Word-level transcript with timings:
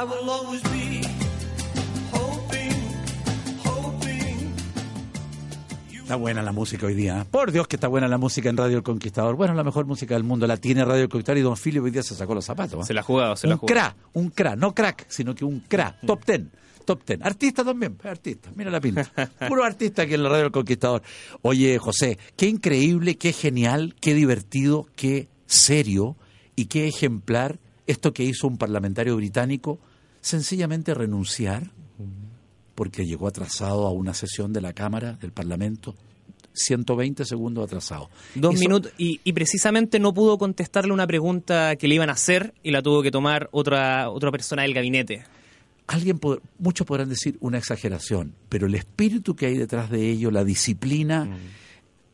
I 0.00 0.04
will 0.04 0.30
always 0.30 0.62
be 0.62 1.06
hoping, 2.10 2.72
hoping. 3.66 4.54
Está 5.92 6.16
buena 6.16 6.42
la 6.42 6.52
música 6.52 6.86
hoy 6.86 6.94
día. 6.94 7.20
¿eh? 7.20 7.24
Por 7.30 7.52
Dios 7.52 7.68
que 7.68 7.76
está 7.76 7.86
buena 7.86 8.08
la 8.08 8.16
música 8.16 8.48
en 8.48 8.56
Radio 8.56 8.78
El 8.78 8.82
Conquistador. 8.82 9.36
Bueno, 9.36 9.52
la 9.52 9.62
mejor 9.62 9.84
música 9.84 10.14
del 10.14 10.24
mundo 10.24 10.46
la 10.46 10.56
tiene 10.56 10.86
Radio 10.86 11.02
El 11.02 11.10
Conquistador 11.10 11.36
y 11.36 11.42
Don 11.42 11.54
Filio 11.58 11.82
hoy 11.82 11.90
día 11.90 12.02
se 12.02 12.14
sacó 12.14 12.34
los 12.34 12.46
zapatos. 12.46 12.80
¿eh? 12.82 12.86
Se 12.86 12.94
la 12.94 13.00
ha 13.00 13.02
jugado, 13.02 13.36
se 13.36 13.46
la 13.46 13.52
ha 13.52 13.56
un 13.56 13.60
jugado. 13.60 13.78
cra, 13.78 13.96
un 14.14 14.30
cra, 14.30 14.56
no 14.56 14.74
crack, 14.74 15.04
sino 15.10 15.34
que 15.34 15.44
un 15.44 15.60
cra, 15.60 15.94
top 16.06 16.24
ten. 16.24 16.50
Top 16.86 17.04
ten. 17.04 17.22
Artista 17.22 17.62
también, 17.62 17.98
artista. 18.02 18.50
Mira 18.56 18.70
la 18.70 18.80
pinta. 18.80 19.04
Puro 19.48 19.64
artista 19.64 20.04
aquí 20.04 20.14
en 20.14 20.22
la 20.22 20.30
Radio 20.30 20.46
El 20.46 20.50
Conquistador. 20.50 21.02
Oye, 21.42 21.76
José, 21.76 22.18
qué 22.36 22.46
increíble, 22.46 23.18
qué 23.18 23.34
genial, 23.34 23.94
qué 24.00 24.14
divertido, 24.14 24.86
qué 24.96 25.28
serio 25.44 26.16
y 26.56 26.66
qué 26.66 26.88
ejemplar 26.88 27.58
esto 27.86 28.14
que 28.14 28.24
hizo 28.24 28.46
un 28.46 28.56
parlamentario 28.56 29.16
británico, 29.16 29.78
sencillamente 30.20 30.94
renunciar 30.94 31.70
porque 32.74 33.04
llegó 33.06 33.28
atrasado 33.28 33.86
a 33.86 33.92
una 33.92 34.14
sesión 34.14 34.52
de 34.52 34.60
la 34.60 34.72
Cámara, 34.72 35.12
del 35.20 35.32
Parlamento, 35.32 35.94
120 36.52 37.24
segundos 37.24 37.64
atrasado. 37.64 38.08
Dos 38.34 38.54
Eso- 38.54 38.60
minutos 38.60 38.92
y, 38.98 39.20
y 39.22 39.32
precisamente 39.32 39.98
no 39.98 40.12
pudo 40.14 40.38
contestarle 40.38 40.92
una 40.92 41.06
pregunta 41.06 41.76
que 41.76 41.88
le 41.88 41.94
iban 41.96 42.08
a 42.10 42.14
hacer 42.14 42.54
y 42.62 42.70
la 42.70 42.82
tuvo 42.82 43.02
que 43.02 43.10
tomar 43.10 43.48
otra 43.52 44.10
otra 44.10 44.30
persona 44.30 44.62
del 44.62 44.74
gabinete. 44.74 45.24
Alguien, 45.86 46.18
pod- 46.20 46.40
muchos 46.58 46.86
podrán 46.86 47.08
decir 47.08 47.36
una 47.40 47.58
exageración, 47.58 48.34
pero 48.48 48.66
el 48.66 48.74
espíritu 48.76 49.34
que 49.34 49.46
hay 49.46 49.56
detrás 49.58 49.90
de 49.90 50.08
ello, 50.08 50.30
la 50.30 50.44
disciplina, 50.44 51.28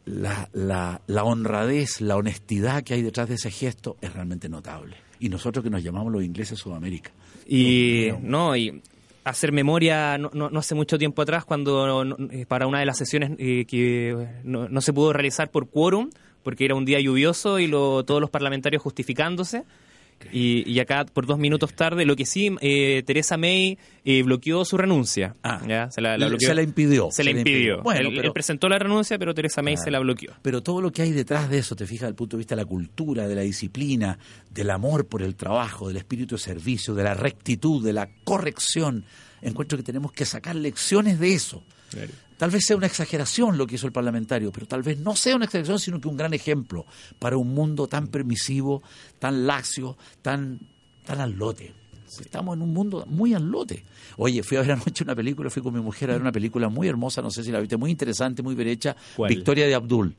la, 0.07 0.48
la, 0.53 1.03
la 1.07 1.25
honradez, 1.25 2.01
la 2.01 2.17
honestidad 2.17 2.83
que 2.85 2.95
hay 2.95 3.03
detrás 3.03 3.29
de 3.29 3.35
ese 3.35 3.51
gesto 3.51 3.97
es 4.01 4.13
realmente 4.15 4.48
notable. 4.48 4.97
Y 5.20 5.29
nosotros 5.29 5.63
que 5.63 5.70
nos 5.70 5.83
llamamos 5.83 6.13
los 6.13 6.23
ingleses 6.25 6.59
Sudamérica. 6.59 7.11
Y 7.48 8.08
no, 8.22 8.56
y 8.56 8.83
hacer 9.25 9.52
memoria 9.52 10.19
no, 10.19 10.30
no- 10.34 10.50
no 10.50 10.58
hace 10.58 10.75
mucho 10.75 10.98
tiempo 10.98 11.22
atrás 11.22 11.44
cuando 11.44 12.05
no- 12.05 12.16
eh, 12.30 12.47
para 12.47 12.66
una 12.66 12.80
de 12.80 12.86
las 12.86 12.98
sesiones 12.98 13.33
eh, 13.39 13.64
que 13.66 14.27
no, 14.44 14.69
no 14.69 14.80
se 14.80 14.92
pudo 14.92 15.12
realizar 15.12 15.50
por 15.50 15.69
quórum 15.69 16.11
porque 16.42 16.64
era 16.64 16.74
un 16.74 16.84
día 16.84 17.00
lluvioso 17.00 17.58
y 17.58 17.67
lo- 17.67 18.05
todos 18.05 18.20
los 18.20 18.30
parlamentarios 18.30 18.83
justificándose. 18.83 19.64
Y, 20.33 20.69
y 20.70 20.81
acá, 20.81 21.05
por 21.06 21.25
dos 21.27 21.39
minutos 21.39 21.72
tarde, 21.75 22.05
lo 22.05 22.17
que 22.17 22.27
sí, 22.27 22.50
eh, 22.61 23.03
Teresa 23.06 23.36
May 23.36 23.78
eh, 24.05 24.23
bloqueó 24.23 24.64
su 24.64 24.77
renuncia. 24.77 25.36
Ah, 25.42 25.62
¿ya? 25.69 25.91
Se, 25.91 26.00
la, 26.00 26.17
bloqueó. 26.17 26.48
se 26.48 26.55
la 26.55 26.62
impidió, 26.62 27.08
Se 27.12 27.23
la 27.23 27.31
impidió. 27.31 27.83
Bueno, 27.83 28.08
él, 28.08 28.14
pero- 28.17 28.28
él 28.28 28.33
presentó 28.33 28.69
la 28.69 28.78
renuncia, 28.78 29.19
pero 29.19 29.34
Teresa 29.34 29.62
May 29.62 29.77
se 29.77 29.84
Claro. 29.84 29.92
la 29.92 30.00
bloqueó. 30.00 30.33
Pero 30.42 30.62
todo 30.62 30.81
lo 30.81 30.91
que 30.91 31.03
hay 31.03 31.12
detrás 31.12 31.48
de 31.48 31.58
eso, 31.58 31.77
te 31.77 31.86
fijas, 31.86 32.03
desde 32.03 32.11
el 32.11 32.14
punto 32.17 32.36
de 32.36 32.41
vista 32.41 32.56
de 32.56 32.62
la 32.62 32.67
cultura, 32.67 33.28
de 33.28 33.34
la 33.36 33.42
disciplina, 33.42 34.19
del 34.50 34.70
amor 34.70 35.06
por 35.06 35.23
el 35.23 35.36
trabajo, 35.36 35.89
del 35.89 35.98
espíritu 35.98 36.34
de 36.36 36.41
servicio, 36.41 36.95
de 36.95 37.05
la 37.05 37.14
rectitud, 37.14 37.84
de 37.84 37.92
la 37.92 38.08
corrección, 38.25 39.05
encuentro 39.42 39.78
que 39.78 39.84
tenemos 39.84 40.11
que 40.12 40.24
sacar 40.24 40.57
lecciones 40.57 41.20
de 41.20 41.35
eso. 41.35 41.62
Tal 42.39 42.51
vez 42.51 42.64
sea 42.67 42.77
una 42.77 42.86
exageración 42.86 43.57
lo 43.57 43.67
que 43.67 43.77
hizo 43.77 43.86
el 43.86 43.92
parlamentario, 43.92 44.52
pero 44.52 44.67
tal 44.67 44.83
vez 44.83 44.98
no 44.98 45.17
sea 45.17 45.36
una 45.36 45.47
exageración, 45.47 45.79
sino 45.79 46.01
que 46.01 46.08
un 46.08 46.17
gran 46.17 46.35
ejemplo 46.35 46.85
para 47.19 47.36
un 47.36 47.55
mundo 47.55 47.86
tan 47.86 48.08
permisivo, 48.08 48.83
tan 49.19 49.47
laxio, 49.47 49.97
tan, 50.23 50.61
tan 51.05 51.20
al 51.20 51.33
lote. 51.33 51.73
Estamos 52.20 52.57
en 52.57 52.63
un 52.63 52.73
mundo 52.73 53.05
muy 53.08 53.35
al 53.35 53.51
lote. 53.51 53.85
Oye, 54.19 54.42
fui 54.42 54.57
a 54.57 54.61
ver 54.61 54.73
anoche 54.73 55.02
una 55.02 55.14
película, 55.14 55.51
fui 55.51 55.63
con 55.63 55.74
mi 55.74 55.80
mujer 55.80 56.11
a 56.11 56.13
ver 56.14 56.23
una 56.23 56.33
película 56.33 56.69
muy 56.69 56.89
hermosa, 56.89 57.20
no 57.23 57.30
sé 57.30 57.42
si 57.42 57.51
la 57.51 57.58
viste, 57.61 57.77
muy 57.77 57.91
interesante, 57.91 58.42
muy 58.42 58.55
bien 58.55 58.68
hecha, 58.68 58.95
¿Cuál? 59.17 59.29
Victoria 59.35 59.67
de 59.67 59.74
Abdul. 59.74 60.14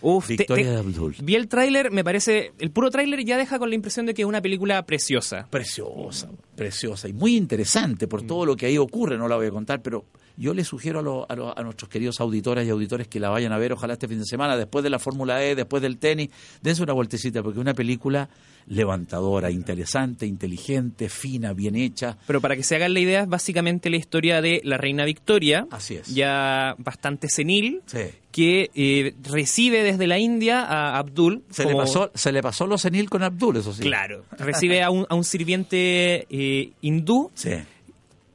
Uf, 0.00 0.28
te- 0.28 0.36
Victoria 0.36 0.64
te- 0.66 0.70
de 0.70 0.76
Abdul. 0.78 1.16
Vi 1.22 1.34
el 1.34 1.48
tráiler, 1.48 1.90
me 1.90 2.04
parece, 2.04 2.52
el 2.60 2.70
puro 2.70 2.88
tráiler 2.88 3.24
ya 3.24 3.36
deja 3.36 3.58
con 3.58 3.68
la 3.68 3.74
impresión 3.74 4.06
de 4.06 4.14
que 4.14 4.22
es 4.22 4.28
una 4.28 4.40
película 4.40 4.80
preciosa. 4.86 5.48
Preciosa, 5.50 6.30
preciosa 6.54 7.08
y 7.08 7.12
muy 7.12 7.36
interesante 7.36 8.06
por 8.06 8.22
todo 8.22 8.46
lo 8.46 8.54
que 8.56 8.66
ahí 8.66 8.78
ocurre, 8.78 9.18
no 9.18 9.26
la 9.28 9.34
voy 9.36 9.46
a 9.48 9.50
contar, 9.50 9.82
pero 9.82 10.04
yo 10.38 10.54
le 10.54 10.64
sugiero 10.64 11.00
a, 11.00 11.02
lo- 11.02 11.26
a, 11.30 11.34
lo- 11.36 11.58
a 11.58 11.62
nuestros 11.62 11.88
queridos 11.90 12.20
auditoras 12.20 12.64
y 12.64 12.70
auditores 12.70 13.08
que 13.08 13.18
la 13.20 13.28
vayan 13.28 13.52
a 13.52 13.58
ver, 13.58 13.72
ojalá 13.72 13.94
este 13.94 14.06
fin 14.08 14.18
de 14.20 14.24
semana, 14.24 14.56
después 14.56 14.82
de 14.84 14.90
la 14.90 14.98
Fórmula 14.98 15.42
E, 15.44 15.54
después 15.56 15.82
del 15.82 15.98
tenis, 15.98 16.30
dense 16.62 16.82
una 16.82 16.92
vueltecita, 16.92 17.42
porque 17.42 17.58
es 17.58 17.60
una 17.62 17.74
película 17.74 18.28
levantadora, 18.66 19.50
interesante, 19.50 20.26
inteligente, 20.26 21.08
fina, 21.08 21.52
bien 21.54 21.74
hecha. 21.74 22.16
Pero 22.26 22.40
para 22.40 22.54
que 22.54 22.62
se 22.62 22.76
hagan 22.76 22.94
la 22.94 23.00
idea, 23.00 23.22
es 23.22 23.28
básicamente 23.28 23.90
la 23.90 23.96
historia 23.96 24.40
de 24.40 24.60
la 24.62 24.76
reina 24.76 25.04
Victoria, 25.04 25.66
Así 25.70 25.96
es. 25.96 26.06
ya 26.14 26.74
bastante 26.78 27.28
senil, 27.28 27.80
Sí. 27.86 27.98
que 28.30 28.70
eh, 28.74 29.14
recibe 29.22 29.82
desde 29.82 30.06
la 30.06 30.18
India 30.18 30.62
a 30.62 30.98
Abdul. 30.98 31.42
Se, 31.50 31.64
como- 31.64 31.78
le 31.78 31.84
pasó, 31.84 32.10
se 32.14 32.30
le 32.30 32.42
pasó 32.42 32.66
lo 32.66 32.78
senil 32.78 33.08
con 33.10 33.22
Abdul, 33.22 33.56
eso 33.56 33.72
sí. 33.72 33.82
Claro, 33.82 34.24
recibe 34.38 34.82
a 34.82 34.90
un, 34.90 35.06
a 35.08 35.14
un 35.14 35.24
sirviente 35.24 36.26
eh, 36.30 36.72
hindú 36.82 37.30
Sí. 37.34 37.50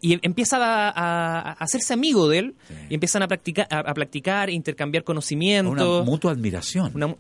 Y 0.05 0.19
empieza 0.21 0.57
a, 0.57 0.89
a- 0.89 1.39
a 1.39 1.51
hacerse 1.53 1.93
amigo 1.93 2.27
de 2.27 2.37
él 2.39 2.55
Sí. 2.67 2.73
y 2.89 2.93
empiezan 2.95 3.23
a 3.23 3.27
practicar, 3.27 3.67
a, 3.71 3.79
a 3.79 3.93
practicar, 3.93 4.49
intercambiar 4.49 5.01
Una 5.01 5.05
conocimientos. 5.05 6.05
mutua 6.05 6.31
admiración. 6.33 6.91
una- 6.93 7.15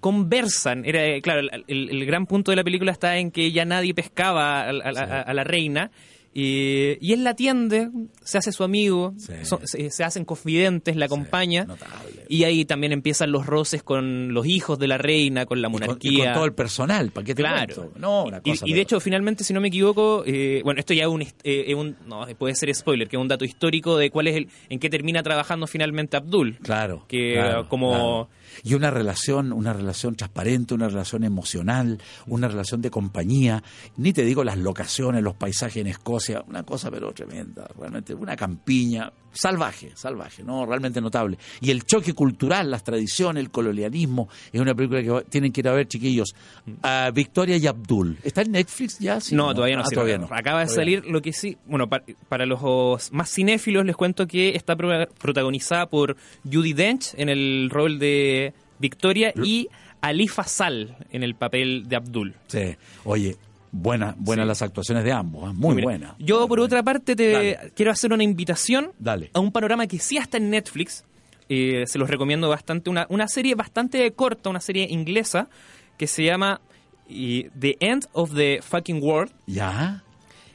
conversan. 0.00 0.84
Era, 0.84 1.04
eh, 1.04 1.20
claro, 1.22 1.40
el, 1.66 2.06
gran 2.06 2.26
punto 2.26 2.52
de 2.52 2.56
la 2.56 2.64
película 2.64 2.92
está 2.92 3.16
en 3.16 3.30
que 3.30 3.50
ya 3.50 3.64
nadie 3.64 3.94
pescaba 3.94 4.60
a, 4.62 4.68
a 4.70 5.34
la 5.34 5.42
reina. 5.44 5.90
Y, 6.38 6.98
y 7.00 7.14
él 7.14 7.24
la 7.24 7.30
atiende, 7.30 7.88
se 8.22 8.36
hace 8.36 8.52
su 8.52 8.62
amigo, 8.62 9.14
Sí. 9.16 9.32
se, 9.64 9.90
se 9.90 10.04
hacen 10.04 10.26
confidentes, 10.26 10.94
la 10.94 11.06
acompaña. 11.06 11.64
notable. 11.64 12.24
Y 12.28 12.44
ahí 12.44 12.66
también 12.66 12.92
empiezan 12.92 13.32
los 13.32 13.46
roces 13.46 13.82
con 13.82 14.34
los 14.34 14.44
hijos 14.46 14.78
de 14.78 14.86
la 14.86 14.98
reina, 14.98 15.46
con 15.46 15.62
la 15.62 15.68
Y 15.68 15.72
con- 15.72 15.80
monarquía. 15.80 16.12
Y 16.12 16.24
con, 16.24 16.32
todo 16.34 16.44
el 16.44 16.52
personal, 16.52 17.10
¿para 17.10 17.24
qué 17.24 17.34
te 17.34 17.42
Claro. 17.42 17.74
cuento? 17.74 17.98
No, 17.98 18.24
una 18.24 18.42
y, 18.44 18.72
de 18.74 18.80
hecho, 18.82 19.00
finalmente, 19.00 19.44
si 19.44 19.54
no 19.54 19.62
me 19.62 19.68
equivoco, 19.68 20.24
eh, 20.26 20.60
bueno, 20.62 20.78
esto 20.78 20.92
ya 20.92 21.04
es 21.04 21.08
un, 21.08 21.22
eh, 21.42 21.74
un- 21.74 21.96
no, 22.06 22.26
puede 22.38 22.54
ser 22.54 22.74
spoiler, 22.74 23.08
que 23.08 23.16
es 23.16 23.20
un 23.22 23.28
dato 23.28 23.46
histórico 23.46 23.96
de 23.96 24.10
cuál 24.10 24.26
es 24.28 24.36
el, 24.36 24.48
en 24.68 24.78
qué 24.78 24.90
termina 24.90 25.22
trabajando 25.22 25.66
finalmente 25.66 26.18
Abdul. 26.18 26.58
Claro. 26.62 27.06
Que, 27.08 27.32
claro, 27.34 27.66
como- 27.70 27.90
claro. 27.90 28.28
Y 28.64 28.72
una 28.74 28.90
relación, 28.90 29.52
una 29.52 29.72
relación 29.74 30.16
transparente, 30.16 30.72
una 30.72 30.88
relación 30.88 31.24
emocional, 31.24 31.98
una 32.26 32.48
relación 32.48 32.80
de 32.80 32.90
compañía. 32.90 33.62
Ni 33.98 34.12
te 34.14 34.24
digo 34.24 34.44
las 34.44 34.56
locaciones, 34.56 35.22
los 35.22 35.34
paisajes 35.34 35.76
en 35.76 35.88
Escocia, 35.88 36.25
una 36.46 36.62
cosa 36.62 36.90
pero 36.90 37.12
tremenda, 37.12 37.68
realmente 37.78 38.14
una 38.14 38.36
campiña 38.36 39.12
salvaje, 39.32 39.90
salvaje, 39.94 40.42
no, 40.42 40.64
realmente 40.64 41.00
notable. 41.00 41.36
Y 41.60 41.70
el 41.70 41.84
choque 41.84 42.14
cultural, 42.14 42.70
las 42.70 42.82
tradiciones, 42.82 43.42
el 43.42 43.50
colonialismo, 43.50 44.28
es 44.50 44.60
una 44.60 44.74
película 44.74 45.02
que 45.02 45.26
tienen 45.28 45.52
que 45.52 45.60
ir 45.60 45.68
a 45.68 45.72
ver, 45.72 45.86
chiquillos. 45.88 46.34
A 46.82 47.10
Victoria 47.12 47.56
y 47.58 47.66
Abdul. 47.66 48.16
¿Está 48.24 48.42
en 48.42 48.52
Netflix 48.52 48.98
ya? 48.98 49.20
Sí, 49.20 49.34
no, 49.34 49.54
todavía 49.54 49.76
no, 49.76 49.82
Ah, 49.82 49.86
sí, 49.88 49.94
todavía 49.94 50.16
no. 50.18 50.24
Acaba 50.30 50.60
de 50.60 50.66
Todavía 50.66 50.98
salir 51.00 51.04
lo 51.12 51.20
que 51.20 51.32
sí. 51.34 51.58
Bueno, 51.66 51.86
pa- 51.88 52.02
para, 52.30 52.46
los 52.46 53.12
más 53.12 53.30
cinéfilos 53.30 53.84
les 53.84 53.94
cuento 53.94 54.26
que 54.26 54.56
está 54.56 54.74
pro- 54.74 55.06
protagonizada 55.18 55.86
por 55.90 56.16
Judy 56.50 56.72
Dench 56.72 57.12
en 57.18 57.28
el 57.28 57.68
rol 57.70 57.98
de 57.98 58.54
Victoria 58.78 59.34
y 59.42 59.68
Ali 60.00 60.28
Fasal 60.28 60.96
en 61.10 61.22
el 61.22 61.34
papel 61.34 61.88
de 61.88 61.96
Abdul. 61.96 62.34
Sí. 62.46 62.74
Oye, 63.04 63.36
buenas 63.72 64.14
buenas 64.18 64.44
Sí. 64.44 64.48
las 64.48 64.62
actuaciones 64.62 65.04
de 65.04 65.12
ambos, 65.12 65.50
¿eh? 65.50 65.54
muy 65.54 65.74
Mira, 65.76 65.84
buenas. 65.86 66.14
Yo, 66.18 66.40
Muy 66.40 66.48
por 66.48 66.60
otra 66.60 66.82
parte, 66.82 67.14
te 67.16 67.30
Dale. 67.30 67.58
quiero 67.74 67.90
hacer 67.92 68.12
una 68.12 68.22
invitación 68.24 68.92
Dale. 68.98 69.30
a 69.34 69.40
un 69.40 69.52
panorama 69.52 69.86
que 69.86 69.98
sí 69.98 70.16
está 70.16 70.36
en 70.38 70.50
Netflix. 70.50 71.04
Eh, 71.48 71.84
se 71.86 71.98
los 71.98 72.10
recomiendo 72.10 72.48
bastante. 72.48 72.90
Una, 72.90 73.06
una 73.08 73.28
serie 73.28 73.54
bastante 73.54 74.10
corta, 74.12 74.50
una 74.50 74.60
serie 74.60 74.86
inglesa, 74.90 75.48
que 75.96 76.06
se 76.06 76.24
llama 76.24 76.60
eh, 77.08 77.50
The 77.58 77.76
End 77.80 78.06
of 78.12 78.34
the 78.34 78.60
Fucking 78.62 79.00
World. 79.02 79.32
¿Ya? 79.46 80.02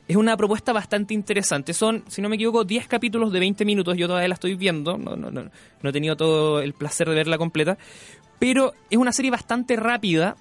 Es 0.08 0.18
una 0.18 0.36
propuesta 0.36 0.74
bastante 0.74 1.14
interesante. 1.14 1.74
Son, 1.74 2.04
si 2.10 2.22
no 2.22 2.28
me 2.28 2.36
equivoco, 2.36 2.66
10 2.66 2.88
capítulos 2.90 3.32
de 3.32 3.40
20 3.40 3.64
minutos. 3.64 3.96
Yo 3.96 4.08
todavía 4.08 4.28
la 4.28 4.34
estoy 4.34 4.56
viendo. 4.56 4.98
No, 4.98 5.16
no, 5.16 5.32
no, 5.32 5.44
no 5.82 5.90
he 5.90 5.94
tenido 5.94 6.18
todo 6.18 6.62
el 6.62 6.74
placer 6.74 7.08
de 7.08 7.16
verla 7.16 7.38
completa. 7.38 7.78
Pero 8.38 8.74
es 8.90 8.98
una 8.98 9.14
serie 9.14 9.32
bastante 9.32 9.78
rápida. 9.78 10.36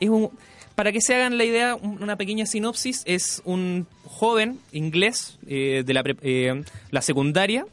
Es 0.00 0.08
un, 0.08 0.30
para 0.74 0.92
que 0.92 1.00
se 1.00 1.14
hagan 1.14 1.38
la 1.38 1.44
idea, 1.44 1.74
un- 1.74 2.02
una 2.02 2.16
pequeña 2.16 2.46
sinopsis. 2.46 3.02
Es 3.06 3.42
un 3.44 3.86
joven 4.04 4.58
inglés 4.72 5.38
eh, 5.46 5.82
de 5.84 5.94
la, 5.94 6.02
pre- 6.02 6.16
eh, 6.22 6.64
la 6.90 7.02
secundaria 7.02 7.66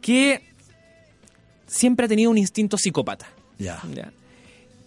que 0.00 0.42
siempre 1.66 2.06
ha 2.06 2.08
tenido 2.08 2.30
un 2.30 2.38
instinto 2.38 2.76
psicópata. 2.76 3.26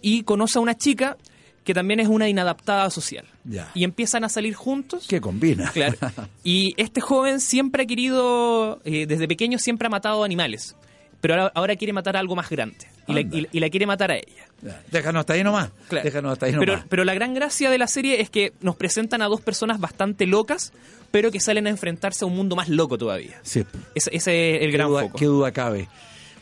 Y 0.00 0.22
conoce 0.22 0.58
a 0.58 0.62
una 0.62 0.76
chica 0.76 1.16
que 1.64 1.74
también 1.74 2.00
es 2.00 2.08
una 2.08 2.28
inadaptada 2.28 2.88
social. 2.90 3.26
Ya. 3.44 3.70
Y 3.74 3.84
empiezan 3.84 4.24
a 4.24 4.28
salir 4.28 4.54
juntos. 4.54 5.06
¿Qué 5.08 5.20
combina? 5.20 5.70
Claro. 5.72 5.98
Y 6.44 6.72
este 6.78 7.00
joven 7.00 7.40
siempre 7.40 7.82
ha 7.82 7.86
querido, 7.86 8.80
eh, 8.84 9.06
desde 9.06 9.28
pequeño 9.28 9.58
siempre 9.58 9.86
ha 9.86 9.90
matado 9.90 10.24
animales, 10.24 10.76
pero 11.20 11.34
ahora, 11.34 11.52
ahora 11.54 11.76
quiere 11.76 11.92
matar 11.92 12.16
a 12.16 12.20
algo 12.20 12.34
más 12.36 12.48
grande. 12.50 12.86
Y 13.06 13.12
la, 13.14 13.20
y- 13.20 13.48
y 13.50 13.60
la 13.60 13.70
quiere 13.70 13.86
matar 13.86 14.10
a 14.10 14.16
ella. 14.16 14.48
Déjanos 14.90 15.20
hasta 15.20 15.32
ahí 15.32 15.42
nomás. 15.42 15.70
Claro. 15.88 16.04
Déjanos 16.04 16.32
hasta 16.32 16.46
ahí 16.46 16.52
Pero, 16.58 16.72
nomás. 16.74 16.86
pero 16.88 17.04
la 17.04 17.14
gran 17.14 17.32
gracia 17.34 17.70
de 17.70 17.78
la 17.78 17.86
serie 17.86 18.20
es 18.20 18.28
que 18.30 18.52
nos 18.60 18.76
presentan 18.76 19.22
a 19.22 19.26
dos 19.26 19.40
personas 19.40 19.80
bastante 19.80 20.26
locas, 20.26 20.72
pero 21.10 21.30
que 21.30 21.40
salen 21.40 21.66
a 21.66 21.70
enfrentarse 21.70 22.24
a 22.24 22.28
un 22.28 22.36
mundo 22.36 22.54
más 22.56 22.68
loco 22.68 22.98
todavía. 22.98 23.38
Sí. 23.42 23.64
Ese, 23.94 24.10
ese 24.14 24.56
es 24.56 24.62
el 24.62 24.72
gran 24.72 24.88
duda, 24.88 25.02
foco. 25.02 25.18
qué 25.18 25.24
duda 25.24 25.52
cabe. 25.52 25.88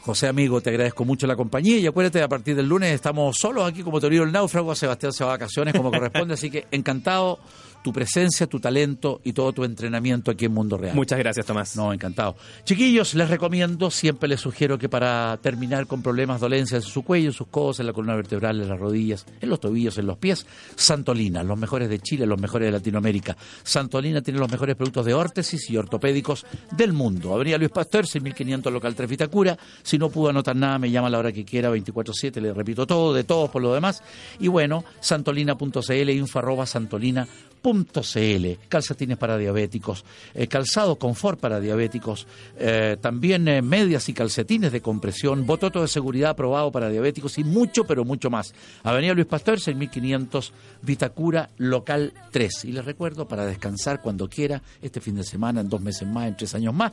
José, 0.00 0.28
amigo, 0.28 0.60
te 0.60 0.70
agradezco 0.70 1.04
mucho 1.04 1.26
la 1.26 1.34
compañía 1.34 1.78
y 1.78 1.86
acuérdate, 1.86 2.22
a 2.22 2.28
partir 2.28 2.54
del 2.54 2.68
lunes 2.68 2.92
estamos 2.94 3.36
solos 3.36 3.68
aquí 3.68 3.82
como 3.82 4.00
Torino 4.00 4.22
el 4.22 4.30
Náufrago, 4.30 4.72
Sebastián 4.74 5.12
se 5.12 5.24
va 5.24 5.30
a 5.30 5.34
vacaciones 5.34 5.74
como 5.74 5.90
corresponde, 5.90 6.34
así 6.34 6.48
que 6.48 6.66
encantado 6.70 7.40
tu 7.86 7.92
presencia, 7.92 8.48
tu 8.48 8.58
talento 8.58 9.20
y 9.22 9.32
todo 9.32 9.52
tu 9.52 9.62
entrenamiento 9.62 10.32
aquí 10.32 10.46
en 10.46 10.52
Mundo 10.52 10.76
Real. 10.76 10.96
Muchas 10.96 11.20
gracias, 11.20 11.46
Tomás. 11.46 11.76
No, 11.76 11.92
encantado. 11.92 12.34
Chiquillos, 12.64 13.14
les 13.14 13.30
recomiendo, 13.30 13.92
siempre 13.92 14.28
les 14.28 14.40
sugiero 14.40 14.76
que 14.76 14.88
para 14.88 15.36
terminar 15.40 15.86
con 15.86 16.02
problemas, 16.02 16.40
dolencias 16.40 16.84
en 16.84 16.90
su 16.90 17.04
cuello, 17.04 17.28
en 17.28 17.32
sus 17.32 17.46
codos, 17.46 17.78
en 17.78 17.86
la 17.86 17.92
columna 17.92 18.16
vertebral, 18.16 18.60
en 18.60 18.68
las 18.68 18.80
rodillas, 18.80 19.24
en 19.40 19.48
los 19.48 19.60
tobillos, 19.60 19.98
en 19.98 20.06
los 20.08 20.18
pies, 20.18 20.48
Santolina, 20.74 21.44
los 21.44 21.56
mejores 21.56 21.88
de 21.88 22.00
Chile, 22.00 22.26
los 22.26 22.40
mejores 22.40 22.66
de 22.66 22.72
Latinoamérica. 22.72 23.36
Santolina 23.62 24.20
tiene 24.20 24.40
los 24.40 24.50
mejores 24.50 24.74
productos 24.74 25.06
de 25.06 25.14
órtesis 25.14 25.70
y 25.70 25.76
ortopédicos 25.76 26.44
del 26.72 26.92
mundo. 26.92 27.34
Avenida 27.34 27.56
Luis 27.56 27.70
Pasteur, 27.70 28.04
6500 28.04 28.72
local 28.72 28.96
3 28.96 29.08
Vitacura. 29.08 29.56
Si 29.84 29.96
no 29.96 30.10
pudo 30.10 30.30
anotar 30.30 30.56
nada, 30.56 30.80
me 30.80 30.90
llama 30.90 31.06
a 31.06 31.10
la 31.10 31.20
hora 31.20 31.30
que 31.30 31.44
quiera, 31.44 31.70
24-7, 31.70 32.40
le 32.40 32.52
repito 32.52 32.84
todo, 32.84 33.14
de 33.14 33.22
todos 33.22 33.48
por 33.48 33.62
lo 33.62 33.72
demás. 33.72 34.02
Y 34.40 34.48
bueno, 34.48 34.84
santolina.cl, 34.98 36.10
info 36.10 36.40
arroba 36.40 36.66
santolina 36.66 37.28
.cl, 37.66 38.46
calcetines 38.68 39.18
para 39.18 39.36
diabéticos, 39.36 40.04
eh, 40.34 40.46
calzado 40.46 40.96
confort 40.96 41.40
para 41.40 41.58
diabéticos, 41.58 42.26
eh, 42.58 42.96
también 43.00 43.48
eh, 43.48 43.60
medias 43.60 44.08
y 44.08 44.12
calcetines 44.12 44.70
de 44.70 44.80
compresión, 44.80 45.46
bototo 45.46 45.82
de 45.82 45.88
seguridad 45.88 46.30
aprobado 46.30 46.70
para 46.70 46.88
diabéticos 46.88 47.38
y 47.38 47.44
mucho, 47.44 47.84
pero 47.84 48.04
mucho 48.04 48.30
más. 48.30 48.54
Avenida 48.84 49.14
Luis 49.14 49.26
Pasteur, 49.26 49.58
6500, 49.58 50.52
Vitacura, 50.82 51.50
local 51.56 52.12
3. 52.30 52.66
Y 52.66 52.72
les 52.72 52.84
recuerdo, 52.84 53.26
para 53.26 53.46
descansar 53.46 54.00
cuando 54.00 54.28
quiera, 54.28 54.62
este 54.80 55.00
fin 55.00 55.16
de 55.16 55.24
semana, 55.24 55.60
en 55.60 55.68
dos 55.68 55.80
meses 55.80 56.06
más, 56.06 56.28
en 56.28 56.36
tres 56.36 56.54
años 56.54 56.72
más, 56.72 56.92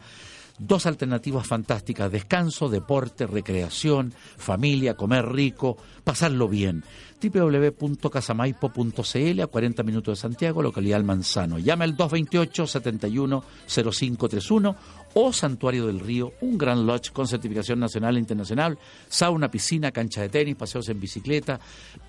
Dos 0.60 0.86
alternativas 0.86 1.48
fantásticas, 1.48 2.12
descanso, 2.12 2.70
deporte, 2.70 3.26
recreación, 3.26 4.14
familia, 4.38 4.94
comer 4.94 5.26
rico, 5.26 5.78
pasarlo 6.04 6.48
bien. 6.48 6.84
www.casamaipo.cl 7.20 9.42
a 9.42 9.48
40 9.48 9.84
minutos 9.84 10.18
de 10.18 10.22
Santiago, 10.22 10.62
localidad 10.62 11.00
El 11.00 11.06
Manzano. 11.06 11.58
Llama 11.58 11.86
al 11.86 11.98
228-710531 11.98 14.76
o 15.16 15.34
Santuario 15.34 15.88
del 15.88 16.00
Río, 16.00 16.34
un 16.42 16.56
gran 16.58 16.86
lodge 16.86 17.12
con 17.12 17.28
certificación 17.28 17.80
nacional 17.80 18.18
e 18.18 18.20
internacional, 18.20 18.78
sauna, 19.08 19.50
piscina, 19.50 19.92
cancha 19.92 20.22
de 20.22 20.30
tenis, 20.30 20.56
paseos 20.56 20.88
en 20.90 21.00
bicicleta, 21.00 21.60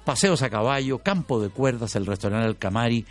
paseos 0.05 0.43
a 0.43 0.51
caballo, 0.51 0.99
campo 0.99 1.41
de 1.41 1.49
cuerdas, 1.49 1.97
el 1.97 2.05
restaurante 2.07 2.49
El 2.49 2.59
Camari, 2.59 3.07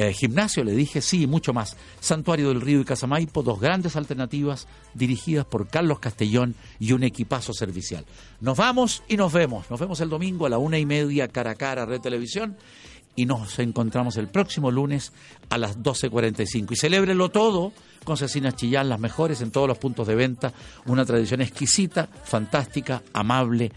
eh, 0.00 0.12
gimnasio, 0.12 0.62
le 0.62 0.76
dije, 0.76 1.00
sí, 1.00 1.22
y 1.22 1.26
mucho 1.26 1.52
más. 1.52 1.76
Santuario 1.98 2.50
del 2.50 2.60
Río 2.60 2.80
y 2.80 2.84
Casamaipo, 2.84 3.42
dos 3.42 3.58
grandes 3.58 3.96
alternativas 3.96 4.68
dirigidas 4.94 5.44
por 5.44 5.66
Carlos 5.66 5.98
Castellón 5.98 6.54
y 6.78 6.92
un 6.92 7.02
equipazo 7.02 7.52
servicial. 7.52 8.04
Nos 8.40 8.56
vamos 8.56 9.02
y 9.08 9.16
nos 9.16 9.32
vemos. 9.32 9.68
Nos 9.68 9.80
vemos 9.80 10.00
el 10.00 10.08
domingo 10.08 10.46
a 10.46 10.50
la 10.50 10.58
una 10.58 10.78
y 10.78 10.86
media, 10.86 11.26
cara 11.26 11.50
a 11.50 11.54
cara, 11.56 11.84
Red 11.84 12.00
Televisión. 12.00 12.56
Y 13.16 13.26
nos 13.26 13.58
encontramos 13.58 14.16
el 14.18 14.28
próximo 14.28 14.70
lunes 14.70 15.12
a 15.50 15.58
las 15.58 15.80
12.45. 15.80 16.70
Y 16.70 16.76
celébrelo 16.76 17.30
todo 17.30 17.72
con 18.04 18.16
Cecinas 18.16 18.54
Chillán, 18.54 18.88
las 18.88 19.00
mejores 19.00 19.40
en 19.40 19.50
todos 19.50 19.66
los 19.66 19.78
puntos 19.78 20.06
de 20.06 20.14
venta. 20.14 20.52
Una 20.86 21.04
tradición 21.04 21.40
exquisita, 21.40 22.08
fantástica, 22.22 23.02
amable, 23.12 23.72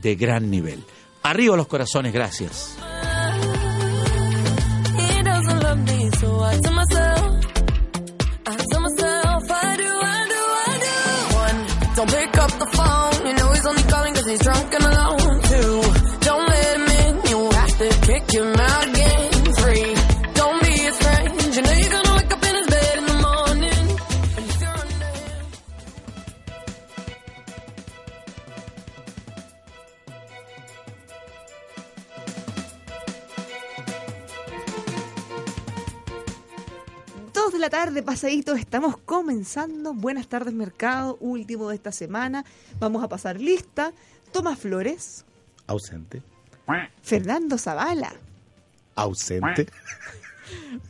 de 0.00 0.16
gran 0.16 0.50
nivel. 0.50 0.82
Arriba 1.22 1.58
los 1.58 1.66
corazones, 1.66 2.14
gracias. 2.14 2.78
Pasaditos, 38.08 38.58
estamos 38.58 38.96
comenzando. 38.96 39.92
Buenas 39.92 40.26
tardes, 40.28 40.54
mercado, 40.54 41.18
último 41.20 41.68
de 41.68 41.74
esta 41.74 41.92
semana. 41.92 42.42
Vamos 42.78 43.04
a 43.04 43.08
pasar 43.10 43.38
lista. 43.38 43.92
Tomás 44.32 44.58
Flores, 44.58 45.26
Ausente. 45.66 46.22
Fernando 47.02 47.58
Zavala, 47.58 48.10
Ausente. 48.94 49.66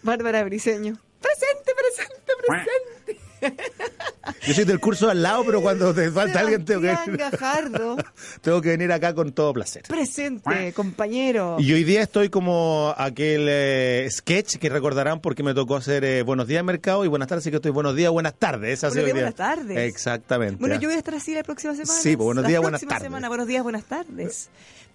Bárbara 0.05 0.45
Briseño. 0.45 0.97
Presente, 1.21 1.73
presente, 1.75 2.33
presente. 2.47 3.65
Yo 4.47 4.55
soy 4.55 4.65
del 4.65 4.81
curso 4.81 5.09
al 5.11 5.23
lado, 5.23 5.45
pero 5.45 5.61
cuando 5.63 5.95
te 5.95 6.11
falta 6.11 6.41
alguien 6.41 6.65
tengo 6.65 6.81
que, 6.83 6.97
Gajardo, 7.17 7.97
tengo 8.41 8.61
que 8.61 8.71
venir 8.71 8.93
acá 8.93 9.15
con 9.15 9.33
todo 9.33 9.53
placer. 9.53 9.83
presente, 9.89 10.73
compañero. 10.73 11.57
Y 11.59 11.73
hoy 11.73 11.85
día 11.85 12.03
estoy 12.03 12.29
como 12.29 12.95
aquel 12.97 13.47
eh, 13.49 14.09
sketch 14.11 14.57
que 14.57 14.69
recordarán 14.69 15.21
porque 15.21 15.43
me 15.43 15.55
tocó 15.55 15.77
hacer 15.77 16.05
eh, 16.05 16.23
Buenos 16.23 16.47
días 16.47 16.65
Mercado 16.65 17.05
y 17.05 17.09
buenas 17.09 17.29
tardes, 17.29 17.43
así 17.43 17.51
que 17.51 17.57
estoy 17.57 17.71
buenos 17.71 17.95
días, 17.97 18.11
buenas 18.11 18.35
tardes. 18.35 18.81
Buenos 18.81 18.95
días, 18.95 19.13
buenas 19.13 19.35
tardes. 19.35 19.79
Exactamente. 19.79 20.57
Bueno, 20.61 20.75
yo 20.77 20.89
voy 20.89 20.95
a 20.97 20.99
estar 20.99 21.15
así 21.15 21.35
la 21.35 21.43
próxima 21.43 21.75
semana. 21.75 22.01
Sí, 22.01 22.17
pues, 22.17 22.25
buenos 22.25 22.43
La 22.43 22.49
días, 22.49 22.61
buenas 22.61 22.81
próxima 22.81 22.91
tardes. 22.99 23.07
semana, 23.07 23.29
buenos 23.29 23.47
días, 23.47 23.63
buenas 23.63 23.85
tardes. 23.85 24.49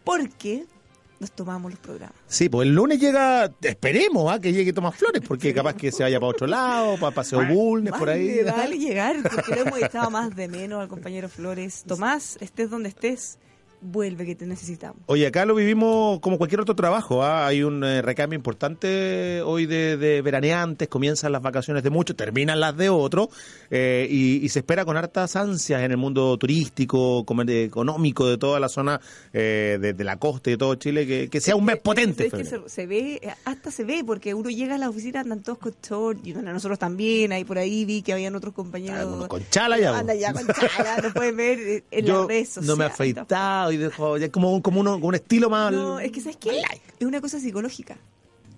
Porque 0.03 0.65
nos 1.23 1.31
tomamos 1.31 1.71
los 1.71 1.79
programas. 1.79 2.17
Sí, 2.27 2.49
pues 2.49 2.67
el 2.67 2.75
lunes 2.75 2.99
llega, 2.99 3.49
esperemos 3.61 4.29
¿ah? 4.29 4.39
que 4.41 4.51
llegue 4.51 4.73
Tomás 4.73 4.95
Flores, 4.95 5.21
porque 5.25 5.53
capaz 5.53 5.73
que 5.73 5.89
se 5.89 6.03
vaya 6.03 6.19
para 6.19 6.29
otro 6.31 6.47
lado, 6.47 6.97
para 6.99 7.15
Paseo 7.15 7.45
Bulnes, 7.45 7.93
por 7.93 8.09
ahí. 8.09 8.39
Vale, 8.39 8.51
vale 8.51 8.77
llegar, 8.77 9.15
porque 9.23 9.55
lo 9.55 9.61
hemos 9.61 9.81
echado 9.81 10.11
más 10.11 10.35
de 10.35 10.49
menos 10.49 10.81
al 10.81 10.89
compañero 10.89 11.29
Flores. 11.29 11.85
Tomás, 11.87 12.37
estés 12.41 12.69
donde 12.69 12.89
estés, 12.89 13.39
vuelve 13.83 14.25
que 14.25 14.35
te 14.35 14.45
necesitamos. 14.45 14.97
Oye, 15.07 15.27
acá 15.27 15.45
lo 15.45 15.55
vivimos 15.55 16.19
como 16.19 16.37
cualquier 16.37 16.61
otro 16.61 16.75
trabajo. 16.75 17.23
¿ah? 17.23 17.45
Hay 17.47 17.63
un 17.63 17.83
eh, 17.83 18.01
recambio 18.01 18.35
importante 18.37 19.41
hoy 19.43 19.65
de, 19.65 19.97
de 19.97 20.21
veraneantes, 20.21 20.87
comienzan 20.87 21.31
las 21.31 21.41
vacaciones 21.41 21.83
de 21.83 21.89
muchos, 21.89 22.15
terminan 22.15 22.59
las 22.59 22.75
de 22.77 22.89
otros, 22.89 23.27
eh, 23.69 24.07
y, 24.09 24.43
y 24.45 24.49
se 24.49 24.59
espera 24.59 24.85
con 24.85 24.97
hartas 24.97 25.35
ansias 25.35 25.81
en 25.83 25.91
el 25.91 25.97
mundo 25.97 26.37
turístico, 26.37 27.25
comer- 27.25 27.49
económico 27.49 28.27
de 28.27 28.37
toda 28.37 28.59
la 28.59 28.69
zona 28.69 29.01
eh, 29.33 29.77
de, 29.81 29.93
de 29.93 30.03
la 30.03 30.17
costa 30.17 30.49
y 30.49 30.53
de 30.53 30.57
todo 30.57 30.75
Chile, 30.75 31.05
que, 31.05 31.29
que 31.29 31.41
sea 31.41 31.55
un 31.55 31.65
mes 31.65 31.77
potente. 31.77 32.27
Es 32.27 32.33
que 32.33 32.45
se, 32.45 32.59
se 32.67 32.87
ve, 32.87 33.19
eh, 33.21 33.33
hasta 33.45 33.69
se 33.71 33.83
ve, 33.83 34.03
porque 34.05 34.33
uno 34.33 34.49
llega 34.49 34.75
a 34.75 34.77
la 34.77 34.89
oficina, 34.89 35.19
andan 35.21 35.41
todos 35.43 35.57
con 35.59 35.73
short, 35.83 36.19
y 36.25 36.33
bueno, 36.33 36.53
nosotros 36.53 36.79
también, 36.79 37.31
ahí 37.33 37.43
por 37.43 37.57
ahí 37.57 37.85
vi 37.85 38.01
que 38.01 38.13
habían 38.13 38.35
otros 38.35 38.53
compañeros. 38.53 38.99
Algunos 38.99 39.27
con 39.27 39.43
chala 39.49 39.77
ya, 39.79 39.97
Anda 39.97 40.15
ya 40.15 40.31
con 40.33 40.47
chala, 40.47 40.99
lo 41.01 41.13
pueden 41.13 41.35
ver 41.37 41.59
eh, 41.59 41.83
en 41.91 42.05
Yo 42.13 42.19
las 42.19 42.27
redes 42.27 42.47
sociales. 42.49 42.67
no 42.69 42.75
me 42.77 42.83
he 42.85 42.87
afeitado 42.87 43.71
y 43.73 43.77
dejo 43.77 44.17
ya 44.17 44.29
como 44.29 44.53
un, 44.53 44.61
como 44.61 44.79
uno, 44.79 44.93
como 44.93 45.07
un 45.07 45.15
estilo 45.15 45.49
más... 45.49 45.71
No, 45.71 45.99
es 45.99 46.11
que 46.11 46.21
¿sabes 46.21 46.37
qué? 46.37 46.61
Es 46.99 47.07
una 47.07 47.21
cosa 47.21 47.39
psicológica. 47.39 47.97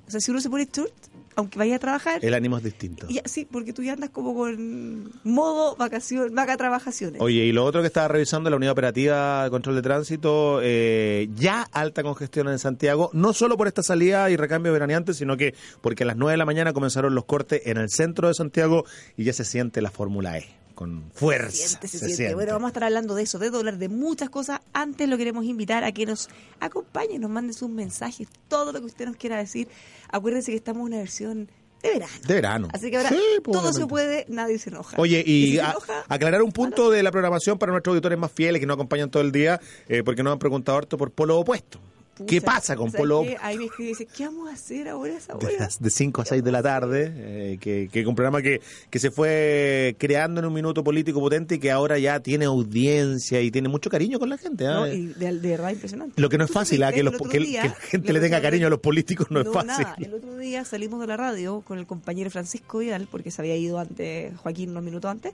O 0.08 0.12
sea, 0.12 0.20
si 0.20 0.30
uno 0.30 0.40
se 0.40 0.50
pone 0.50 0.68
short, 0.72 0.94
aunque 1.36 1.58
vaya 1.58 1.76
a 1.76 1.80
trabajar, 1.80 2.24
El 2.24 2.34
ánimo 2.34 2.58
es 2.58 2.64
distinto. 2.64 3.08
ya, 3.10 3.22
sí, 3.26 3.48
porque 3.50 3.74
tú 3.74 3.82
ya 3.82 3.94
andas 3.94 4.12
como 4.12 4.36
con 4.36 5.12
modo 5.24 5.76
vacación, 5.76 6.34
vaca 6.36 6.56
trabajaciones. 6.58 7.20
Oye, 7.22 7.46
y 7.46 7.52
lo 7.52 7.66
otro 7.66 7.82
que 7.82 7.88
estaba 7.88 8.08
revisando 8.08 8.50
la 8.50 8.56
unidad 8.56 8.72
operativa 8.74 9.44
de 9.44 9.50
control 9.50 9.76
de 9.76 9.82
tránsito, 9.82 10.60
eh, 10.62 11.28
ya 11.36 11.64
alta 11.72 12.04
congestión 12.04 12.48
en 12.50 12.60
Santiago, 12.60 13.10
no 13.14 13.34
solo 13.34 13.58
por 13.58 13.68
esta 13.68 13.84
salida 13.84 14.30
y 14.30 14.38
recambio 14.38 14.72
veraneante, 14.72 15.14
sino 15.14 15.36
que 15.38 15.56
porque 15.82 16.04
a 16.04 16.06
las 16.08 16.18
9 16.18 16.34
de 16.34 16.38
la 16.38 16.46
mañana 16.46 16.72
comenzaron 16.72 17.16
los 17.16 17.26
cortes 17.26 17.64
en 17.66 17.78
el 17.78 17.90
centro 17.90 18.28
de 18.28 18.34
Santiago 18.36 18.86
y 19.18 19.24
ya 19.24 19.34
se 19.34 19.44
siente 19.44 19.82
la 19.82 19.92
Fórmula 19.92 20.38
E 20.38 20.46
con 20.76 21.10
fuerza. 21.14 21.52
siente, 21.68 21.88
se, 21.88 21.94
se 21.94 21.98
siente. 22.00 22.16
siente. 22.18 22.36
Bueno, 22.36 22.52
vamos 22.54 22.68
a 22.68 22.70
estar 22.70 22.84
hablando 22.84 23.16
de 23.16 23.24
eso, 23.24 23.40
de 23.40 23.48
hablar 23.48 23.78
de 23.78 23.90
muchas 23.90 24.30
cosas. 24.30 24.60
Antes 24.74 25.10
lo 25.10 25.18
queremos 25.18 25.46
invitar 25.46 25.84
a 25.84 25.92
que 25.92 26.06
nos 26.06 26.30
acompañe, 26.60 27.18
nos 27.18 27.32
mande 27.32 27.54
sus 27.54 27.70
mensajes, 27.70 28.28
todo 28.48 28.72
lo 28.72 28.80
que 28.82 28.86
usted 28.86 29.06
nos 29.06 29.16
quiera 29.16 29.38
decir. 29.38 29.68
Acuérdense 30.10 30.52
que 30.52 30.58
estamos 30.58 30.82
en 30.82 30.86
una 30.94 30.98
versión 30.98 31.50
de 31.82 31.90
verano. 31.92 32.14
De 32.28 32.34
verano. 32.34 32.68
Así 32.74 32.90
que 32.90 32.98
ahora 32.98 33.10
Sí, 33.10 33.20
pues, 33.44 33.58
todo 33.58 33.72
se 33.74 33.86
puede, 33.86 34.26
nadie 34.28 34.58
se 34.60 34.70
enoja. 34.70 34.96
Oye, 35.00 35.24
y 35.26 35.52
si 35.54 35.60
a- 35.60 35.76
aclarar 36.10 36.42
un 36.42 36.52
punto 36.52 36.90
de 36.90 37.04
la 37.04 37.12
programación 37.12 37.58
para 37.60 37.72
nuestros 37.72 37.94
auditores 37.94 38.18
más 38.18 38.32
fieles 38.32 38.60
que 38.60 38.66
nos 38.66 38.76
acompañan 38.76 39.10
todo 39.12 39.22
el 39.24 39.32
día, 39.32 39.60
eh, 39.88 40.02
porque 40.04 40.24
nos 40.24 40.34
han 40.34 40.40
preguntado 40.40 40.78
harto 40.78 40.98
por 40.98 41.12
polo 41.12 41.38
opuesto. 41.40 41.80
Pucha, 42.16 42.30
¿Qué 42.30 42.40
pasa 42.42 42.76
con 42.78 42.92
¿sabes 42.92 43.02
Polo 43.02 43.24
qué? 43.24 43.38
Ahí 43.42 43.58
me 43.58 43.66
escribe 43.66 43.90
y 43.90 43.94
dice, 43.94 44.06
¿qué 44.06 44.26
vamos 44.26 44.50
a 44.50 44.54
hacer 44.54 44.88
ahora 44.88 45.18
esa 45.18 45.34
de, 45.34 45.46
hora? 45.48 45.56
las- 45.60 45.82
de 45.82 45.90
5 45.90 46.22
a 46.22 46.26
6 46.26 46.44
de 46.44 46.52
la 46.52 46.64
tarde, 46.64 47.12
eh, 47.14 47.58
que, 47.60 47.90
que 47.92 48.00
es 48.00 48.06
un 48.08 48.16
programa 48.16 48.42
que, 48.42 48.62
que 48.90 49.00
se 49.00 49.12
fue 49.12 49.96
creando 50.00 50.40
en 50.40 50.46
un 50.48 50.54
minuto 50.54 50.84
político 50.84 51.20
potente 51.20 51.56
y 51.56 51.60
que 51.60 51.72
ahora 51.72 52.00
ya 52.00 52.22
tiene 52.22 52.46
audiencia 52.46 53.42
y 53.42 53.52
tiene 53.52 53.68
mucho 53.68 53.90
cariño 53.90 54.18
con 54.20 54.30
la 54.30 54.38
gente. 54.38 54.66
¿ah? 54.66 54.74
No, 54.76 54.88
y 54.88 55.08
de, 55.08 55.40
de 55.40 55.50
verdad 55.50 55.72
impresionante. 55.72 56.22
Lo 56.22 56.30
que 56.30 56.38
no 56.38 56.46
es 56.46 56.52
fácil, 56.52 56.78
supiste 56.80 56.96
que, 56.96 57.04
los- 57.04 57.30
que- 57.30 57.40
día, 57.40 57.62
que 57.64 57.68
la 57.68 57.76
gente 57.76 58.14
le 58.14 58.20
tenga 58.22 58.42
cariño 58.42 58.68
a 58.68 58.70
los 58.70 58.80
políticos 58.80 59.28
no, 59.30 59.42
es 59.42 59.48
fácil. 59.50 59.68
nada. 59.68 59.96
El 60.00 60.14
otro 60.14 60.38
día 60.38 60.64
salimos 60.66 61.02
de 61.02 61.08
la 61.08 61.18
radio 61.18 61.62
con 61.68 61.80
el 61.80 61.86
compañero 61.86 62.30
Francisco 62.30 62.80
Vidal, 62.80 63.08
porque 63.12 63.30
se 63.30 63.42
había 63.42 63.58
ido 63.58 63.78
antes, 63.78 64.36
Joaquín 64.38 64.70
unos 64.70 64.84
minutos 64.84 65.12
antes, 65.12 65.34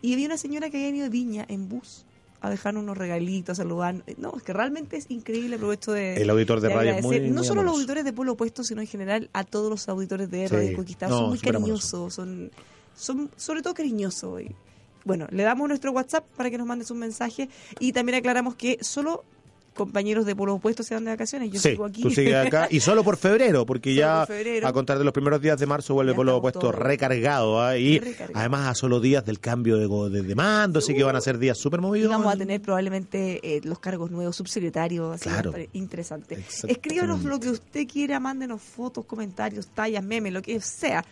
y 0.00 0.12
había 0.14 0.26
una 0.26 0.38
señora 0.38 0.70
que 0.70 0.76
había 0.78 0.88
venido 0.88 1.04
de 1.04 1.10
Viña 1.10 1.44
en 1.48 1.68
bus 1.68 2.04
a 2.46 2.50
dejarnos 2.50 2.82
unos 2.82 2.98
regalitos, 2.98 3.58
a 3.58 3.62
saludar. 3.62 4.02
No, 4.18 4.34
es 4.36 4.42
que 4.42 4.52
realmente 4.52 4.96
es 4.96 5.06
increíble, 5.10 5.56
aprovecho 5.56 5.92
de... 5.92 6.14
El 6.20 6.28
auditor 6.30 6.60
de 6.60 6.68
radio 6.68 6.92
es 6.94 7.02
muy- 7.02 7.20
No 7.20 7.36
muy 7.36 7.44
solo 7.46 7.60
a 7.60 7.64
los 7.64 7.70
amoroso. 7.70 7.74
auditores 7.76 8.04
de 8.04 8.12
Polo 8.12 8.32
Opuesto, 8.32 8.64
sino 8.64 8.80
en 8.80 8.86
general 8.86 9.30
a 9.32 9.44
todos 9.44 9.70
los 9.70 9.88
auditores 9.88 10.30
de 10.30 10.48
Sí. 10.48 10.54
Radio 10.54 10.76
Conquistador. 10.76 11.12
No, 11.12 11.18
son 11.20 11.28
muy 11.30 11.38
cariñosos, 11.38 12.14
son, 12.14 12.50
son 12.94 13.30
sobre 13.36 13.62
todo 13.62 13.74
cariñosos. 13.74 14.42
Y, 14.42 14.54
bueno, 15.04 15.26
le 15.30 15.42
damos 15.42 15.68
nuestro 15.68 15.92
WhatsApp 15.92 16.24
para 16.36 16.50
que 16.50 16.58
nos 16.58 16.66
mandes 16.66 16.90
un 16.90 16.98
mensaje 16.98 17.48
y 17.80 17.92
también 17.92 18.16
aclaramos 18.18 18.54
que 18.54 18.78
solo 18.82 19.24
compañeros 19.74 20.24
de 20.24 20.34
Polo 20.36 20.54
Opuesto 20.54 20.82
se 20.82 20.94
van 20.94 21.04
de 21.04 21.10
vacaciones. 21.10 21.50
Yo 21.50 21.60
sí, 21.60 21.70
sigo 21.70 21.84
aquí. 21.84 22.00
tú 22.02 22.10
sigues 22.10 22.34
acá 22.34 22.68
y 22.70 22.80
solo 22.80 23.04
por 23.04 23.16
febrero, 23.16 23.66
porque 23.66 23.90
Solo 23.94 24.00
ya 24.00 24.26
por 24.26 24.36
febrero. 24.36 24.66
a 24.68 24.72
contar 24.72 24.98
de 24.98 25.04
los 25.04 25.12
primeros 25.12 25.40
días 25.40 25.58
de 25.58 25.66
marzo 25.66 25.94
vuelve 25.94 26.12
Ya 26.12 26.16
por 26.16 26.24
lo 26.26 26.36
estamos 26.36 26.54
opuesto 26.56 26.72
recargado 26.72 27.60
¿ah? 27.60 27.76
y 27.76 27.98
recargados. 27.98 28.36
además 28.36 28.68
a 28.68 28.74
solo 28.74 29.00
días 29.00 29.24
del 29.26 29.40
cambio 29.40 29.76
de, 29.76 30.10
de, 30.10 30.22
de 30.22 30.34
mando, 30.34 30.78
así 30.78 30.94
que 30.94 31.02
van 31.04 31.16
a 31.16 31.20
ser 31.20 31.38
días 31.38 31.58
súper 31.58 31.80
Y 31.80 31.82
movidos. 31.82 32.10
vamos 32.10 32.32
a 32.32 32.36
tener 32.36 32.62
probablemente 32.62 33.56
eh, 33.56 33.60
los 33.64 33.78
cargos 33.80 34.10
nuevos, 34.10 34.36
subsecretarios, 34.36 35.14
así 35.14 35.28
Claro. 35.28 35.52
interesante. 35.72 36.38
Escríbanos 36.68 37.24
lo 37.24 37.40
que 37.40 37.50
usted 37.50 37.86
quiera, 37.86 38.20
mándenos 38.20 38.62
fotos, 38.62 39.04
comentarios, 39.04 39.66
tallas, 39.66 40.02
memes, 40.04 40.32
lo 40.32 40.40
que 40.42 40.60
sea, 40.60 41.04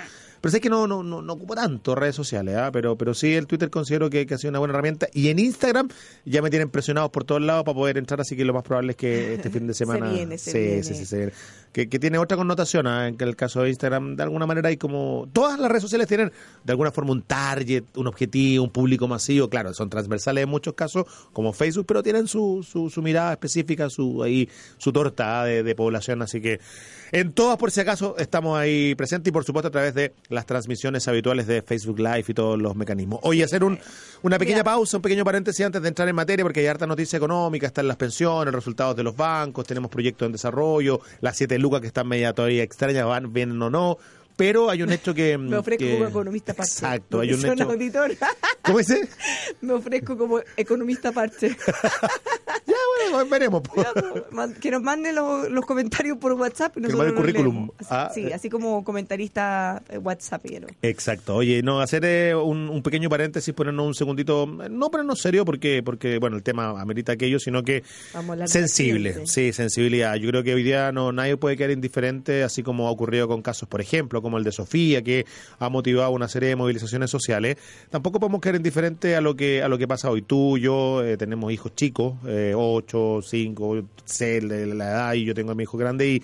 pero 0.46 0.52
sé 0.52 0.62
que 0.62 0.70
no, 0.70 0.86
no, 0.86 1.02
no, 1.02 1.24
no 1.24 1.34
ocupo 1.34 1.56
tanto 1.56 1.96
redes 1.96 2.16
sociales. 2.16 2.56
¿ah? 2.56 2.70
Pero, 2.72 2.96
pero 2.96 3.16
sí, 3.16 3.34
el 3.34 3.48
Twitter 3.48 3.72
considero 3.72 4.12
que, 4.12 4.28
que 4.28 4.36
ha 4.36 4.38
sido 4.38 4.52
una 4.52 4.60
buena 4.60 4.74
herramienta. 4.74 5.08
Y 5.12 5.30
en 5.30 5.40
Instagram 5.40 5.90
ya 6.24 6.44
me 6.44 6.52
tienen 6.52 6.70
presionados 6.70 7.10
por 7.10 7.24
todos 7.24 7.42
lados 7.42 7.64
para 7.64 7.74
poder 7.74 7.98
entrar. 7.98 8.22
Así 8.22 8.36
que 8.36 8.46
lo 8.46 8.54
más 8.54 8.62
probable 8.62 8.92
es 8.92 8.96
que 8.96 9.34
este 9.34 9.50
fin 9.50 9.66
de 9.66 9.74
semana. 9.74 10.08
viene, 10.08 10.38
se 10.38 10.52
sí, 10.52 10.58
viene. 10.60 10.84
sí, 10.84 10.94
sí, 10.94 11.06
se 11.08 11.18
viene. 11.18 11.34
Que, 11.72 11.90
que 11.90 11.98
tiene 11.98 12.20
otra 12.20 12.38
connotación. 12.38 12.86
¿ah? 12.86 13.08
En 13.08 13.18
el 13.20 13.36
caso 13.36 13.64
de 13.64 13.70
Instagram, 13.70 14.16
de 14.18 14.22
alguna 14.22 14.46
manera, 14.46 14.70
hay 14.70 14.78
como. 14.78 15.28
Todas 15.34 15.60
las 15.60 15.68
redes 15.68 15.82
sociales 15.82 16.08
tienen, 16.08 16.32
de 16.64 16.72
alguna 16.72 16.92
forma, 16.92 17.12
un 17.14 17.24
target, 17.24 17.86
un 17.96 18.06
objetivo, 18.06 18.66
un 18.66 18.70
público 18.70 19.08
masivo. 19.08 19.50
Claro, 19.50 19.74
son 19.74 19.90
transversales 19.90 20.44
en 20.44 20.50
muchos 20.52 20.76
casos, 20.76 21.06
como 21.34 21.54
Facebook, 21.54 21.88
pero 21.88 22.04
tienen 22.04 22.28
su, 22.28 22.64
su, 22.64 22.92
su 22.92 23.02
mirada 23.02 23.32
específica, 23.32 23.90
su 23.90 24.22
ahí 24.22 24.48
su 24.78 24.94
torta 24.94 25.42
¿ah? 25.42 25.46
de, 25.46 25.64
de 25.64 25.74
población. 25.74 26.22
Así 26.22 26.40
que 26.40 26.60
en 27.12 27.34
todas, 27.34 27.58
por 27.58 27.72
si 27.72 27.80
acaso, 27.80 28.16
estamos 28.18 28.60
ahí 28.60 28.94
presentes 28.94 29.30
y, 29.30 29.32
por 29.32 29.44
supuesto, 29.44 29.70
a 29.70 29.72
través 29.72 29.94
de 29.96 30.14
las 30.36 30.46
transmisiones 30.46 31.08
habituales 31.08 31.48
de 31.48 31.62
Facebook 31.64 31.98
Live 31.98 32.26
y 32.28 32.34
todos 32.34 32.62
los 32.62 32.76
mecanismos. 32.76 33.20
Hoy 33.24 33.42
hacer 33.42 33.64
un, 33.64 33.80
una 34.22 34.38
pequeña 34.38 34.64
pausa, 34.64 34.98
un 34.98 35.02
pequeño 35.02 35.24
paréntesis 35.26 35.66
antes 35.66 35.82
de 35.82 35.88
entrar 35.88 36.08
en 36.08 36.16
materia, 36.16 36.46
porque 36.46 36.60
hay 36.60 36.68
harta 36.68 36.86
noticia 36.86 37.18
económica, 37.18 37.66
están 37.66 37.88
las 37.88 37.98
pensiones, 37.98 38.54
resultados 38.54 38.96
de 38.96 39.04
los 39.04 39.16
bancos, 39.16 39.66
tenemos 39.66 39.90
proyectos 39.90 40.26
en 40.28 40.32
desarrollo, 40.34 41.00
las 41.22 41.36
siete 41.38 41.58
lucas 41.58 41.82
que 41.82 41.88
están 41.88 42.08
media 42.08 42.34
todavía 42.34 42.62
extrañas, 42.62 43.06
van, 43.06 43.34
vienen 43.34 43.60
o 43.62 43.70
no. 43.70 43.98
Pero 44.38 44.70
hay 44.70 44.84
un 44.84 44.92
hecho 44.92 45.14
que. 45.14 45.38
Me 45.38 45.56
ofrezco 45.56 45.86
que- 45.86 45.94
como 45.94 46.10
economista 46.10 46.54
parche. 46.54 46.74
Exacto, 46.74 47.22
hay 47.22 47.32
un 47.34 47.46
hecho. 47.46 47.64
auditor. 47.64 48.12
¿Cómo 48.64 48.80
dice? 48.80 49.08
Me 49.62 49.72
ofrezco 49.74 50.18
como 50.18 50.42
economista 50.58 51.12
parche. 51.14 51.56
Veremos. 53.30 53.62
pues. 53.62 53.88
Que 54.60 54.72
nos 54.72 54.82
manden 54.82 55.16
los, 55.16 55.50
los 55.50 55.66
comentarios 55.66 56.18
por 56.18 56.34
WhatsApp 56.34 56.78
y 56.78 56.82
Que 56.82 56.88
el 56.88 57.14
currículum. 57.14 57.70
Así- 57.78 57.88
Ah, 57.90 58.12
sí, 58.14 58.28
eh. 58.28 58.34
así 58.34 58.50
como 58.50 58.84
comentarista 58.84 59.82
eh, 59.90 59.98
WhatsApp. 59.98 60.46
Exacto. 60.82 61.36
Oye, 61.36 61.62
no, 61.64 61.80
hacer 61.82 62.04
eh, 62.06 62.36
un, 62.36 62.70
un 62.70 62.82
pequeño 62.84 63.10
paréntesis, 63.10 63.54
ponernos 63.54 63.88
un 63.88 63.94
segundito, 63.94 64.46
no 64.48 64.92
ponernos 64.92 65.20
serio 65.22 65.46
porque, 65.46 65.82
porque 65.84 66.20
bueno, 66.20 66.38
el 66.38 66.44
tema 66.44 66.80
amerita 66.80 67.14
aquello, 67.14 67.40
sino 67.40 67.64
que 67.64 67.84
sensible, 68.48 69.26
sí, 69.28 69.54
sensibilidad. 69.54 70.16
Yo 70.16 70.30
creo 70.30 70.44
que 70.44 70.54
hoy 70.54 70.64
día 70.64 70.92
no 70.92 71.12
nadie 71.12 71.38
puede 71.38 71.58
quedar 71.58 71.72
indiferente, 71.72 72.44
así 72.44 72.64
como 72.64 72.88
ha 72.88 72.92
ocurrido 72.92 73.28
con 73.28 73.42
casos, 73.42 73.68
por 73.70 73.82
ejemplo, 73.82 74.22
como 74.22 74.38
el 74.38 74.44
de 74.44 74.52
Sofía, 74.52 75.02
que 75.02 75.26
ha 75.60 75.70
motivado 75.70 76.12
una 76.12 76.28
serie 76.28 76.50
de 76.50 76.56
movilizaciones 76.56 77.10
sociales. 77.10 77.58
Tampoco 77.90 78.20
podemos 78.20 78.42
quedar 78.42 78.56
indiferente 78.56 79.16
a 79.16 79.22
lo 79.22 79.36
que 79.36 79.64
a 79.64 79.68
lo 79.68 79.78
que 79.78 79.88
pasa 79.88 80.10
hoy. 80.10 80.22
Tú, 80.22 80.58
yo, 80.58 81.04
eh, 81.04 81.18
tenemos 81.18 81.52
hijos 81.52 81.74
chicos, 81.76 82.14
eh, 82.28 82.54
8, 82.56 82.95
5, 83.22 83.84
6 84.04 84.50
de 84.50 84.66
la 84.68 84.86
edad, 84.86 85.14
y 85.14 85.26
yo 85.26 85.34
tengo 85.34 85.52
a 85.52 85.56
mi 85.56 85.64
hijo 85.64 85.78
grande 85.78 86.08
y 86.08 86.24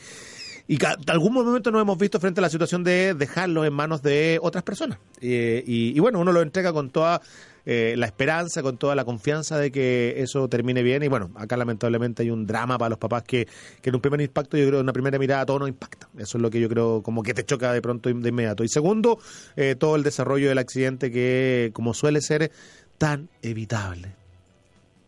y 0.71 0.77
algún 1.07 1.33
momento 1.33 1.69
nos 1.69 1.81
hemos 1.81 1.97
visto 1.97 2.17
frente 2.21 2.39
a 2.39 2.43
la 2.43 2.49
situación 2.49 2.81
de 2.85 3.13
dejarlos 3.13 3.67
en 3.67 3.73
manos 3.73 4.01
de 4.01 4.39
otras 4.41 4.63
personas. 4.63 4.99
Eh, 5.19 5.61
y, 5.67 5.95
y 5.95 5.99
bueno, 5.99 6.19
uno 6.19 6.31
lo 6.31 6.41
entrega 6.41 6.71
con 6.71 6.91
toda 6.91 7.21
eh, 7.65 7.95
la 7.97 8.05
esperanza, 8.05 8.63
con 8.63 8.77
toda 8.77 8.95
la 8.95 9.03
confianza 9.03 9.57
de 9.57 9.69
que 9.69 10.15
eso 10.17 10.47
termine 10.47 10.81
bien. 10.81 11.03
Y 11.03 11.09
bueno, 11.09 11.29
acá 11.35 11.57
lamentablemente 11.57 12.23
hay 12.23 12.31
un 12.31 12.47
drama 12.47 12.77
para 12.77 12.89
los 12.89 12.99
papás 12.99 13.23
que, 13.23 13.49
que 13.81 13.89
en 13.89 13.95
un 13.95 14.01
primer 14.01 14.21
impacto, 14.21 14.55
yo 14.55 14.65
creo, 14.65 14.79
en 14.79 14.85
una 14.85 14.93
primera 14.93 15.19
mirada 15.19 15.45
todo 15.45 15.59
no 15.59 15.67
impacta. 15.67 16.07
Eso 16.17 16.37
es 16.37 16.41
lo 16.41 16.49
que 16.49 16.61
yo 16.61 16.69
creo 16.69 17.03
como 17.03 17.21
que 17.21 17.33
te 17.33 17.43
choca 17.43 17.73
de 17.73 17.81
pronto 17.81 18.07
de 18.09 18.29
inmediato. 18.29 18.63
Y 18.63 18.69
segundo, 18.69 19.19
eh, 19.57 19.75
todo 19.77 19.97
el 19.97 20.03
desarrollo 20.03 20.47
del 20.47 20.57
accidente 20.57 21.11
que, 21.11 21.71
como 21.73 21.93
suele 21.93 22.21
ser, 22.21 22.49
tan 22.97 23.27
evitable 23.41 24.20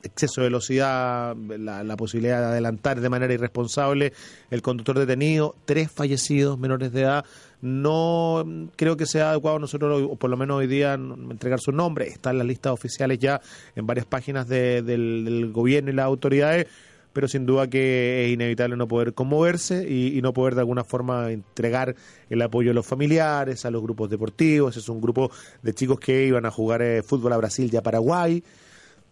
exceso 0.03 0.41
de 0.41 0.47
velocidad, 0.47 1.35
la, 1.35 1.83
la 1.83 1.97
posibilidad 1.97 2.39
de 2.39 2.45
adelantar 2.47 2.99
de 3.01 3.09
manera 3.09 3.33
irresponsable, 3.33 4.13
el 4.51 4.61
conductor 4.61 4.99
detenido, 4.99 5.55
tres 5.65 5.89
fallecidos 5.91 6.59
menores 6.59 6.91
de 6.91 7.01
edad. 7.01 7.25
No 7.61 8.43
creo 8.75 8.97
que 8.97 9.05
sea 9.05 9.29
adecuado 9.31 9.57
nosotros, 9.57 10.03
o 10.09 10.15
por 10.17 10.29
lo 10.29 10.35
menos 10.35 10.57
hoy 10.57 10.67
día, 10.67 10.95
entregar 10.95 11.59
su 11.61 11.71
nombre. 11.71 12.07
Está 12.07 12.31
en 12.31 12.39
las 12.39 12.47
listas 12.47 12.73
oficiales 12.73 13.19
ya 13.19 13.39
en 13.75 13.87
varias 13.87 14.05
páginas 14.05 14.47
de- 14.49 14.81
del, 14.81 15.23
del 15.23 15.51
gobierno 15.53 15.89
y 15.89 15.93
las 15.93 16.05
autoridades, 16.05 16.67
pero 17.13 17.27
sin 17.29 17.45
duda 17.45 17.69
que 17.69 18.25
es 18.25 18.33
inevitable 18.33 18.75
no 18.75 18.87
poder 18.87 19.13
conmoverse 19.13 19.87
y, 19.89 20.17
y 20.17 20.21
no 20.21 20.33
poder 20.33 20.55
de 20.55 20.61
alguna 20.61 20.83
forma 20.83 21.31
entregar 21.31 21.95
el 22.29 22.41
apoyo 22.41 22.71
a 22.71 22.73
los 22.73 22.85
familiares, 22.85 23.65
a 23.65 23.71
los 23.71 23.81
grupos 23.81 24.09
deportivos. 24.09 24.75
Es 24.75 24.89
un 24.89 24.99
grupo 24.99 25.31
de 25.61 25.73
chicos 25.73 25.99
que 25.99 26.25
iban 26.25 26.45
a 26.45 26.51
jugar 26.51 26.81
eh, 26.81 27.01
fútbol 27.03 27.31
a 27.33 27.37
Brasil 27.37 27.69
y 27.71 27.77
a 27.77 27.81
Paraguay 27.83 28.43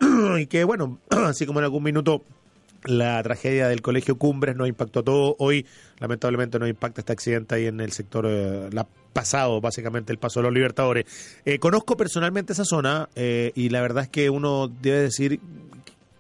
y 0.39 0.48
que 0.48 0.63
bueno, 0.63 1.00
así 1.10 1.46
como 1.46 1.60
en 1.60 1.65
algún 1.65 1.84
minuto 1.84 2.24
la 2.86 3.22
tragedia 3.22 3.67
del 3.67 3.81
colegio 3.84 4.17
Cumbres 4.17 4.55
nos 4.55 4.67
impactó 4.67 5.01
a 5.01 5.03
todo, 5.03 5.36
hoy 5.39 5.65
lamentablemente 6.00 6.58
nos 6.58 6.67
impacta 6.67 7.01
este 7.01 7.13
accidente 7.13 7.53
ahí 7.55 7.67
en 7.67 7.79
el 7.79 7.91
sector 7.91 8.25
eh, 8.27 8.70
la 8.72 8.88
pasado, 9.13 9.62
básicamente 9.62 10.12
el 10.12 10.17
paso 10.17 10.39
de 10.39 10.46
los 10.46 10.53
Libertadores. 10.53 11.05
Eh, 11.46 11.60
conozco 11.60 11.96
personalmente 11.98 12.53
esa 12.53 12.65
zona 12.65 13.10
eh, 13.15 13.51
y 13.55 13.70
la 13.70 13.81
verdad 13.81 14.03
es 14.05 14.10
que 14.10 14.29
uno 14.29 14.67
debe 14.67 15.00
decir 15.01 15.39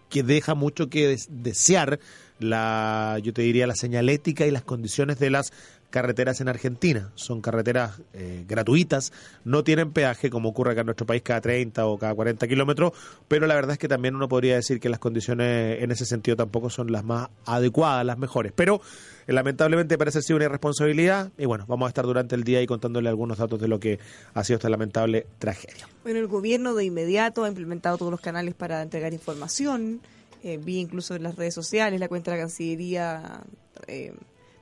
que 0.09 0.23
deja 0.23 0.53
mucho 0.55 0.89
que 0.89 1.07
des- 1.07 1.27
desear 1.29 1.99
la, 2.39 3.17
yo 3.23 3.33
te 3.33 3.41
diría, 3.43 3.65
la 3.65 3.75
señalética 3.75 4.45
y 4.45 4.51
las 4.51 4.63
condiciones 4.63 5.19
de 5.19 5.29
las 5.29 5.51
carreteras 5.91 6.41
en 6.41 6.47
Argentina. 6.47 7.11
Son 7.15 7.41
carreteras 7.41 8.01
eh, 8.13 8.43
gratuitas, 8.47 9.13
no 9.43 9.63
tienen 9.63 9.91
peaje 9.91 10.31
como 10.31 10.49
ocurre 10.49 10.71
acá 10.71 10.81
en 10.81 10.87
nuestro 10.87 11.05
país 11.05 11.21
cada 11.21 11.41
30 11.41 11.85
o 11.85 11.99
cada 11.99 12.15
40 12.15 12.47
kilómetros, 12.47 12.93
pero 13.27 13.45
la 13.45 13.53
verdad 13.53 13.73
es 13.73 13.77
que 13.77 13.87
también 13.87 14.15
uno 14.15 14.27
podría 14.27 14.55
decir 14.55 14.79
que 14.79 14.89
las 14.89 14.99
condiciones 14.99 15.83
en 15.83 15.91
ese 15.91 16.05
sentido 16.05 16.35
tampoco 16.35 16.69
son 16.69 16.91
las 16.91 17.03
más 17.03 17.29
adecuadas, 17.45 18.05
las 18.05 18.17
mejores. 18.17 18.51
Pero 18.55 18.81
eh, 19.27 19.33
lamentablemente 19.33 19.97
parece 19.97 20.21
ser 20.21 20.37
una 20.37 20.45
irresponsabilidad 20.45 21.31
y 21.37 21.45
bueno, 21.45 21.65
vamos 21.67 21.85
a 21.85 21.89
estar 21.89 22.05
durante 22.05 22.35
el 22.35 22.43
día 22.43 22.59
ahí 22.59 22.65
contándole 22.65 23.09
algunos 23.09 23.37
datos 23.37 23.59
de 23.59 23.67
lo 23.67 23.79
que 23.79 23.99
ha 24.33 24.43
sido 24.43 24.57
esta 24.57 24.69
lamentable 24.69 25.27
tragedia. 25.37 25.87
Bueno, 26.03 26.19
el 26.19 26.27
gobierno 26.27 26.73
de 26.73 26.85
inmediato 26.85 27.43
ha 27.43 27.47
implementado 27.47 27.97
todos 27.97 28.11
los 28.11 28.21
canales 28.21 28.55
para 28.55 28.81
entregar 28.81 29.13
información. 29.13 30.01
Eh, 30.43 30.57
vi 30.57 30.79
incluso 30.79 31.15
en 31.15 31.23
las 31.23 31.35
redes 31.35 31.53
sociales 31.53 31.99
la 31.99 32.07
cuenta 32.07 32.31
de 32.31 32.37
la 32.37 32.43
Cancillería 32.43 33.41
eh, 33.87 34.13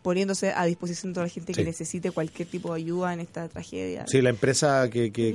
poniéndose 0.02 0.52
a 0.52 0.66
disposición 0.66 1.12
de 1.12 1.16
toda 1.16 1.26
la 1.28 1.32
gente 1.32 1.54
que 1.54 1.64
necesite 1.64 2.12
cualquier 2.12 2.48
tipo 2.48 2.74
de 2.74 2.82
ayuda 2.82 3.14
en 3.14 3.20
esta 3.20 3.48
tragedia. 3.50 4.06
Sí, 4.08 4.22
la 4.22 4.30
empresa 4.30 4.90
que, 4.90 5.12
que, 5.12 5.34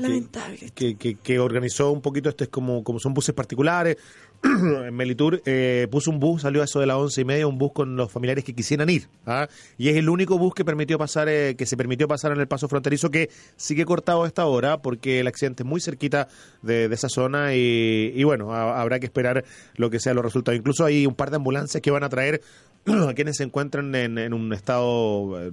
que, 0.74 0.96
que, 0.96 1.14
que- 1.16 1.38
organizó 1.38 1.90
un 1.90 2.00
poquito, 2.00 2.28
este 2.28 2.44
es 2.44 2.50
como, 2.50 2.82
como 2.84 2.98
son 2.98 3.12
buses 3.14 3.34
particulares, 3.34 3.96
en 4.44 4.94
Melitur 4.94 5.40
eh, 5.46 5.88
puso 5.90 6.10
un 6.10 6.20
bus, 6.20 6.42
salió 6.42 6.60
a 6.60 6.64
eso 6.66 6.78
de 6.80 6.86
las 6.86 6.96
once 6.96 7.20
y 7.20 7.24
media, 7.24 7.46
un 7.46 7.56
bus 7.56 7.72
con 7.72 7.96
los 7.96 8.10
familiares 8.12 8.44
que 8.44 8.54
quisieran 8.54 8.90
ir. 8.90 9.08
¿ah? 9.26 9.48
Y 9.78 9.88
es 9.88 9.96
el 9.96 10.08
único 10.10 10.36
bus 10.38 10.54
que 10.54 10.64
permitió 10.66 10.98
pasar, 10.98 11.28
eh, 11.30 11.54
que 11.56 11.64
se 11.64 11.76
permitió 11.78 12.06
pasar 12.08 12.32
en 12.32 12.40
el 12.40 12.46
paso 12.46 12.68
fronterizo 12.68 13.10
que 13.10 13.30
sigue 13.56 13.84
cortado 13.86 14.24
a 14.24 14.26
esta 14.26 14.44
hora 14.46 14.82
porque 14.82 15.20
el 15.20 15.26
accidente 15.28 15.62
es 15.62 15.66
muy 15.66 15.80
cerquita 15.80 16.28
de, 16.62 16.88
de 16.88 16.94
esa 16.94 17.08
zona 17.08 17.54
y, 17.54 18.12
y 18.14 18.24
bueno, 18.24 18.52
ha- 18.54 18.80
habrá 18.80 19.00
que 19.00 19.06
esperar 19.06 19.44
lo 19.76 19.88
que 19.88 19.98
sean 19.98 20.16
los 20.16 20.24
resultados. 20.24 20.58
Incluso 20.58 20.84
hay 20.84 21.06
un 21.06 21.14
par 21.14 21.30
de 21.30 21.36
ambulancias 21.36 21.80
que 21.82 21.90
van 21.90 22.04
a 22.04 22.08
traer 22.10 22.42
a 23.08 23.14
quienes 23.14 23.38
se 23.38 23.44
encuentran 23.44 23.94
en, 23.94 24.34
un 24.34 24.52
estado 24.52 25.40
eh, 25.40 25.50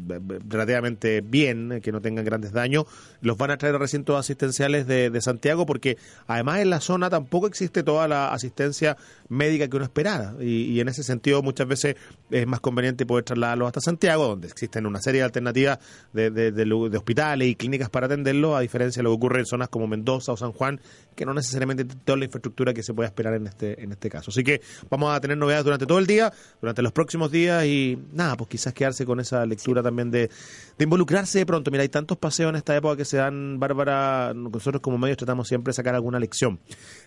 relativamente 0.47 1.21
bien, 1.21 1.79
que 1.81 1.91
no 1.91 2.01
tengan 2.01 2.25
grandes 2.25 2.51
daños, 2.51 2.85
los 3.21 3.37
van 3.37 3.51
a 3.51 3.57
traer 3.57 3.75
a 3.75 3.77
recintos 3.77 4.19
asistenciales 4.19 4.85
de, 4.87 5.21
Santiago 5.21 5.67
porque 5.67 5.97
además 6.25 6.59
en 6.59 6.71
la 6.71 6.81
zona 6.81 7.09
tampoco 7.09 7.45
existe 7.45 7.83
toda 7.83 8.07
la 8.07 8.33
asistencia 8.33 8.97
médica 9.29 9.67
que 9.67 9.75
uno 9.75 9.85
esperara 9.85 10.33
y, 10.41 10.79
en 10.79 10.87
ese 10.87 11.03
sentido 11.03 11.43
muchas 11.43 11.67
veces 11.67 11.95
es 12.31 12.47
más 12.47 12.59
conveniente 12.59 13.05
poder 13.05 13.23
trasladarlos 13.23 13.67
hasta 13.67 13.81
Santiago 13.81 14.27
donde 14.27 14.47
existen 14.47 14.87
una 14.87 14.99
serie 14.99 15.19
de 15.19 15.25
alternativas 15.25 15.77
de, 16.11 16.31
de- 16.31 16.97
hospitales 16.97 17.47
y 17.47 17.55
clínicas 17.55 17.91
para 17.91 18.07
atenderlo 18.07 18.55
a 18.55 18.61
diferencia 18.61 19.01
de 19.01 19.03
lo 19.03 19.11
que 19.11 19.15
ocurre 19.17 19.39
en 19.41 19.45
zonas 19.45 19.69
como 19.69 19.85
Mendoza 19.85 20.31
o 20.31 20.37
San 20.37 20.53
Juan 20.53 20.81
que 21.15 21.23
no 21.23 21.35
necesariamente 21.35 21.85
tienen 21.85 22.03
toda 22.03 22.17
la 22.17 22.25
infraestructura 22.25 22.73
que 22.73 22.81
se 22.81 22.95
puede 22.95 23.07
esperar 23.07 23.35
en 23.35 23.45
este 23.45 23.83
en 23.83 23.91
este 23.91 24.09
caso. 24.09 24.31
Así 24.31 24.43
que 24.43 24.61
vamos 24.89 25.15
a 25.15 25.21
tener 25.21 25.37
novedades 25.37 25.65
durante 25.65 25.85
todo 25.85 25.99
el 25.99 26.07
día 26.07 26.33
durante 26.59 26.81
los 26.81 26.91
próximos 26.91 27.20
días 27.29 27.65
y 27.65 27.99
nada 28.13 28.37
pues 28.37 28.49
quizás 28.49 28.73
quedarse 28.73 29.05
con 29.05 29.19
esa 29.19 29.45
lectura 29.45 29.83
también 29.83 30.09
de, 30.09 30.29
de 30.77 30.83
involucrarse 30.83 31.39
de 31.39 31.45
pronto. 31.45 31.69
Mira 31.69 31.81
hay 31.81 31.89
tantos 31.89 32.17
paseos 32.17 32.49
en 32.49 32.55
esta 32.55 32.75
época 32.75 32.95
que 32.95 33.03
se 33.05 33.17
dan 33.17 33.59
Bárbara 33.59 34.33
nosotros 34.33 34.81
como 34.81 34.97
medios 34.97 35.17
tratamos 35.17 35.47
siempre 35.49 35.71
de 35.71 35.75
sacar 35.75 35.93
alguna 35.93 36.19
lección. 36.19 36.59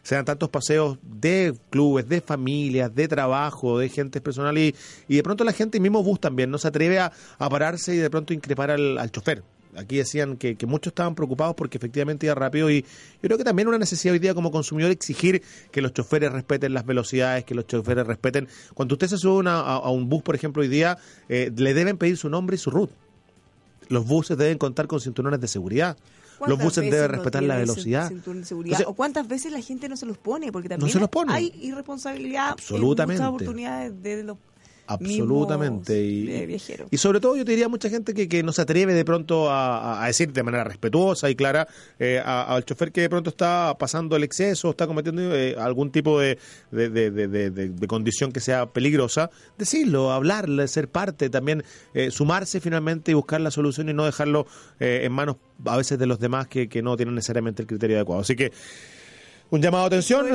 Se 0.02 0.14
dan 0.14 0.26
tantos 0.26 0.50
paseos 0.50 0.98
de 1.02 1.54
clubes 1.70 2.06
de 2.06 2.20
familias 2.20 2.94
de 2.94 3.08
trabajo 3.08 3.78
de 3.78 3.88
gente 3.88 4.20
personal 4.20 4.58
y, 4.58 4.74
y 5.08 5.16
de 5.16 5.22
pronto 5.22 5.42
la 5.42 5.52
gente 5.52 5.80
mismo 5.80 6.02
bus 6.02 6.20
también 6.20 6.50
no 6.50 6.58
se 6.58 6.68
atreve 6.68 6.98
a, 6.98 7.10
pararse 7.38 7.94
y 7.94 7.98
de 7.98 8.10
pronto 8.10 8.34
increpar 8.34 8.70
al 8.70 9.10
chofer 9.10 9.42
Aquí 9.76 9.96
decían 9.96 10.36
que, 10.36 10.56
que 10.56 10.66
muchos 10.66 10.90
estaban 10.92 11.14
preocupados 11.14 11.54
porque 11.56 11.78
efectivamente 11.78 12.26
iba 12.26 12.34
rápido 12.34 12.70
y 12.70 12.82
yo 12.82 12.86
creo 13.22 13.38
que 13.38 13.44
también 13.44 13.68
una 13.68 13.78
necesidad 13.78 14.12
hoy 14.12 14.18
día 14.18 14.34
como 14.34 14.50
consumidor 14.50 14.90
exigir 14.90 15.42
que 15.72 15.80
los 15.82 15.92
choferes 15.92 16.30
respeten 16.32 16.74
las 16.74 16.86
velocidades, 16.86 17.44
que 17.44 17.54
los 17.54 17.66
choferes 17.66 18.06
respeten. 18.06 18.48
Cuando 18.74 18.94
usted 18.94 19.08
se 19.08 19.18
sube 19.18 19.38
una- 19.38 19.60
a, 19.60 19.74
a 19.76 19.90
un 19.90 20.08
bus, 20.08 20.22
por 20.22 20.34
ejemplo, 20.34 20.62
hoy 20.62 20.68
día, 20.68 20.98
eh, 21.28 21.50
le 21.56 21.74
deben 21.74 21.98
pedir 21.98 22.16
su 22.16 22.28
nombre 22.28 22.56
y 22.56 22.58
su 22.58 22.70
root. 22.70 22.90
Los 23.88 24.06
buses 24.06 24.38
deben 24.38 24.58
contar 24.58 24.86
con 24.86 25.00
cinturones 25.00 25.40
de 25.40 25.48
seguridad. 25.48 25.96
Los 25.96 26.38
¿Cuántas 26.38 26.64
buses 26.64 26.84
deben 26.90 27.00
no 27.02 27.08
respetar 27.16 27.42
la 27.44 27.56
velocidad. 27.56 28.10
Entonces- 28.10 28.86
¿O 28.86 28.94
cuántas 28.94 29.28
veces 29.28 29.52
la 29.52 29.60
gente 29.60 29.88
no 29.88 29.96
se 29.96 30.04
los 30.06 30.18
pone? 30.18 30.50
Porque 30.52 30.68
también 30.68 30.90
se 30.90 30.98
los 30.98 31.08
pone. 31.08 31.32
hay 31.32 31.52
irresponsabilidad 31.62 32.50
Absolutamente. 32.50 33.22
en 33.22 33.30
muchas 33.30 33.34
oportunidades 33.42 34.02
de 34.02 34.22
los 34.24 34.38
Absolutamente. 34.86 36.04
Y, 36.04 36.26
y 36.90 36.98
sobre 36.98 37.20
todo 37.20 37.36
yo 37.36 37.44
te 37.44 37.52
diría 37.52 37.66
a 37.66 37.68
mucha 37.68 37.88
gente 37.88 38.12
que, 38.14 38.28
que 38.28 38.42
no 38.42 38.52
se 38.52 38.62
atreve 38.62 38.92
de 38.94 39.04
pronto 39.04 39.46
a, 39.50 40.04
decir 40.06 40.32
de 40.32 40.42
manera 40.42 40.64
respetuosa 40.64 41.30
y 41.30 41.34
clara 41.34 41.66
eh, 41.98 42.20
al 42.24 42.64
chofer 42.64 42.92
que 42.92 43.00
de 43.02 43.08
pronto 43.10 43.30
está 43.30 43.74
pasando 43.78 44.16
el 44.16 44.24
exceso, 44.24 44.70
está 44.70 44.86
cometiendo 44.86 45.34
eh, 45.34 45.56
algún 45.58 45.90
tipo 45.90 46.20
de, 46.20 46.38
de, 46.70 46.90
de- 46.90 47.10
de- 47.10 47.28
de- 47.28 47.50
de- 47.50 47.68
de 47.70 47.86
condición 47.86 48.30
que 48.32 48.40
sea 48.40 48.66
peligrosa, 48.66 49.30
decirlo, 49.58 50.12
hablarle, 50.12 50.68
ser 50.68 50.88
parte, 50.88 51.30
también 51.30 51.64
eh, 51.94 52.10
sumarse 52.10 52.60
finalmente 52.60 53.10
y 53.10 53.14
buscar 53.14 53.40
la 53.40 53.50
solución 53.50 53.88
y 53.88 53.94
no 53.94 54.04
dejarlo 54.04 54.46
eh, 54.80 55.00
en 55.04 55.12
manos 55.12 55.36
a 55.64 55.76
veces 55.76 55.98
de 55.98 56.06
los 56.06 56.18
demás 56.20 56.46
que, 56.48 56.68
que 56.68 56.82
no 56.82 56.96
tienen 56.96 57.14
necesariamente 57.14 57.62
el 57.62 57.68
criterio 57.68 57.96
adecuado. 57.96 58.20
Así 58.22 58.36
que 58.36 58.52
un 59.54 59.62
llamado 59.62 59.84
de 59.88 59.96
atención, 59.96 60.26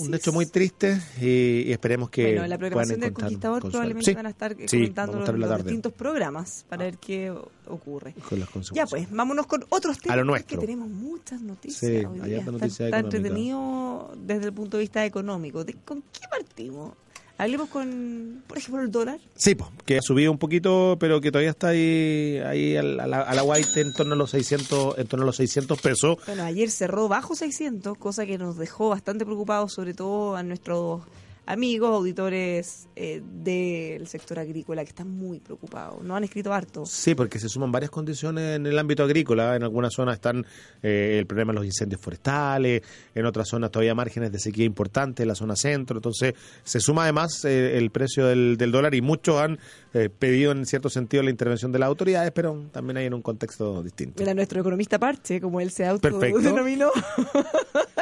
un 0.00 0.14
hecho 0.14 0.32
muy 0.32 0.46
triste 0.46 1.00
y, 1.20 1.64
y 1.68 1.72
esperemos 1.72 2.08
que 2.08 2.22
bueno, 2.24 2.44
en 2.44 2.50
la 2.50 2.56
puedan 2.56 2.70
programación 2.70 3.00
del 3.00 3.08
encontrar 3.10 3.28
Conquistador 3.30 3.60
probablemente 3.70 4.10
Sí, 4.10 4.14
van 4.14 4.26
a 4.26 4.30
estar 4.30 4.56
sí, 4.66 4.76
comentando 4.78 5.22
a 5.24 5.32
los, 5.32 5.58
distintos 5.64 5.92
programas 5.92 6.64
para 6.68 6.84
ver 6.84 6.96
qué 6.98 7.30
o- 7.30 7.50
ocurre. 7.66 8.14
Con 8.28 8.40
las 8.40 8.48
consecuencias. 8.48 8.74
Ya 8.74 8.86
pues, 8.90 9.10
vámonos 9.14 9.46
con 9.46 9.64
otros 9.68 9.98
temas. 9.98 10.14
A 10.14 10.16
lo 10.16 10.24
nuestro. 10.24 10.58
tenemos 10.60 10.88
muchas 10.88 11.40
noticias 11.42 11.78
Sí, 11.78 12.06
hoy 12.06 12.20
hay 12.22 12.30
día. 12.30 12.38
harta 12.38 12.38
Está- 12.38 12.52
noticia 12.52 12.84
está, 12.86 12.98
entretenido 13.00 14.12
desde 14.16 14.46
el 14.46 14.52
punto 14.52 14.76
de 14.78 14.82
vista 14.82 15.04
económico. 15.04 15.64
¿De- 15.64 15.74
¿Con 15.84 16.00
qué 16.02 16.26
partimos? 16.30 16.92
Hablemos 17.36 17.68
con, 17.68 18.42
por 18.46 18.58
ejemplo, 18.58 18.80
el 18.82 18.90
dólar. 18.92 19.18
Sí, 19.34 19.54
po, 19.56 19.68
que 19.84 19.98
ha 19.98 20.02
subido 20.02 20.30
un 20.30 20.38
poquito, 20.38 20.96
pero 21.00 21.20
que 21.20 21.32
todavía 21.32 21.50
está 21.50 21.68
ahí, 21.68 22.38
ahí 22.46 22.76
al- 22.76 23.00
a 23.00 23.06
la, 23.08 23.22
a 23.22 23.34
la 23.34 23.42
white 23.42 23.80
en 23.80 23.92
torno 23.92 24.14
a 24.14 24.16
los 24.16 24.30
600, 24.30 24.98
en 24.98 25.06
torno 25.08 25.24
a 25.24 25.26
los 25.26 25.36
600 25.36 25.80
pesos. 25.80 26.18
Bueno, 26.26 26.44
ayer 26.44 26.70
cerró 26.70 27.08
bajo 27.08 27.34
600, 27.34 27.98
cosa 27.98 28.24
que 28.24 28.38
nos 28.38 28.56
dejó 28.56 28.90
bastante 28.90 29.24
preocupados, 29.24 29.72
sobre 29.72 29.94
todo 29.94 30.36
a 30.36 30.42
nuestros 30.44 31.02
amigos, 31.46 31.90
auditores 31.90 32.88
eh, 32.96 33.22
del 33.24 34.06
sector 34.06 34.38
agrícola, 34.38 34.82
que 34.84 34.90
están 34.90 35.10
muy 35.10 35.40
preocupados. 35.40 36.02
Nos 36.02 36.16
han 36.16 36.24
escrito 36.24 36.52
harto. 36.52 36.86
Sí, 36.86 37.14
porque 37.14 37.38
se 37.38 37.48
suman 37.48 37.72
varias 37.72 37.90
condiciones 37.90 38.56
en 38.56 38.66
el 38.66 38.78
ámbito 38.78 39.04
agrícola. 39.04 39.56
En 39.56 39.62
algunas 39.62 39.92
zonas 39.92 40.14
están 40.14 40.46
eh, 40.82 41.16
el 41.18 41.26
problema 41.26 41.52
de 41.52 41.56
los 41.56 41.66
incendios 41.66 42.00
forestales, 42.00 42.82
en 43.14 43.26
otras 43.26 43.48
zonas 43.48 43.70
todavía 43.70 43.94
márgenes 43.94 44.32
de 44.32 44.38
sequía 44.38 44.64
importantes, 44.64 45.22
en 45.22 45.28
la 45.28 45.34
zona 45.34 45.56
centro. 45.56 45.96
Entonces, 45.96 46.34
se 46.62 46.80
suma 46.80 47.04
además 47.04 47.44
eh, 47.44 47.78
el 47.78 47.90
precio 47.90 48.26
del, 48.26 48.56
del 48.56 48.72
dólar 48.72 48.94
y 48.94 49.00
muchos 49.00 49.40
han 49.40 49.58
eh, 49.92 50.08
pedido 50.08 50.50
en 50.50 50.66
cierto 50.66 50.90
sentido 50.90 51.22
la 51.22 51.30
intervención 51.30 51.70
de 51.70 51.78
las 51.78 51.86
autoridades, 51.86 52.32
pero 52.32 52.66
también 52.72 52.96
hay 52.96 53.06
en 53.06 53.14
un 53.14 53.22
contexto 53.22 53.82
distinto. 53.82 54.20
Mira, 54.20 54.34
nuestro 54.34 54.60
economista 54.60 54.98
Parche, 54.98 55.40
como 55.40 55.60
él 55.60 55.70
se 55.70 55.86
autodenominó, 55.86 56.90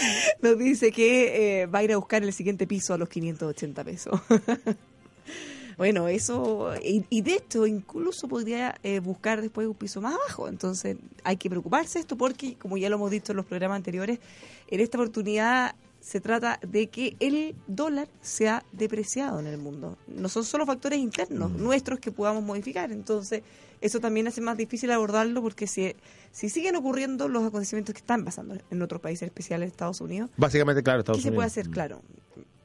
nos 0.42 0.58
dice 0.58 0.92
que 0.92 1.62
eh, 1.62 1.66
va 1.66 1.80
a 1.80 1.84
ir 1.84 1.92
a 1.92 1.96
buscar 1.96 2.22
el 2.22 2.32
siguiente 2.32 2.66
piso 2.66 2.94
a 2.94 2.98
los 2.98 3.08
580 3.08 3.84
pesos. 3.84 4.20
bueno, 5.76 6.08
eso, 6.08 6.72
y, 6.82 7.04
y 7.10 7.22
de 7.22 7.34
hecho 7.34 7.66
incluso 7.66 8.28
podría 8.28 8.76
eh, 8.82 9.00
buscar 9.00 9.40
después 9.40 9.66
un 9.66 9.74
piso 9.74 10.00
más 10.00 10.14
abajo. 10.14 10.48
Entonces 10.48 10.96
hay 11.24 11.36
que 11.36 11.50
preocuparse 11.50 11.98
esto 11.98 12.16
porque, 12.16 12.56
como 12.56 12.76
ya 12.76 12.88
lo 12.88 12.96
hemos 12.96 13.10
dicho 13.10 13.32
en 13.32 13.36
los 13.36 13.46
programas 13.46 13.76
anteriores, 13.76 14.18
en 14.68 14.80
esta 14.80 14.98
oportunidad 14.98 15.74
se 16.00 16.20
trata 16.20 16.58
de 16.66 16.88
que 16.88 17.16
el 17.20 17.54
dólar 17.66 18.08
se 18.22 18.48
ha 18.48 18.64
depreciado 18.72 19.38
en 19.38 19.46
el 19.46 19.58
mundo. 19.58 19.98
No 20.06 20.28
son 20.28 20.44
solo 20.44 20.64
factores 20.64 20.98
internos 20.98 21.50
nuestros 21.52 22.00
que 22.00 22.10
podamos 22.10 22.42
modificar. 22.42 22.90
Entonces, 22.90 23.42
eso 23.80 24.00
también 24.00 24.26
hace 24.28 24.40
más 24.40 24.56
difícil 24.56 24.90
abordarlo 24.90 25.40
porque 25.42 25.66
si, 25.66 25.94
si 26.32 26.48
siguen 26.48 26.76
ocurriendo 26.76 27.28
los 27.28 27.44
acontecimientos 27.44 27.94
que 27.94 28.00
están 28.00 28.24
pasando 28.24 28.56
en 28.70 28.82
otros 28.82 29.00
países, 29.00 29.22
especiales 29.26 29.70
Estados 29.70 30.00
Unidos, 30.00 30.30
Básicamente, 30.36 30.82
claro, 30.82 30.98
¿qué 30.98 31.00
Estados 31.02 31.22
se 31.22 31.28
puede 31.28 31.38
Unidos. 31.38 31.52
hacer? 31.52 31.70
Claro, 31.70 32.02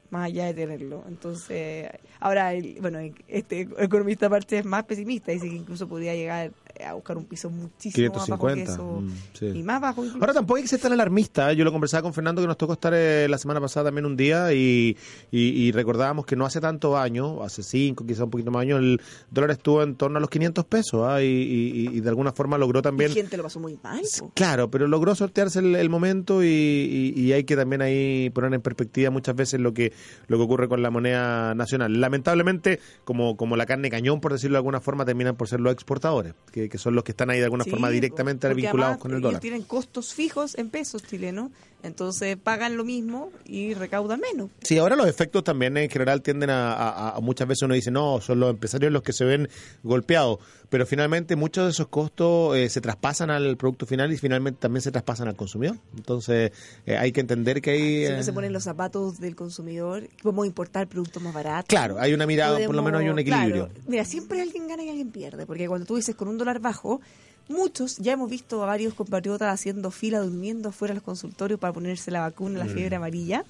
más 0.10 0.26
allá 0.26 0.46
de 0.46 0.54
tenerlo. 0.54 1.04
Entonces, 1.08 1.90
ahora, 2.20 2.54
el- 2.54 2.78
bueno, 2.82 3.00
este 3.28 3.62
economista 3.80 4.28
aparte 4.28 4.60
es 4.60 4.66
más 4.66 4.84
pesimista, 4.86 5.32
dice 5.32 5.50
que 5.50 5.56
incluso 5.56 5.88
podría 5.88 6.14
llegar 6.16 6.52
a 6.84 6.94
buscar 6.94 7.18
un 7.18 7.26
piso 7.26 7.50
muchísimo 7.50 8.14
más 8.14 8.28
bajo 8.28 8.48
que 8.48 8.54
550, 8.56 8.72
eso. 8.74 9.02
mm, 9.02 9.12
sí. 9.34 9.46
Y 9.60 9.64
más 9.64 9.82
bajo 9.82 10.02
incluso. 10.04 10.24
Ahora 10.24 10.34
tampoco 10.34 10.58
hay 10.58 10.64
que 10.64 10.68
ser 10.70 10.80
tan 10.80 10.94
alarmista. 10.94 11.52
¿eh? 11.52 11.56
Yo 11.56 11.64
lo 11.64 11.72
conversaba 11.72 12.04
con 12.04 12.14
Fernando 12.14 12.42
que 12.42 12.48
nos 12.48 12.58
tocó 12.58 12.74
estar 12.74 12.94
eh, 12.96 13.28
la 13.30 13.38
semana 13.38 13.62
pasada 13.62 13.86
también 13.88 14.06
un 14.06 14.16
día 14.18 14.52
y, 14.54 14.98
y- 15.32 15.40
y 15.66 15.72
recordábamos 15.72 16.26
que 16.26 16.36
no 16.36 16.46
hace 16.46 16.60
tanto 16.62 16.98
años, 16.98 17.38
hace 17.44 17.64
cinco, 17.64 18.06
quizá 18.06 18.24
un 18.26 18.30
poquito 18.30 18.52
más 18.52 18.62
años, 18.64 18.80
el 18.80 19.02
dólar 19.32 19.52
estuvo 19.52 19.84
en 19.84 19.96
torno 19.96 20.18
a 20.18 20.22
los 20.22 20.30
500 20.30 20.66
pesos 20.66 21.02
¿ah? 21.08 21.22
y, 21.22 22.00
de 22.00 22.10
alguna 22.10 22.32
forma 22.32 22.58
logró 22.58 22.82
también... 22.82 23.12
gente 23.12 23.38
lo 23.38 23.44
pasó 23.44 23.60
muy 23.60 23.78
mal. 23.84 24.02
Claro, 24.34 24.70
pero 24.70 24.88
logró 24.88 25.16
sortearse 25.16 25.60
el, 25.60 25.76
el 25.76 25.90
momento 25.90 26.44
y 26.44 27.32
hay 27.34 27.44
que 27.44 27.56
también 27.56 27.82
ahí 27.82 28.30
poner 28.32 28.54
en 28.54 28.62
perspectiva 28.62 29.10
muchas 29.12 29.36
veces 29.36 29.60
lo 29.60 29.74
que 29.74 29.94
lo 30.28 30.38
que 30.38 30.44
ocurre 30.44 30.68
con 30.68 30.82
la 30.82 30.90
moneda 30.90 31.54
nacional. 31.56 32.00
Lamentablemente, 32.00 32.80
como, 33.04 33.38
como 33.38 33.56
la 33.56 33.66
carne 33.66 33.90
cañón, 33.90 34.20
por 34.22 34.32
decirlo 34.34 34.56
de 34.56 34.60
alguna 34.60 34.82
forma, 34.82 35.06
terminan 35.06 35.36
por 35.36 35.48
ser 35.48 35.60
los 35.60 35.74
exportadores, 35.74 36.34
que, 36.52 36.65
que 36.70 36.78
son 36.78 36.96
los 36.96 37.04
que 37.04 37.12
están 37.12 37.30
ahí 37.30 37.40
de 37.40 37.46
alguna 37.46 37.64
Sí, 37.64 37.70
forma 37.70 37.90
directamente 37.90 38.52
vinculados 38.54 38.98
con 38.98 39.14
el 39.14 39.22
dólar. 39.22 39.42
tienen 39.42 39.64
costos 39.64 40.14
fijos 40.14 40.58
en 40.58 40.70
pesos 40.70 41.04
chilenos, 41.04 41.52
entonces 41.84 42.36
pagan 42.38 42.78
lo 42.78 42.84
mismo 42.84 43.32
y 43.46 43.74
recaudan 43.76 44.20
menos. 44.20 44.50
Sí, 44.64 44.78
ahora 44.78 44.96
los 44.96 45.08
efectos 45.08 45.44
también 45.44 45.78
en 45.78 45.90
general 45.90 46.22
tienden 46.22 46.50
a, 46.50 46.74
a- 46.74 47.10
a- 47.16 47.20
muchas 47.20 47.48
veces 47.48 47.62
uno 47.64 47.74
dice, 47.76 47.92
no, 47.92 48.20
son 48.22 48.40
los 48.40 48.50
empresarios 48.50 48.92
los 48.92 49.04
que 49.04 49.14
se 49.14 49.24
ven 49.26 49.48
golpeados, 49.84 50.40
pero 50.70 50.86
finalmente 50.88 51.36
muchos 51.36 51.66
de 51.66 51.72
esos 51.72 51.88
costos 51.88 52.58
eh, 52.58 52.70
se 52.70 52.82
traspasan 52.82 53.30
al 53.30 53.56
producto 53.58 53.86
final 53.86 54.12
y 54.12 54.18
finalmente 54.18 54.60
también 54.62 54.82
se 54.82 54.92
traspasan 54.92 55.28
al 55.28 55.36
consumidor. 55.36 55.78
Entonces 55.96 56.52
eh, 56.88 56.98
hay 56.98 57.12
que 57.12 57.22
entender 57.22 57.62
que 57.62 57.72
hay... 57.72 58.06
Si 58.06 58.12
uno 58.12 58.20
eh, 58.20 58.24
se 58.24 58.34
ponen 58.34 58.52
los 58.54 58.64
zapatos 58.64 59.20
del 59.20 59.36
consumidor, 59.36 60.08
podemos 60.24 60.48
importar 60.48 60.88
productos 60.88 61.22
más 61.22 61.34
baratos. 61.34 61.68
Claro, 61.70 62.00
hay 62.00 62.14
una 62.14 62.26
mirada, 62.26 62.58
por 62.66 62.76
lo 62.76 62.82
menos 62.82 63.02
hay 63.02 63.10
un 63.10 63.20
equilibrio. 63.20 63.68
claro. 63.68 63.82
mira, 63.88 64.06
siempre 64.06 64.42
alguien 64.42 64.68
gana 64.68 64.84
y 64.84 64.90
alguien 64.90 65.12
pierde, 65.12 65.46
porque 65.46 65.68
cuando 65.68 65.86
tú 65.86 65.96
dices 65.98 66.16
con 66.16 66.28
un 66.28 66.38
dólar 66.40 66.60
bajo, 66.60 67.00
muchos, 67.48 67.98
ya 67.98 68.14
hemos 68.14 68.30
visto 68.30 68.62
a 68.64 68.66
varios 68.66 68.94
compatriotas 68.94 69.54
haciendo 69.54 69.92
fila, 69.92 70.20
durmiendo 70.20 70.72
fuera 70.72 70.94
de 70.94 70.96
los 70.96 71.04
consultorios 71.04 71.60
para 71.60 71.74
ponerse 71.74 72.12
la 72.12 72.22
vacuna, 72.22 72.64
Mm. 72.64 72.68
la 72.68 72.74
fiebre 72.74 72.96
amarilla. 72.96 73.46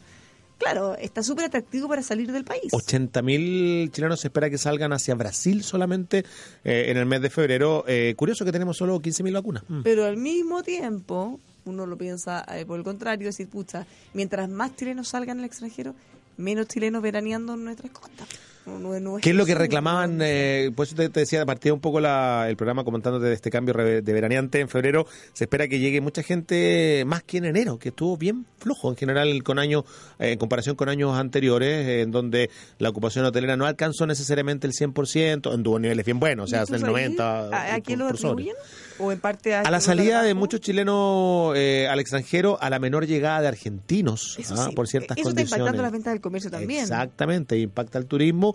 claro, 0.57 0.95
está 0.95 1.21
súper 1.21 1.45
atractivo 1.45 1.87
para 1.89 2.01
salir 2.01 2.31
del 2.31 2.45
país. 2.45 2.71
80.000 2.71 3.91
chilenos 3.91 4.21
se 4.21 4.27
espera 4.29 4.49
que 4.49 4.57
salgan 4.57 4.93
hacia 4.93 5.13
Brasil 5.15 5.63
solamente 5.63 6.23
eh, 6.63 6.85
en 6.87 6.97
el 6.97 7.05
mes 7.05 7.21
de 7.21 7.29
febrero. 7.29 7.83
Eh, 7.87 8.13
curioso 8.15 8.45
que 8.45 8.51
tenemos 8.53 8.77
solo 8.77 8.99
15.000 9.01 9.33
vacunas. 9.33 9.63
Mm. 9.67 9.81
Pero 9.83 10.05
al 10.05 10.15
mismo 10.17 10.63
tiempo, 10.63 11.39
uno 11.65 11.85
lo 11.85 11.97
piensa 11.97 12.45
eh, 12.55 12.65
por 12.65 12.77
el 12.79 12.85
contrario, 12.85 13.27
decir, 13.27 13.49
pucha, 13.49 13.85
mientras 14.13 14.49
más 14.49 14.75
chilenos 14.77 15.09
salgan 15.09 15.39
al 15.39 15.45
extranjero, 15.45 15.93
menos 16.37 16.67
chilenos 16.67 17.01
veraneando 17.01 17.53
en 17.55 17.65
nuestras 17.65 17.91
costas. 17.91 18.27
No- 18.65 18.79
no- 18.79 18.99
no 18.99 19.17
¿Qué 19.17 19.29
es 19.29 19.35
lo 19.35 19.45
que 19.45 19.53
reclamaban? 19.55 20.19
Eh, 20.21 20.71
por 20.75 20.87
eso 20.87 20.95
te, 20.95 21.07
te 21.09 21.19
decía, 21.21 21.45
partía 21.45 21.73
un 21.73 21.79
poco 21.79 21.99
la- 21.99 22.45
el 22.49 22.55
programa 22.57 22.83
comentándote 22.83 23.27
de 23.27 23.33
este 23.33 23.51
cambio 23.51 23.73
de 23.75 24.01
veraneante 24.01 24.59
en 24.59 24.67
febrero. 24.69 25.05
Se 25.33 25.43
espera 25.43 25.67
que 25.67 25.79
llegue 25.79 26.01
mucha 26.01 26.23
gente 26.23 27.03
más 27.05 27.21
que 27.23 27.37
en 27.37 27.45
enero, 27.45 27.77
que 27.77 27.89
estuvo 27.89 28.17
bien 28.17 28.45
flojo 28.57 28.89
en 28.89 28.95
general 28.97 29.43
con 29.43 29.59
años, 29.59 29.83
eh, 30.17 30.31
en 30.31 30.39
comparación 30.39 30.75
con 30.75 30.89
años 30.89 31.15
anteriores, 31.15 31.85
eh, 31.87 32.01
en 32.01 32.11
donde 32.11 32.49
la 32.79 32.89
ocupación 32.89 33.23
hotelera 33.25 33.55
no 33.55 33.65
alcanzó 33.67 34.07
necesariamente 34.07 34.65
el 34.65 34.73
100%, 34.73 35.53
anduvo 35.53 35.77
niveles 35.77 36.03
bien 36.05 36.19
buenos, 36.19 36.45
o 36.45 36.47
sea, 36.47 36.59
¿Y 36.59 36.63
hasta 36.63 36.75
el 36.75 36.81
tú 36.81 36.87
sabes 36.87 37.09
90%. 37.11 37.53
¿A, 37.53 37.75
a 37.75 37.81
quién 37.81 37.99
lo 37.99 38.07
atribuyen? 38.07 38.55
¿O 38.97 39.11
en 39.11 39.19
parte 39.19 39.53
a, 39.53 39.59
A 39.61 39.69
la 39.71 39.81
salida 39.81 40.23
de 40.23 40.33
muchos 40.33 40.61
chilenos 40.61 41.53
eh, 41.55 41.85
al 41.89 41.99
extranjero, 41.99 42.57
a 42.61 42.69
la 42.69 42.79
menor 42.79 43.05
llegada 43.05 43.41
de 43.41 43.49
argentinos, 43.49 44.37
Eso 44.39 44.55
ah, 44.57 44.67
sí, 44.69 44.75
por 44.75 44.87
ciertas 44.87 45.17
Eso 45.17 45.29
está 45.29 45.41
condiciones. 45.41 45.51
impactando 45.59 45.81
las 45.83 45.91
ventas 45.91 46.13
del 46.13 46.21
comercio 46.21 46.49
también. 46.49 46.81
Exactamente, 46.81 47.57
impacta 47.59 47.99
el 47.99 48.05
turismo. 48.05 48.54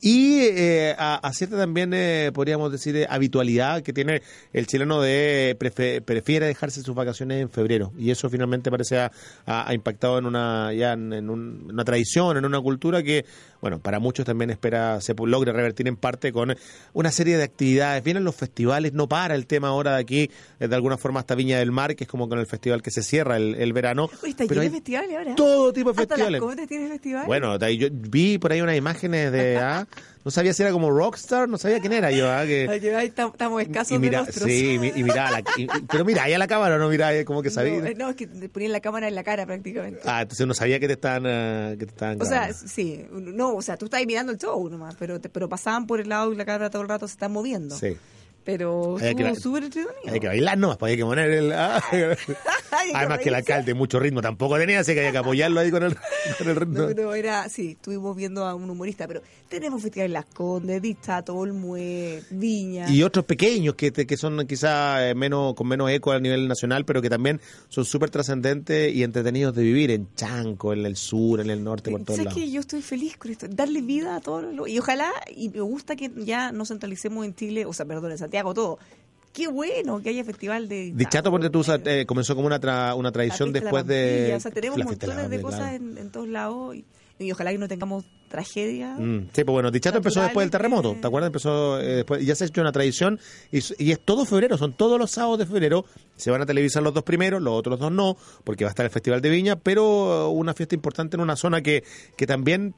Y 0.00 0.40
eh, 0.42 0.94
a, 0.98 1.14
a 1.26 1.32
cierta 1.32 1.56
también, 1.56 1.92
eh, 1.94 2.30
podríamos 2.34 2.70
decir, 2.70 2.94
eh, 2.96 3.06
habitualidad 3.08 3.82
que 3.82 3.92
tiene 3.94 4.20
el 4.52 4.66
chileno 4.66 5.00
de 5.00 5.56
prefe- 5.58 6.02
prefiere 6.02 6.46
dejarse 6.46 6.82
sus 6.82 6.94
vacaciones 6.94 7.40
en 7.40 7.48
febrero. 7.48 7.92
Y 7.98 8.10
eso 8.10 8.28
finalmente 8.28 8.70
parece 8.70 8.98
ha, 8.98 9.10
ha- 9.46 9.72
impactado 9.72 10.18
en 10.18 10.26
una 10.26 10.72
ya 10.74 10.92
en, 10.92 11.12
en 11.14 11.30
un- 11.30 11.68
una 11.70 11.84
tradición, 11.84 12.36
en 12.36 12.44
una 12.44 12.60
cultura 12.60 13.02
que, 13.02 13.24
bueno, 13.62 13.78
para 13.78 13.98
muchos 13.98 14.26
también 14.26 14.50
espera 14.50 15.00
se 15.00 15.14
logre 15.14 15.52
revertir 15.52 15.88
en 15.88 15.96
parte 15.96 16.32
con 16.32 16.54
una 16.92 17.10
serie 17.10 17.38
de 17.38 17.44
actividades. 17.44 18.04
Vienen 18.04 18.24
los 18.24 18.34
festivales, 18.34 18.92
no 18.92 19.08
para 19.08 19.34
el 19.34 19.46
tema 19.46 19.68
ahora 19.68 19.94
de 19.94 20.00
aquí, 20.02 20.30
eh, 20.60 20.68
de 20.68 20.74
alguna 20.74 20.98
forma 20.98 21.20
hasta 21.20 21.34
Viña 21.34 21.58
del 21.58 21.72
Mar, 21.72 21.96
que 21.96 22.04
es 22.04 22.10
como 22.10 22.28
con 22.28 22.38
el 22.38 22.46
festival 22.46 22.82
que 22.82 22.90
se 22.90 23.02
cierra 23.02 23.38
el, 23.38 23.54
el 23.54 23.72
verano. 23.72 24.10
Oye, 24.22 24.30
está 24.32 24.44
Pero 24.46 24.60
hay 24.60 24.68
festivales 24.68 25.16
ahora. 25.16 25.34
todo 25.34 25.72
tipo 25.72 25.92
de 25.94 26.02
Hasta 26.02 26.14
festivales. 26.16 26.42
las 26.58 26.68
tiene 26.68 26.88
festivales. 26.88 27.26
Bueno, 27.26 27.58
yo 27.68 27.88
vi 27.90 28.36
por 28.36 28.52
ahí 28.52 28.60
unas 28.60 28.76
imágenes 28.76 29.32
de. 29.32 29.56
ah, 29.62 29.86
no 30.24 30.30
sabía 30.30 30.54
si 30.54 30.62
era 30.62 30.72
como 30.72 30.90
Rockstar, 30.90 31.48
no 31.48 31.58
sabía 31.58 31.80
quién 31.80 31.92
era 31.92 32.10
yo. 32.10 32.30
ah, 32.32 32.44
que, 32.46 32.66
Ay, 32.96 33.06
estamos 33.08 33.62
escasos 33.62 33.92
y 33.92 33.98
mira, 33.98 34.20
de 34.20 34.26
rostros. 34.26 34.48
sí, 34.48 34.74
y 34.74 34.78
mi- 34.78 34.92
y 34.94 35.02
miraba 35.04 35.30
la- 35.32 35.40
y- 35.56 35.62
y- 35.64 35.68
pero 35.90 36.04
mira, 36.04 36.22
ahí 36.22 36.32
a 36.32 36.38
la 36.38 36.46
cámara 36.46 36.78
no 36.78 36.88
mira, 36.88 37.24
como 37.24 37.42
que 37.42 37.50
sabía. 37.50 37.78
No, 37.80 37.86
eh, 37.86 37.94
no, 37.94 38.10
es 38.10 38.16
que 38.16 38.26
te 38.26 38.48
ponían 38.48 38.72
la 38.72 38.80
cámara 38.80 39.06
en 39.08 39.14
la 39.14 39.22
cara 39.24 39.44
prácticamente. 39.44 40.00
Ah, 40.04 40.22
entonces 40.22 40.44
uno 40.44 40.54
sabía 40.54 40.80
que 40.80 40.86
te 40.86 40.94
estaban, 40.94 41.26
ah, 41.26 41.70
que 41.78 41.84
te 41.84 41.92
estaban 41.92 42.20
O 42.22 42.24
sea, 42.24 42.52
sí, 42.54 43.04
no, 43.12 43.54
o 43.54 43.62
sea, 43.62 43.76
tú 43.76 43.84
estabas 43.86 44.06
mirando 44.06 44.32
el 44.32 44.38
show 44.38 44.68
nomás, 44.70 44.94
pero 44.98 45.20
te, 45.20 45.28
pero 45.28 45.48
pasaban 45.48 45.86
por 45.86 46.00
el 46.00 46.08
lado 46.08 46.32
y 46.32 46.36
la 46.36 46.44
cámara 46.44 46.70
todo 46.70 46.82
el 46.82 46.88
rato 46.88 47.06
se 47.06 47.12
están 47.12 47.32
moviendo. 47.32 47.76
Sí. 47.76 47.96
Pero 48.44 48.98
estuvo 48.98 49.34
súper 49.34 49.64
entretenido. 49.64 50.12
Hay 50.12 50.20
que 50.20 50.26
bailar 50.26 50.58
nomás, 50.58 50.76
pues 50.76 50.90
hay 50.90 50.96
que 50.96 51.04
poner 51.04 51.30
el. 51.30 51.52
ah. 51.52 51.82
Además 52.94 53.18
que 53.20 53.28
el 53.28 53.34
alcalde 53.34 53.74
mucho 53.74 53.98
ritmo 53.98 54.20
tampoco 54.20 54.58
tenía, 54.58 54.80
así 54.80 54.92
que 54.94 55.00
había 55.00 55.12
que 55.12 55.18
apoyarlo 55.18 55.60
ahí 55.60 55.70
con 55.70 55.82
el, 55.82 55.96
con 56.38 56.48
el 56.48 56.56
ritmo. 56.56 56.88
No, 56.94 57.14
era, 57.14 57.48
sí, 57.48 57.72
estuvimos 57.72 58.16
viendo 58.16 58.46
a 58.46 58.54
un 58.54 58.68
humorista, 58.68 59.06
pero 59.06 59.22
tenemos 59.48 59.82
festivales 59.82 60.12
Las 60.12 60.26
Condes, 60.26 60.80
Distato, 60.82 61.34
Olmue, 61.34 62.22
Viña. 62.30 62.90
Y 62.90 63.02
otros 63.02 63.24
pequeños 63.24 63.74
que, 63.74 63.92
que 63.92 64.16
son 64.16 64.46
quizá 64.46 65.08
eh, 65.08 65.14
menos 65.14 65.54
con 65.54 65.68
menos 65.68 65.90
eco 65.90 66.12
a 66.12 66.20
nivel 66.20 66.48
nacional, 66.48 66.84
pero 66.84 67.00
que 67.02 67.10
también 67.10 67.40
son 67.68 67.84
súper 67.84 68.10
trascendentes 68.10 68.94
y 68.94 69.02
entretenidos 69.02 69.54
de 69.54 69.62
vivir 69.62 69.90
en 69.90 70.08
Chanco, 70.14 70.72
en 70.72 70.84
el 70.86 70.96
sur, 70.96 71.40
en 71.40 71.50
el 71.50 71.62
norte, 71.62 71.90
por 71.90 72.02
todos 72.02 72.16
¿Sabes 72.16 72.34
lados. 72.34 72.38
que 72.38 72.50
yo 72.50 72.60
estoy 72.60 72.82
feliz 72.82 73.16
con 73.16 73.30
esto? 73.30 73.46
Darle 73.48 73.82
vida 73.82 74.16
a 74.16 74.20
todo 74.20 74.42
lo... 74.42 74.66
Y 74.66 74.78
ojalá, 74.78 75.10
y 75.34 75.48
me 75.48 75.60
gusta 75.60 75.96
que 75.96 76.10
ya 76.16 76.52
no 76.52 76.64
centralicemos 76.66 77.24
en 77.24 77.34
Chile, 77.34 77.66
o 77.66 77.72
sea, 77.72 77.86
perdón, 77.86 78.12
en 78.12 78.18
Santiago 78.18 78.33
todo. 78.42 78.78
Qué 79.32 79.48
bueno 79.48 80.00
que 80.00 80.10
haya 80.10 80.24
festival 80.24 80.68
de... 80.68 80.92
Dichato, 80.94 81.30
porque 81.30 81.50
tú 81.50 81.64
eh, 81.84 82.04
comenzó 82.06 82.36
como 82.36 82.46
una, 82.46 82.60
tra- 82.60 82.96
una 82.96 83.10
tradición 83.10 83.52
después 83.52 83.84
de. 83.86 84.32
O 84.36 84.40
sea, 84.40 84.50
tenemos 84.50 84.78
montones 84.84 85.28
de 85.30 85.42
cosas 85.42 85.74
en, 85.74 85.98
en 85.98 86.10
todos 86.10 86.28
lados 86.28 86.76
y, 86.76 86.84
y 87.18 87.32
ojalá 87.32 87.50
que 87.50 87.58
no 87.58 87.66
tengamos 87.66 88.04
tragedia. 88.28 88.94
Mm, 88.96 89.28
sí, 89.32 89.44
pues 89.44 89.52
bueno, 89.52 89.70
Dichato 89.70 89.98
empezó 89.98 90.20
después 90.20 90.44
del 90.44 90.50
terremoto, 90.50 90.96
¿te 91.00 91.06
acuerdas? 91.06 91.28
Empezó 91.28 91.80
eh, 91.80 91.96
después, 91.96 92.22
y 92.22 92.26
ya 92.26 92.34
se 92.34 92.44
ha 92.44 92.46
hecho 92.46 92.60
una 92.60 92.72
tradición, 92.72 93.20
y, 93.52 93.58
y 93.78 93.92
es 93.92 94.00
todo 94.04 94.24
febrero, 94.24 94.56
son 94.58 94.72
todos 94.72 94.98
los 94.98 95.12
sábados 95.12 95.38
de 95.38 95.46
febrero, 95.46 95.84
se 96.16 96.30
van 96.32 96.42
a 96.42 96.46
televisar 96.46 96.82
los 96.82 96.94
dos 96.94 97.04
primeros, 97.04 97.40
los 97.42 97.54
otros 97.54 97.78
dos 97.78 97.92
no, 97.92 98.16
porque 98.42 98.64
va 98.64 98.70
a 98.70 98.72
estar 98.72 98.86
el 98.86 98.90
Festival 98.90 99.20
de 99.20 99.30
Viña, 99.30 99.56
pero 99.56 100.30
uh, 100.30 100.32
una 100.32 100.54
fiesta 100.54 100.74
importante 100.74 101.16
en 101.16 101.20
una 101.20 101.36
zona 101.36 101.60
que, 101.60 101.84
que 102.16 102.26
también, 102.26 102.74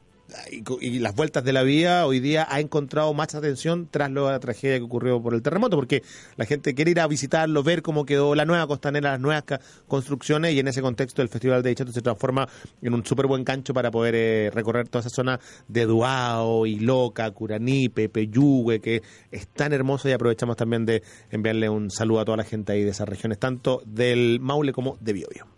y, 0.50 0.62
y 0.80 0.98
las 0.98 1.14
vueltas 1.14 1.44
de 1.44 1.52
la 1.52 1.62
vía, 1.62 2.06
hoy 2.06 2.20
día 2.20 2.46
ha 2.50 2.60
encontrado 2.60 3.12
más 3.14 3.34
atención 3.34 3.88
tras 3.90 4.10
la 4.10 4.38
tragedia 4.40 4.78
que 4.78 4.84
ocurrió 4.84 5.22
por 5.22 5.34
el 5.34 5.42
terremoto, 5.42 5.76
porque 5.76 6.02
la 6.36 6.44
gente 6.44 6.74
quiere 6.74 6.90
ir 6.90 7.00
a 7.00 7.06
visitarlo, 7.06 7.62
ver 7.62 7.82
cómo 7.82 8.04
quedó 8.04 8.34
la 8.34 8.44
nueva 8.44 8.66
costanera, 8.66 9.12
las 9.12 9.20
nuevas 9.20 9.44
construcciones, 9.86 10.54
y 10.54 10.60
en 10.60 10.68
ese 10.68 10.82
contexto 10.82 11.22
el 11.22 11.28
Festival 11.28 11.62
de 11.62 11.70
Dichato 11.70 11.92
se 11.92 12.02
transforma 12.02 12.48
en 12.82 12.94
un 12.94 13.04
súper 13.04 13.26
buen 13.26 13.44
cancho 13.44 13.74
para 13.74 13.90
poder 13.90 14.14
eh, 14.14 14.50
recorrer 14.52 14.88
toda 14.88 15.00
esa 15.00 15.10
zona 15.10 15.40
de 15.68 15.86
Duao, 15.86 16.66
Iloca, 16.66 17.30
Curanipe, 17.30 18.08
Peyúgue, 18.08 18.80
que 18.80 19.02
es 19.30 19.48
tan 19.48 19.72
hermosa 19.72 20.08
y 20.08 20.12
aprovechamos 20.12 20.56
también 20.56 20.86
de 20.86 21.02
enviarle 21.30 21.68
un 21.68 21.90
saludo 21.90 22.20
a 22.20 22.24
toda 22.24 22.36
la 22.38 22.44
gente 22.44 22.72
ahí 22.72 22.82
de 22.82 22.90
esas 22.90 23.08
regiones, 23.08 23.38
tanto 23.38 23.82
del 23.86 24.40
Maule 24.40 24.72
como 24.72 24.96
de 25.00 25.12
Biobío. 25.12 25.55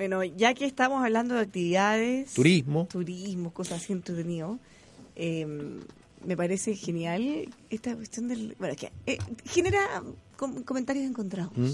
Bueno, 0.00 0.24
ya 0.24 0.54
que 0.54 0.64
estamos 0.64 1.04
hablando 1.04 1.34
de 1.34 1.42
actividades... 1.42 2.32
Turismo. 2.32 2.86
Turismo, 2.90 3.52
cosas 3.52 3.82
así 3.82 3.92
entretenidas, 3.92 4.52
eh, 5.14 5.44
me 6.24 6.36
parece 6.38 6.74
genial 6.74 7.50
esta 7.68 7.94
cuestión 7.94 8.26
del... 8.26 8.56
Bueno, 8.58 8.74
que 8.76 8.90
eh, 9.04 9.18
genera 9.44 10.02
com- 10.38 10.62
comentarios 10.62 11.04
encontrados. 11.04 11.52
¿Mm? 11.54 11.68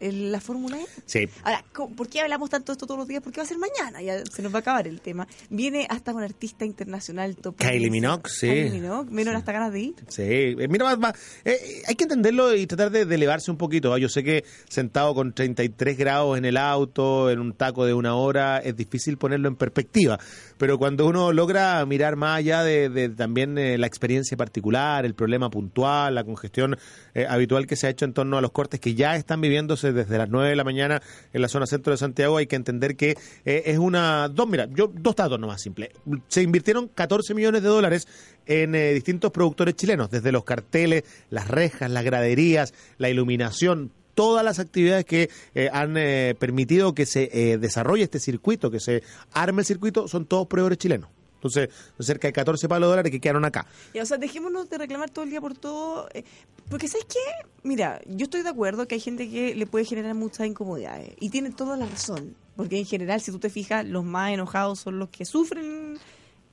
La 0.00 0.40
Fórmula 0.40 0.78
E. 0.78 0.86
Sí. 1.06 1.28
Ahora, 1.42 1.64
¿por 1.96 2.08
qué 2.08 2.20
hablamos 2.20 2.50
tanto 2.50 2.72
de 2.72 2.74
esto 2.74 2.86
todos 2.86 2.98
los 2.98 3.08
días? 3.08 3.22
Porque 3.22 3.38
va 3.40 3.44
a 3.44 3.46
ser 3.46 3.58
mañana, 3.58 4.02
ya 4.02 4.24
se 4.26 4.42
nos 4.42 4.52
va 4.52 4.58
a 4.58 4.60
acabar 4.60 4.86
el 4.88 5.00
tema. 5.00 5.26
Viene 5.50 5.86
hasta 5.90 6.12
un 6.12 6.22
artista 6.22 6.64
internacional 6.64 7.36
top. 7.36 7.56
Kylie 7.56 7.90
Minogue, 7.90 8.22
sí. 8.28 8.46
Kylie 8.48 8.70
Minogue, 8.70 9.10
menos 9.10 9.34
hasta 9.34 9.52
ganas 9.52 9.72
de 9.72 9.80
ir. 9.80 9.94
Sí, 10.08 10.22
eh, 10.22 10.68
mira, 10.68 10.84
más- 10.84 10.98
más, 10.98 11.12
eh, 11.44 11.82
hay 11.86 11.94
que 11.94 12.04
entenderlo 12.04 12.54
y 12.54 12.66
tratar 12.66 12.90
de, 12.90 13.04
de 13.06 13.14
elevarse 13.14 13.50
un 13.50 13.56
poquito. 13.56 13.92
¿ah? 13.92 13.98
Yo 13.98 14.08
sé 14.08 14.22
que 14.24 14.44
sentado 14.68 15.14
con 15.14 15.32
33 15.32 15.96
grados 15.96 16.36
en 16.38 16.44
el 16.44 16.56
auto, 16.56 17.30
en 17.30 17.38
un 17.40 17.52
taco 17.52 17.86
de 17.86 17.94
una 17.94 18.14
hora, 18.16 18.58
es 18.58 18.76
difícil 18.76 19.16
ponerlo 19.18 19.48
en 19.48 19.56
perspectiva. 19.56 20.18
Pero 20.58 20.78
cuando 20.78 21.06
uno 21.06 21.32
logra 21.32 21.84
mirar 21.86 22.16
más 22.16 22.38
allá 22.38 22.62
de, 22.62 22.88
de 22.88 23.08
también 23.10 23.58
eh, 23.58 23.78
la 23.78 23.86
experiencia 23.86 24.36
particular, 24.36 25.04
el 25.04 25.14
problema 25.14 25.50
puntual, 25.50 26.14
la 26.14 26.24
congestión 26.24 26.76
eh, 27.14 27.26
habitual 27.28 27.66
que 27.66 27.76
se 27.76 27.86
ha 27.86 27.90
hecho 27.90 28.04
en 28.04 28.12
torno 28.12 28.38
a 28.38 28.40
los 28.40 28.52
cortes 28.52 28.80
que 28.80 28.94
ya 28.94 29.16
están 29.16 29.40
viviéndose 29.76 29.92
desde 29.92 30.18
las 30.18 30.28
9 30.28 30.50
de 30.50 30.56
la 30.56 30.64
mañana 30.64 31.02
en 31.32 31.42
la 31.42 31.48
zona 31.48 31.66
centro 31.66 31.92
de 31.92 31.96
Santiago, 31.96 32.36
hay 32.36 32.46
que 32.46 32.56
entender 32.56 32.96
que 32.96 33.16
eh, 33.44 33.62
es 33.66 33.78
una... 33.78 34.28
Dos, 34.28 34.48
mira, 34.48 34.68
yo 34.72 34.90
dos 34.92 35.14
datos 35.14 35.38
nomás 35.38 35.62
simples. 35.62 35.90
Se 36.28 36.42
invirtieron 36.42 36.88
14 36.88 37.34
millones 37.34 37.62
de 37.62 37.68
dólares 37.68 38.08
en 38.46 38.74
eh, 38.74 38.92
distintos 38.94 39.30
productores 39.30 39.74
chilenos, 39.76 40.10
desde 40.10 40.32
los 40.32 40.44
carteles, 40.44 41.04
las 41.30 41.48
rejas, 41.48 41.90
las 41.90 42.04
graderías, 42.04 42.74
la 42.98 43.08
iluminación, 43.08 43.90
todas 44.14 44.44
las 44.44 44.58
actividades 44.58 45.04
que 45.04 45.28
eh, 45.54 45.68
han 45.72 45.96
eh, 45.96 46.34
permitido 46.38 46.94
que 46.94 47.06
se 47.06 47.30
eh, 47.32 47.58
desarrolle 47.58 48.04
este 48.04 48.18
circuito, 48.18 48.70
que 48.70 48.80
se 48.80 49.02
arme 49.32 49.62
el 49.62 49.66
circuito, 49.66 50.08
son 50.08 50.24
todos 50.26 50.46
proveedores 50.46 50.78
chilenos. 50.78 51.10
Entonces, 51.46 51.68
cerca 52.00 52.28
de 52.28 52.32
14 52.32 52.68
palos 52.68 52.86
de 52.86 52.90
dólares 52.90 53.12
que 53.12 53.20
quedaron 53.20 53.44
acá. 53.44 53.66
Y, 53.94 54.00
o 54.00 54.06
sea, 54.06 54.18
dejémonos 54.18 54.68
de 54.68 54.78
reclamar 54.78 55.10
todo 55.10 55.24
el 55.24 55.30
día 55.30 55.40
por 55.40 55.54
todo. 55.56 56.08
eh, 56.14 56.24
porque, 56.68 56.88
¿sabes 56.88 57.06
qué? 57.08 57.18
Mira, 57.62 58.00
yo 58.06 58.24
estoy 58.24 58.42
de 58.42 58.48
acuerdo 58.48 58.88
que 58.88 58.96
hay 58.96 59.00
gente 59.00 59.30
que 59.30 59.54
le 59.54 59.66
puede 59.66 59.84
generar 59.84 60.14
muchas 60.14 60.46
incomodidades. 60.46 61.10
Y 61.20 61.30
tiene 61.30 61.50
toda 61.50 61.76
la 61.76 61.86
razón. 61.86 62.34
Porque 62.56 62.78
en 62.78 62.86
general, 62.86 63.20
si 63.20 63.30
tú 63.30 63.38
te 63.38 63.50
fijas, 63.50 63.84
los 63.86 64.02
más 64.04 64.32
enojados 64.32 64.80
son 64.80 64.98
los 64.98 65.10
que 65.10 65.24
sufren 65.26 65.98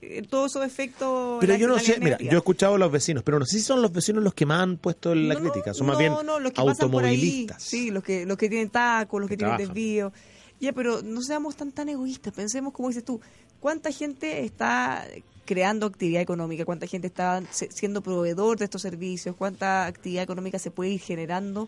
eh, 0.01 0.21
todos 0.29 0.51
esos 0.51 0.65
efectos. 0.65 1.38
Pero 1.39 1.56
yo 1.56 1.67
no 1.67 1.79
sé, 1.79 1.97
mira, 2.01 2.17
yo 2.19 2.32
he 2.32 2.36
escuchado 2.36 2.75
a 2.75 2.77
los 2.77 2.91
vecinos, 2.91 3.23
pero 3.23 3.39
no 3.39 3.45
sé 3.45 3.58
si 3.58 3.63
son 3.63 3.82
los 3.82 3.91
vecinos 3.93 4.21
los 4.23 4.34
que 4.34 4.45
más 4.45 4.62
han 4.62 4.75
puesto 4.77 5.15
la 5.15 5.34
No, 5.36 5.39
crítica, 5.39 5.73
son 5.73 5.88
más 5.88 5.97
bien 5.97 6.12
no, 6.25 6.39
los 6.41 6.51
que 6.51 6.62
pasan 6.62 6.91
por 6.91 7.06
ahí, 7.06 7.15
automovilistas. 7.15 7.63
sí, 7.63 7.89
los 7.89 8.03
que, 8.03 8.25
los 8.25 8.38
que 8.38 8.49
tienen 8.49 8.69
tacos, 8.69 9.21
los 9.21 9.29
que, 9.29 9.36
Que 9.36 9.38
tienen 9.38 9.56
trabajan. 9.56 9.73
desvío. 9.73 10.12
Ya, 10.59 10.71
pero 10.73 11.01
no 11.01 11.21
seamos 11.21 11.55
tan 11.55 11.71
tan 11.71 11.89
egoístas. 11.89 12.33
Pensemos, 12.33 12.73
como 12.73 12.89
dices 12.89 13.03
tú, 13.03 13.19
cuánta 13.59 13.91
gente 13.91 14.43
está 14.45 15.05
creando 15.45 15.85
actividad 15.85 16.21
económica, 16.21 16.65
cuánta 16.65 16.87
gente 16.87 17.07
está 17.07 17.43
siendo 17.51 18.01
proveedor 18.01 18.57
de 18.57 18.65
estos 18.65 18.81
servicios, 18.81 19.35
cuánta 19.35 19.85
actividad 19.85 20.23
económica 20.23 20.59
se 20.59 20.71
puede 20.71 20.91
ir 20.91 21.01
generando. 21.01 21.67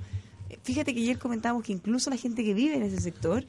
Eh, 0.49 0.57
Fíjate 0.63 0.93
que 0.93 1.01
ayer 1.01 1.19
comentábamos 1.19 1.63
que 1.63 1.73
incluso 1.73 2.09
la 2.09 2.17
gente 2.17 2.43
que 2.43 2.53
vive 2.53 2.75
en 2.75 2.83
ese 2.83 3.01
sector 3.01 3.45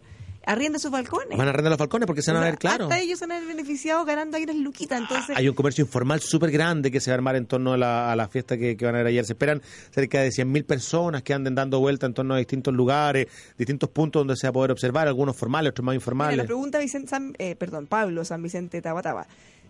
arrienda 0.46 0.78
sus 0.78 0.90
balcones. 0.90 1.36
Van 1.36 1.46
a 1.46 1.50
arrendar 1.50 1.70
los 1.72 1.78
falcones 1.78 2.06
porque 2.06 2.22
se 2.22 2.32
van 2.32 2.40
O 2.40 2.44
a 2.44 2.48
ver, 2.50 2.58
claro. 2.58 2.84
Hasta 2.84 2.98
ellos 3.00 3.18
se 3.18 3.26
van 3.26 3.36
a 3.36 3.40
ver 3.40 3.48
beneficiados 3.48 4.06
ganando 4.06 4.36
ahí 4.36 4.44
unas 4.44 4.56
luquitas. 4.56 4.98
Entonces, 5.00 5.36
Hay 5.36 5.48
un 5.48 5.54
comercio 5.54 5.84
informal 5.84 6.20
súper 6.20 6.50
grande 6.50 6.90
que 6.90 7.00
se 7.00 7.10
va 7.10 7.14
a 7.14 7.16
armar 7.16 7.36
en 7.36 7.46
torno 7.46 7.74
a 7.74 7.76
la, 7.76 8.10
a 8.12 8.16
la 8.16 8.28
fiesta 8.28 8.56
que, 8.56 8.76
que 8.76 8.84
van 8.86 8.94
a 8.94 8.98
ver 8.98 9.08
ayer. 9.08 9.24
Se 9.26 9.32
esperan 9.34 9.60
cerca 9.90 10.20
de 10.20 10.28
100.000 10.30 10.64
personas 10.64 11.22
que 11.22 11.34
anden 11.34 11.54
dando 11.54 11.78
vuelta 11.80 12.06
en 12.06 12.14
torno 12.14 12.34
a 12.34 12.38
distintos 12.38 12.72
lugares, 12.72 13.26
distintos 13.58 13.90
puntos 13.90 14.20
donde 14.20 14.36
se 14.36 14.46
va 14.46 14.50
a 14.50 14.52
poder 14.54 14.70
observar, 14.70 15.08
algunos 15.08 15.36
formales, 15.36 15.70
otros 15.70 15.84
más 15.84 15.92
Mira, 15.92 16.00
informales. 16.02 16.36
la 16.38 16.44
pregunta 16.44 16.78
Vicente 16.78 17.08
San- 17.08 17.34
eh, 17.38 17.56
perdón, 17.56 17.86
Pablo 17.86 18.24
San 18.24 18.42
Vicente 18.42 18.80
Tabataba. 18.80 19.26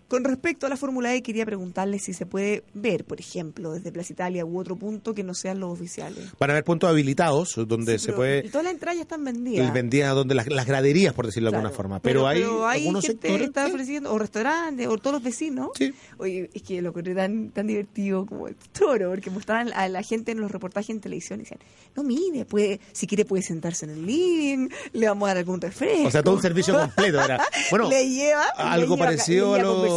Con 0.07 0.23
respecto 0.23 0.65
a 0.65 0.69
la 0.69 0.77
Fórmula 0.77 1.13
E, 1.13 1.21
quería 1.21 1.45
preguntarle 1.45 1.99
si 1.99 2.13
se 2.13 2.25
puede 2.25 2.63
ver, 2.73 3.03
por 3.03 3.19
ejemplo, 3.19 3.73
desde 3.73 3.91
Plaza 3.91 4.13
Italia 4.13 4.45
u 4.45 4.57
otro 4.57 4.77
punto 4.77 5.13
que 5.13 5.23
no 5.23 5.33
sean 5.33 5.59
los 5.59 5.69
oficiales. 5.71 6.29
Van 6.39 6.49
a 6.49 6.53
haber 6.53 6.63
puntos 6.63 6.89
habilitados 6.89 7.55
donde 7.67 7.99
Sí, 7.99 8.05
se 8.05 8.13
puede... 8.13 8.43
Todas 8.43 8.63
las 8.63 8.73
entradas 8.73 8.95
ya 8.97 9.01
están 9.01 9.23
vendidas. 9.25 9.73
Vendía 9.73 10.09
donde 10.11 10.33
las, 10.35 10.47
las 10.47 10.65
graderías, 10.65 11.13
por 11.13 11.25
decirlo 11.25 11.51
de 11.51 11.57
alguna 11.57 11.73
forma. 11.75 11.99
Pero, 12.01 12.25
hay, 12.27 12.41
algunos 12.43 13.05
gente 13.05 13.27
que 13.27 13.27
sectores. 13.27 13.47
está 13.47 13.65
que- 13.65 13.71
ofreciendo, 13.73 14.13
o 14.13 14.17
restaurantes, 14.17 14.87
o 14.87 14.97
todos 14.97 15.15
los 15.15 15.23
vecinos. 15.23 15.71
Sí. 15.77 15.93
Oye, 16.17 16.49
es 16.53 16.61
que 16.63 16.81
lo 16.81 16.89
encontré 16.89 17.13
tan, 17.13 17.49
tan 17.51 17.67
divertido 17.67 18.25
como 18.25 18.47
el 18.47 18.55
toro, 18.71 19.09
porque 19.09 19.29
mostraban 19.29 19.73
a 19.73 19.89
la 19.89 20.03
gente 20.03 20.31
en 20.31 20.39
los 20.39 20.51
reportajes 20.51 20.89
en 20.91 21.01
televisión 21.01 21.39
y 21.39 21.43
decían, 21.43 21.59
no 21.95 22.03
mire, 22.03 22.45
puede, 22.45 22.79
si 22.93 23.07
quiere 23.07 23.25
puede 23.25 23.43
sentarse 23.43 23.85
en 23.85 23.91
el 23.91 24.05
living, 24.05 24.69
le 24.93 25.07
vamos 25.07 25.25
a 25.25 25.31
dar 25.31 25.37
algún 25.39 25.59
refresco. 25.59 26.07
O 26.07 26.11
sea, 26.11 26.23
todo 26.23 26.35
un 26.35 26.41
servicio 26.41 26.73
completo. 26.79 27.21
Era. 27.21 27.43
Bueno, 27.69 27.89
le 27.89 28.09
lleva 28.09 28.43
algo 28.55 28.95
le 28.95 29.01
lleva- 29.01 29.05
parecido 29.05 29.57
le 29.57 29.63
lleva. 29.63 29.96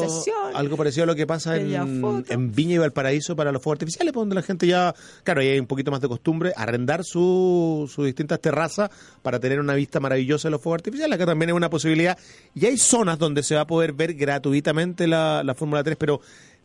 Algo 0.55 0.77
parecido 0.77 1.05
a 1.05 1.07
lo 1.07 1.15
que 1.15 1.27
pasa 1.27 1.57
en, 1.57 2.53
Viña 2.53 2.75
y 2.75 2.79
Valparaíso 2.79 3.35
para 3.37 3.53
los 3.53 3.63
fuegos 3.63 3.77
artificiales, 3.77 4.13
donde 4.13 4.35
la 4.35 4.43
gente 4.43 4.67
ya, 4.67 4.95
claro, 5.25 5.41
ahí 5.41 5.49
hay 5.49 5.59
un 5.61 5.67
poquito 5.67 5.91
más 5.91 6.01
de 6.01 6.09
costumbre, 6.09 6.53
arrendar 6.57 7.05
su- 7.05 7.91
sus 7.93 8.07
distintas 8.07 8.41
terrazas 8.41 8.91
para 9.23 9.39
tener 9.41 9.61
una 9.61 9.75
vista 9.75 10.01
maravillosa 10.01 10.49
de 10.49 10.53
los 10.53 10.61
fuegos 10.63 10.79
artificiales. 10.79 11.15
Acá 11.17 11.27
también 11.27 11.51
es 11.51 11.57
una 11.57 11.71
posibilidad. 11.71 12.17
Y 12.55 12.67
hay 12.67 12.77
zonas 12.77 13.19
donde 13.19 13.43
se 13.43 13.55
va 13.55 13.63
a 13.63 13.67
poder 13.67 13.93
ver 13.93 14.15
gratuitamente 14.15 15.07
la, 15.07 15.43
la 15.45 15.55
Fórmula 15.55 15.83
3, 15.85 15.97
pero 15.99 16.21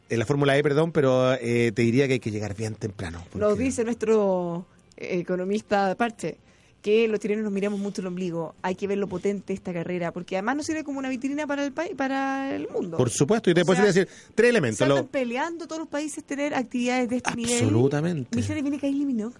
eh, 0.09 0.17
la 0.17 0.25
Fórmula 0.25 0.57
E, 0.57 0.63
perdón, 0.63 0.91
pero 0.91 1.33
eh, 1.33 1.71
te 1.73 1.81
diría 1.81 2.07
que 2.07 2.13
hay 2.13 2.19
que 2.19 2.31
llegar 2.31 2.55
bien 2.55 2.75
temprano. 2.75 3.19
Nos 3.33 3.49
porque- 3.49 3.63
dice 3.63 3.83
nuestro 3.83 4.65
eh, 4.97 5.19
economista 5.19 5.87
de 5.89 5.95
Parche 5.95 6.37
que 6.85 7.07
los 7.07 7.19
chilenos 7.19 7.43
nos 7.43 7.51
miramos 7.51 7.79
mucho 7.79 8.01
el 8.01 8.07
ombligo. 8.07 8.53
Hay 8.61 8.75
que 8.75 8.85
ver 8.85 8.99
lo 8.99 9.07
potente 9.07 9.53
esta 9.53 9.73
carrera, 9.73 10.11
porque 10.11 10.35
además 10.35 10.57
nos 10.57 10.65
sirve 10.67 10.83
como 10.83 10.99
una 10.99 11.09
vitrina 11.09 11.47
para 11.47 11.65
el 11.65 11.71
país, 11.73 11.93
para 11.97 12.55
el 12.55 12.67
mundo. 12.69 12.95
Por 12.97 13.09
supuesto, 13.09 13.49
y 13.49 13.55
te 13.55 13.65
puedo 13.65 13.81
decir 13.83 14.07
tres 14.35 14.45
Se 14.45 14.49
elementos. 14.49 14.81
andan 14.83 14.97
Lo- 14.99 15.07
peleando 15.07 15.65
todos 15.65 15.79
los 15.79 15.87
países 15.87 16.23
tener 16.23 16.53
actividades 16.53 17.09
de 17.09 17.15
este 17.17 17.33
nivel. 17.35 17.53
Absolutamente. 17.63 18.35
Michelle 18.37 18.61
viene 18.61 18.77
Kylie 18.77 19.03
Minogue. 19.03 19.35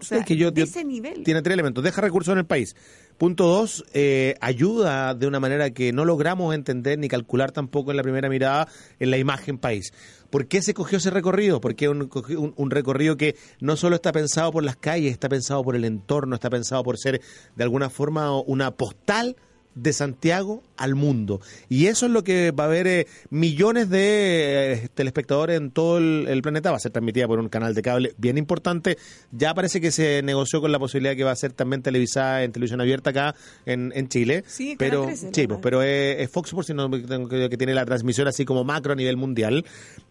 O 0.00 0.04
sea, 0.04 0.18
Es 0.18 0.24
que 0.26 0.36
yo- 0.36 0.50
nivel. 0.84 1.24
Tiene 1.24 1.42
tres 1.42 1.54
elementos. 1.54 1.82
Deja 1.82 2.00
recursos 2.00 2.32
en 2.32 2.38
el 2.38 2.46
país. 2.46 2.76
Punto 3.18 3.46
dos, 3.48 3.84
eh, 3.94 4.36
ayuda 4.40 5.14
de 5.14 5.26
una 5.26 5.40
manera 5.40 5.70
que 5.70 5.92
no 5.92 6.04
logramos 6.04 6.54
entender 6.54 6.98
ni 6.98 7.08
calcular 7.08 7.50
tampoco 7.50 7.90
en 7.90 7.96
la 7.96 8.02
primera 8.04 8.28
mirada 8.28 8.68
en 9.00 9.10
la 9.10 9.18
imagen 9.18 9.58
país. 9.58 9.92
¿Por 10.30 10.46
qué 10.46 10.62
se 10.62 10.72
cogió 10.74 10.98
ese 10.98 11.10
recorrido? 11.10 11.60
Porque 11.60 11.86
es 11.86 11.90
un- 11.90 12.54
un 12.56 12.70
recorrido 12.70 13.16
que 13.16 13.34
no 13.60 13.76
solo 13.76 13.96
está 13.96 14.12
pensado 14.12 14.52
por 14.52 14.62
las 14.62 14.76
calles, 14.76 15.10
está 15.10 15.28
pensado 15.28 15.62
por 15.64 15.74
el 15.74 15.84
entorno, 15.84 16.34
está 16.36 16.48
pensado 16.50 16.82
por 16.84 16.96
ser 16.98 17.20
de 17.56 17.64
alguna 17.64 17.90
forma 17.90 18.38
una 18.42 18.70
postal 18.70 19.36
de 19.74 19.92
Santiago 19.92 20.62
al 20.76 20.94
mundo. 20.94 21.40
Y 21.68 21.86
eso 21.86 22.06
es 22.06 22.12
lo 22.12 22.24
que 22.24 22.50
va 22.50 22.64
a 22.64 22.66
haber 22.66 22.86
eh, 22.86 23.06
millones 23.30 23.88
de 23.90 24.72
eh, 24.72 24.88
telespectadores 24.94 25.56
en 25.56 25.70
todo 25.70 25.98
el, 25.98 26.26
el 26.28 26.42
planeta. 26.42 26.70
Va 26.70 26.76
a 26.76 26.80
ser 26.80 26.92
transmitida 26.92 27.26
por 27.26 27.38
un 27.38 27.48
canal 27.48 27.74
de 27.74 27.82
cable 27.82 28.14
bien 28.18 28.38
importante. 28.38 28.98
Ya 29.32 29.54
parece 29.54 29.80
que 29.80 29.90
se 29.90 30.22
negoció 30.22 30.60
con 30.60 30.72
la 30.72 30.78
posibilidad 30.78 31.16
que 31.16 31.24
va 31.24 31.32
a 31.32 31.36
ser 31.36 31.52
también 31.52 31.82
televisada 31.82 32.42
en 32.42 32.52
televisión 32.52 32.80
abierta 32.80 33.10
acá 33.10 33.34
en, 33.66 33.92
en 33.94 34.08
Chile. 34.08 34.44
Sí, 34.46 34.76
pero 34.78 35.04
13, 35.04 35.30
sí, 35.32 35.42
¿no? 35.42 35.48
pues, 35.48 35.60
pero 35.62 35.82
es, 35.82 36.20
es 36.20 36.30
Fox 36.30 36.50
Sports 36.50 36.68
sino 36.68 36.90
que, 36.90 37.48
que 37.48 37.56
tiene 37.56 37.74
la 37.74 37.84
transmisión 37.84 38.28
así 38.28 38.44
como 38.44 38.64
macro 38.64 38.92
a 38.92 38.96
nivel 38.96 39.16
mundial. 39.16 39.64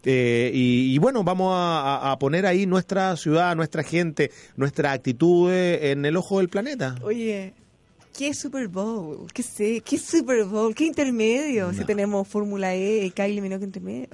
Eh, 0.04 0.52
y, 0.54 0.94
y 0.94 0.98
bueno, 1.00 1.24
vamos 1.24 1.54
a, 1.56 2.16
poner 2.20 2.46
ahí 2.46 2.66
nuestra 2.66 3.16
ciudad, 3.18 3.56
nuestra 3.56 3.84
gente, 3.84 4.32
nuestra 4.56 4.92
actitud 4.92 5.52
eh, 5.52 5.92
en 5.92 6.06
el 6.06 6.18
ojo 6.18 6.40
del 6.40 6.50
planeta. 6.50 6.96
Oye, 7.04 7.54
¿qué 8.18 8.34
Super 8.34 8.68
Bowl? 8.68 9.28
¿Qué 9.32 9.44
sé? 9.44 9.82
¿Qué 9.86 9.98
Super 9.98 10.44
Bowl? 10.46 10.74
¿Qué 10.74 10.86
intermedio? 10.86 11.72
Si 11.72 11.86
tenemos 11.86 12.28
Fórmula 12.28 12.74
E, 12.76 13.12
Kylie 13.16 13.42
Minogue 13.42 13.64
intermedio. 13.66 14.08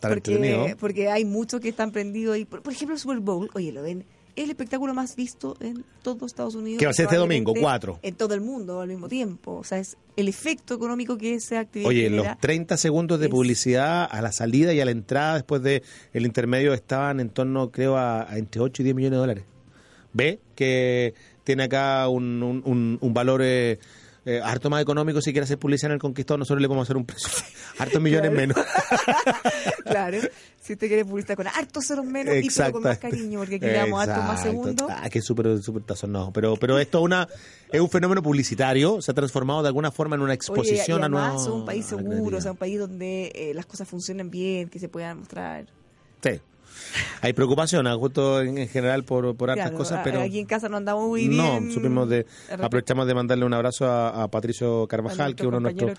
Porque, 0.00 0.76
porque 0.78 1.08
hay 1.10 1.24
muchos 1.24 1.60
que 1.60 1.68
están 1.70 1.90
prendidos 1.90 2.34
ahí. 2.36 2.44
Por, 2.44 2.62
por 2.62 2.72
ejemplo, 2.72 2.94
el 2.94 3.00
Super 3.00 3.18
Bowl, 3.20 3.50
oye, 3.54 3.72
lo 3.72 3.82
ven. 3.82 4.04
Es 4.36 4.44
el 4.44 4.50
espectáculo 4.50 4.92
más 4.92 5.16
visto 5.16 5.56
en 5.60 5.82
todo 6.02 6.26
Estados 6.26 6.54
Unidos. 6.54 6.78
Que 6.78 6.84
va 6.84 6.90
a 6.90 6.94
ser 6.94 7.06
este 7.06 7.16
domingo, 7.16 7.54
cuatro. 7.58 7.98
En 8.02 8.14
todo 8.16 8.34
el 8.34 8.42
mundo 8.42 8.82
al 8.82 8.88
mismo 8.88 9.08
tiempo. 9.08 9.54
O 9.54 9.64
sea, 9.64 9.78
es 9.78 9.96
el 10.14 10.28
efecto 10.28 10.74
económico 10.74 11.16
que 11.16 11.34
esa 11.34 11.60
actividad 11.60 11.88
Oye, 11.88 12.10
los 12.10 12.18
genera. 12.20 12.38
30 12.38 12.76
segundos 12.76 13.18
de 13.18 13.26
es- 13.26 13.30
publicidad 13.30 14.06
a 14.10 14.20
la 14.20 14.32
salida 14.32 14.74
y 14.74 14.80
a 14.80 14.84
la 14.84 14.90
entrada 14.90 15.34
después 15.34 15.62
de 15.62 15.82
el 16.12 16.26
intermedio 16.26 16.74
estaban 16.74 17.18
en 17.20 17.30
torno, 17.30 17.70
creo, 17.72 17.96
a, 17.96 18.30
a 18.30 18.36
entre 18.36 18.60
8 18.60 18.82
y 18.82 18.84
10 18.84 18.96
millones 18.96 19.12
de 19.16 19.20
dólares. 19.20 19.44
Ve 20.12 20.38
que 20.54 21.14
tiene 21.46 21.62
acá 21.62 22.08
un, 22.08 22.42
un, 22.42 22.60
un- 22.64 22.98
un 23.00 23.14
valor 23.14 23.40
eh, 23.44 23.78
eh, 24.24 24.40
harto 24.42 24.68
más 24.68 24.82
económico 24.82 25.20
si 25.20 25.30
quiere 25.32 25.44
hacer 25.44 25.56
publicidad 25.58 25.92
en 25.92 25.94
el 25.94 26.00
Conquistador. 26.00 26.40
Nosotros 26.40 26.60
le 26.60 26.66
podemos 26.66 26.86
hacer 26.86 26.96
un 26.96 27.06
precio 27.06 27.28
hartos 27.78 28.02
millones 28.02 28.30
Claro. 28.32 28.36
menos. 28.36 28.56
claro. 29.84 30.18
Si 30.60 30.72
usted 30.72 30.88
quiere 30.88 31.04
publicitar 31.04 31.36
con 31.36 31.46
hartos 31.46 31.86
ceros 31.86 32.04
menos 32.04 32.34
y 32.34 32.48
pero 32.50 32.72
con 32.72 32.82
más 32.82 32.96
Exacto. 32.96 33.16
cariño, 33.16 33.38
porque 33.38 33.54
aquí 33.54 33.66
le 33.66 33.72
damos 33.74 34.00
hartos 34.00 34.24
más 34.24 34.40
Exacto. 34.40 34.50
segundos. 34.50 34.90
Ah, 34.92 35.08
que 35.08 35.22
súper, 35.22 35.62
súper 35.62 35.82
tazón, 35.84 36.10
no. 36.10 36.32
Pero, 36.32 36.56
pero 36.56 36.78
esto 36.80 37.00
una, 37.02 37.28
es 37.70 37.80
un 37.80 37.88
fenómeno 37.88 38.20
publicitario, 38.20 39.00
se 39.00 39.12
ha 39.12 39.14
transformado 39.14 39.62
de 39.62 39.68
alguna 39.68 39.92
forma 39.92 40.16
en 40.16 40.22
una 40.22 40.34
exposición 40.34 40.96
Oye, 40.98 41.02
y 41.02 41.06
a 41.06 41.08
nuevos- 41.08 41.44
somos 41.44 41.60
un 41.60 41.64
país 41.66 41.86
seguro, 41.86 42.38
o 42.38 42.40
sea, 42.40 42.50
un 42.50 42.56
país 42.56 42.80
donde 42.80 43.30
eh, 43.32 43.52
las 43.54 43.66
cosas 43.66 43.86
funcionan 43.86 44.28
bien, 44.28 44.68
que 44.68 44.80
se 44.80 44.88
puedan 44.88 45.20
mostrar. 45.20 45.66
Sí. 46.20 46.40
Hay 47.20 47.32
preocupación, 47.32 47.86
ah, 47.86 47.94
justo 47.96 48.40
en, 48.40 48.58
en 48.58 48.68
general 48.68 49.04
por, 49.04 49.36
por 49.36 49.50
hartas 49.50 49.66
Claro, 49.66 49.76
cosas, 49.78 49.98
a- 50.00 50.02
pero... 50.02 50.20
Aquí 50.20 50.38
en 50.38 50.46
casa 50.46 50.68
no 50.68 50.76
andamos 50.76 51.08
muy 51.08 51.26
No, 51.28 51.60
bien. 51.60 51.72
supimos 51.72 52.08
de, 52.08 52.26
aprovechamos 52.60 53.06
de 53.06 53.14
mandarle 53.14 53.44
un 53.44 53.54
abrazo 53.54 53.86
a, 53.86 54.22
a 54.22 54.28
Patricio 54.30 54.84
a 54.84 54.88
Carvajal, 54.88 55.34
que 55.34 55.42
es 55.42 55.46
uno 55.48 55.56
de 55.58 55.72
nuestros 55.74 55.98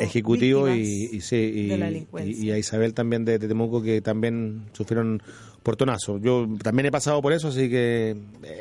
ejecutivos, 0.00 0.70
y, 0.70 1.08
y, 1.12 1.20
sí, 1.20 1.36
y, 1.36 1.68
de 1.68 1.78
la 1.78 1.90
y- 2.24 2.50
a 2.50 2.58
Isabel 2.58 2.94
también 2.94 3.24
de, 3.24 3.38
de 3.38 3.48
Temuco, 3.48 3.82
que 3.82 4.00
también 4.00 4.64
sufrieron 4.72 5.22
portonazo. 5.62 6.18
Yo 6.18 6.48
también 6.62 6.86
he 6.86 6.90
pasado 6.90 7.20
por 7.22 7.32
eso, 7.32 7.48
así 7.48 7.68
que 7.68 8.16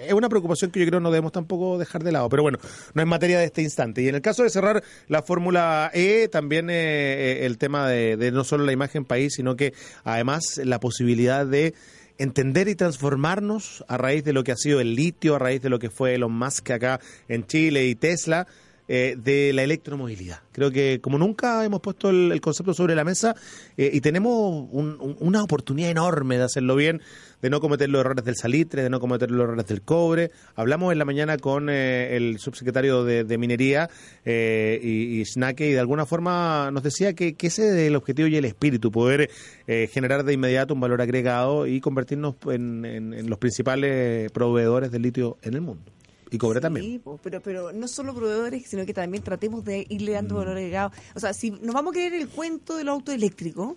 es 0.05 0.13
una 0.13 0.29
preocupación 0.29 0.71
que 0.71 0.79
yo 0.79 0.85
creo 0.85 0.99
no 0.99 1.11
debemos 1.11 1.31
tampoco 1.31 1.77
dejar 1.77 2.03
de 2.03 2.11
lado. 2.11 2.29
Pero 2.29 2.43
bueno, 2.43 2.59
no 2.93 3.01
es 3.01 3.07
materia 3.07 3.39
de 3.39 3.45
este 3.45 3.61
instante. 3.61 4.01
Y 4.01 4.07
en 4.07 4.15
el 4.15 4.21
caso 4.21 4.43
de 4.43 4.49
cerrar 4.49 4.83
la 5.07 5.21
Fórmula 5.21 5.91
E, 5.93 6.27
también 6.27 6.69
eh, 6.69 6.73
eh, 6.73 7.45
el 7.45 7.57
tema 7.57 7.87
de, 7.87 8.17
de 8.17 8.31
no 8.31 8.43
solo 8.43 8.65
la 8.65 8.71
imagen 8.71 9.05
país, 9.05 9.33
sino 9.35 9.55
que 9.55 9.73
además 10.03 10.59
la 10.63 10.79
posibilidad 10.79 11.45
de 11.45 11.73
entender 12.17 12.67
y 12.67 12.75
transformarnos 12.75 13.85
a 13.87 13.97
raíz 13.97 14.23
de 14.23 14.33
lo 14.33 14.43
que 14.43 14.51
ha 14.51 14.57
sido 14.57 14.81
el 14.81 14.95
litio, 14.95 15.35
a 15.35 15.39
raíz 15.39 15.61
de 15.61 15.69
lo 15.69 15.79
que 15.79 15.89
fue 15.89 16.15
Elon 16.15 16.33
Musk 16.33 16.69
acá 16.71 16.99
en 17.29 17.47
Chile 17.47 17.87
y 17.87 17.95
Tesla, 17.95 18.45
eh, 18.89 19.15
de 19.23 19.53
la 19.53 19.63
electromovilidad. 19.63 20.39
Creo 20.51 20.71
que 20.71 20.99
como 20.99 21.17
nunca 21.17 21.63
hemos 21.63 21.79
puesto 21.79 22.09
el, 22.09 22.41
concepto 22.41 22.73
sobre 22.73 22.95
la 22.95 23.05
mesa 23.05 23.35
eh, 23.77 23.91
y 23.93 24.01
tenemos 24.01 24.67
un- 24.71 24.97
un- 24.99 25.15
una 25.19 25.41
oportunidad 25.43 25.91
enorme 25.91 26.37
de 26.37 26.43
hacerlo 26.43 26.75
bien, 26.75 26.99
de 27.41 27.49
no 27.49 27.61
cometer 27.61 27.87
los 27.87 28.01
errores 28.01 28.25
del 28.25 28.35
salitre, 28.35 28.83
de 28.83 28.89
no 28.89 28.99
cometer 28.99 29.31
los 29.31 29.43
errores 29.45 29.65
del 29.67 29.81
cobre. 29.83 30.31
Hablamos 30.55 30.91
en 30.91 30.97
la 30.97 31.05
mañana 31.05 31.37
con 31.37 31.69
eh, 31.69 32.17
el 32.17 32.39
subsecretario 32.39 33.05
de, 33.05 33.37
Minería 33.37 33.89
eh, 34.25 34.79
y, 34.83 35.21
y 35.21 35.23
y 35.23 35.71
de 35.71 35.79
alguna 35.79 36.05
forma 36.05 36.69
nos 36.71 36.83
decía 36.83 37.13
que, 37.13 37.35
ese 37.39 37.67
es 37.69 37.87
el 37.87 37.95
objetivo 37.95 38.27
y 38.27 38.35
el 38.35 38.45
espíritu, 38.45 38.91
poder 38.91 39.29
eh, 39.67 39.87
generar 39.93 40.23
de 40.25 40.33
inmediato 40.33 40.73
un 40.73 40.79
valor 40.81 41.01
agregado 41.01 41.67
y 41.67 41.79
convertirnos 41.79 42.35
en, 42.51 42.83
en- 42.85 43.13
en 43.13 43.29
los 43.29 43.37
principales 43.37 44.31
proveedores 44.31 44.91
de 44.91 44.99
litio 44.99 45.37
en 45.43 45.53
el 45.53 45.61
mundo. 45.61 45.91
Y 46.31 46.37
cobre 46.37 46.59
Sí, 46.59 46.61
también. 46.61 47.01
pero, 47.23 47.41
pero 47.41 47.71
no 47.71 47.87
solo 47.87 48.13
proveedores, 48.13 48.67
sino 48.67 48.85
que 48.85 48.93
también 48.93 49.23
tratemos 49.23 49.63
de 49.65 49.85
irle 49.89 50.11
dando 50.13 50.35
valor 50.35 50.57
agregado. 50.57 50.91
O 51.15 51.19
sea, 51.19 51.33
si 51.33 51.51
nos 51.51 51.73
vamos 51.73 51.91
a 51.91 51.93
creer 51.93 52.13
el 52.13 52.27
cuento 52.29 52.77
del 52.77 52.89
auto 52.89 53.11
eléctrico, 53.11 53.75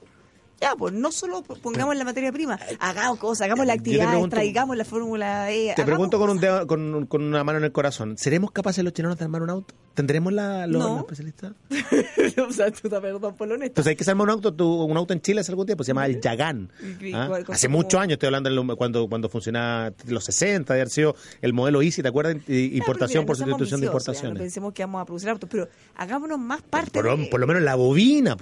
ya, 0.60 0.76
pues 0.76 0.92
no 0.94 1.10
solo 1.10 1.42
pongamos 1.42 1.96
la 1.96 2.04
materia 2.04 2.30
prima, 2.30 2.56
hagamos 2.78 3.18
cosas, 3.18 3.46
hagamos 3.46 3.66
la 3.66 3.72
actividad, 3.72 4.08
pregunto- 4.10 4.36
traigamos 4.36 4.76
la 4.76 4.84
fórmula 4.84 5.50
E. 5.50 5.72
Te 5.74 5.84
pregunto 5.84 6.20
con, 6.20 6.30
un 6.30 6.38
dedo- 6.40 6.66
con, 6.68 7.06
con 7.06 7.22
una 7.24 7.42
mano 7.42 7.58
en 7.58 7.64
el 7.64 7.72
corazón, 7.72 8.16
¿seremos 8.16 8.52
capaces 8.52 8.84
los 8.84 8.92
chilenos 8.92 9.18
de 9.18 9.24
armar 9.24 9.42
un 9.42 9.50
auto? 9.50 9.74
¿Tendremos 9.94 10.32
la, 10.32 10.66
los, 10.66 10.82
No. 10.82 10.88
los 10.88 10.98
especialistas? 11.00 11.52
o 12.48 12.52
sea, 12.52 12.70
tú 12.70 12.88
te 12.88 13.00
perdón 13.00 13.34
por 13.36 13.46
lo 13.48 13.54
honesto. 13.54 13.72
Entonces 13.80 13.90
hay 13.90 13.96
que 13.96 14.10
armar 14.10 14.26
un 14.26 14.30
auto, 14.30 14.54
tú- 14.54 14.84
un 14.84 14.96
auto 14.96 15.12
en 15.12 15.20
Chile 15.20 15.40
hace 15.42 15.52
algún 15.52 15.66
tiempo, 15.66 15.84
se 15.84 15.88
llama 15.88 16.06
el 16.06 16.20
Yagán. 16.22 16.70
¿ah? 17.14 17.30
Hace 17.48 17.66
como- 17.68 17.78
muchos 17.78 18.00
años, 18.00 18.12
estoy 18.14 18.28
hablando 18.34 18.76
cuando, 18.76 19.08
cuando 19.08 19.28
funcionaba 19.28 19.92
los 20.06 20.24
60, 20.24 20.72
de 20.74 20.80
haber 20.80 20.88
sido 20.90 21.14
el 21.42 21.52
modelo 21.52 21.82
Easy, 21.82 22.02
¿te 22.02 22.08
acuerdas? 22.08 22.36
Y- 22.48 22.76
Importación 22.76 23.26
por 23.26 23.36
pero 23.36 23.46
mira, 23.46 23.58
seamos 23.58 23.68
sustitución 23.68 23.80
de 23.80 23.86
ambiciosos, 23.88 24.16
ya, 24.16 24.18
importaciones. 24.28 24.34
No 24.38 24.40
pensemos 24.44 24.72
que 24.72 24.82
vamos 24.82 25.02
a 25.02 25.04
producir 25.04 25.28
autos, 25.28 25.48
pero 25.50 25.68
hagámonos 25.96 26.38
más 26.38 26.62
parte 26.62 26.90
Por, 26.90 27.18
de... 27.18 27.26
por 27.26 27.40
lo 27.40 27.46
menos 27.46 27.62
la 27.62 27.74
bobina, 27.74 28.36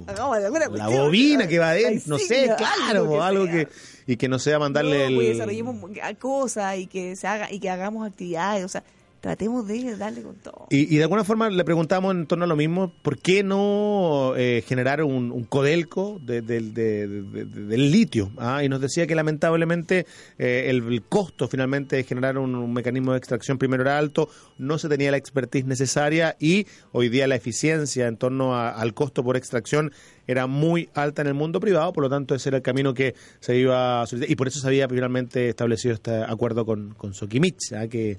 la 0.74 0.88
bobina 0.88 1.48
que 1.48 1.58
va 1.58 1.70
adentro, 1.70 2.10
no 2.10 2.18
sé, 2.18 2.50
claro, 2.56 3.22
algo 3.22 3.44
sea. 3.46 3.52
que, 3.52 3.68
y 4.06 4.16
que 4.16 4.28
no 4.28 4.38
sea 4.38 4.58
mandarle 4.58 4.98
no, 4.98 5.04
el... 5.08 5.14
pues 5.16 5.28
desarrollemos 5.30 5.76
cosas 6.18 6.78
y 6.78 6.86
que 6.86 7.16
se 7.16 7.26
haga 7.26 7.50
y 7.52 7.58
que 7.60 7.70
hagamos 7.70 8.06
actividades, 8.06 8.64
o 8.64 8.68
sea, 8.68 8.82
tratemos 9.20 9.66
de 9.66 9.96
darle 9.96 10.22
con 10.22 10.36
todo. 10.36 10.66
Y, 10.70 10.96
de 10.96 11.02
alguna 11.02 11.24
forma 11.24 11.50
le 11.50 11.64
preguntamos 11.64 12.14
en 12.14 12.26
torno 12.26 12.44
a 12.44 12.48
lo 12.48 12.56
mismo, 12.56 12.92
¿por 13.02 13.18
qué 13.18 13.42
no 13.42 14.34
eh, 14.36 14.62
generar 14.66 15.02
un, 15.02 15.30
un 15.30 15.44
codelco 15.44 16.20
de- 16.24 16.42
de- 16.42 16.60
de- 16.60 17.06
de- 17.06 17.44
del 17.44 17.90
litio? 17.90 18.30
ah? 18.38 18.64
Y 18.64 18.68
nos 18.68 18.80
decía 18.80 19.06
que 19.06 19.14
lamentablemente 19.14 20.06
eh, 20.38 20.66
el, 20.68 21.02
costo 21.08 21.48
finalmente 21.48 21.96
de 21.96 22.04
generar 22.04 22.38
un, 22.38 22.72
mecanismo 22.72 23.12
de 23.12 23.18
extracción 23.18 23.58
primero 23.58 23.82
era 23.82 23.98
alto, 23.98 24.28
no 24.58 24.78
se 24.78 24.88
tenía 24.88 25.10
la 25.10 25.16
expertise 25.16 25.64
necesaria 25.66 26.36
y 26.38 26.66
hoy 26.92 27.08
día 27.08 27.26
la 27.26 27.36
eficiencia 27.36 28.06
en 28.06 28.16
torno 28.16 28.56
al 28.56 28.94
costo 28.94 29.22
por 29.24 29.36
extracción 29.36 29.92
era 30.30 30.46
muy 30.46 30.88
alta 30.94 31.22
en 31.22 31.28
el 31.28 31.34
mundo 31.34 31.60
privado, 31.60 31.92
por 31.92 32.02
lo 32.04 32.10
tanto 32.10 32.34
ese 32.34 32.50
era 32.50 32.58
el 32.58 32.62
camino 32.62 32.94
que 32.94 33.14
se 33.40 33.56
iba 33.56 34.02
a 34.02 34.06
solicitar 34.06 34.30
y 34.32 34.36
por 34.36 34.48
eso 34.48 34.60
se 34.60 34.66
había 34.66 34.88
finalmente 34.88 35.48
establecido 35.48 35.94
este 35.94 36.22
acuerdo 36.22 36.64
con, 36.64 36.94
con 36.94 37.14
Sokimich, 37.14 37.72
¿ah? 37.74 37.88
que 37.88 38.16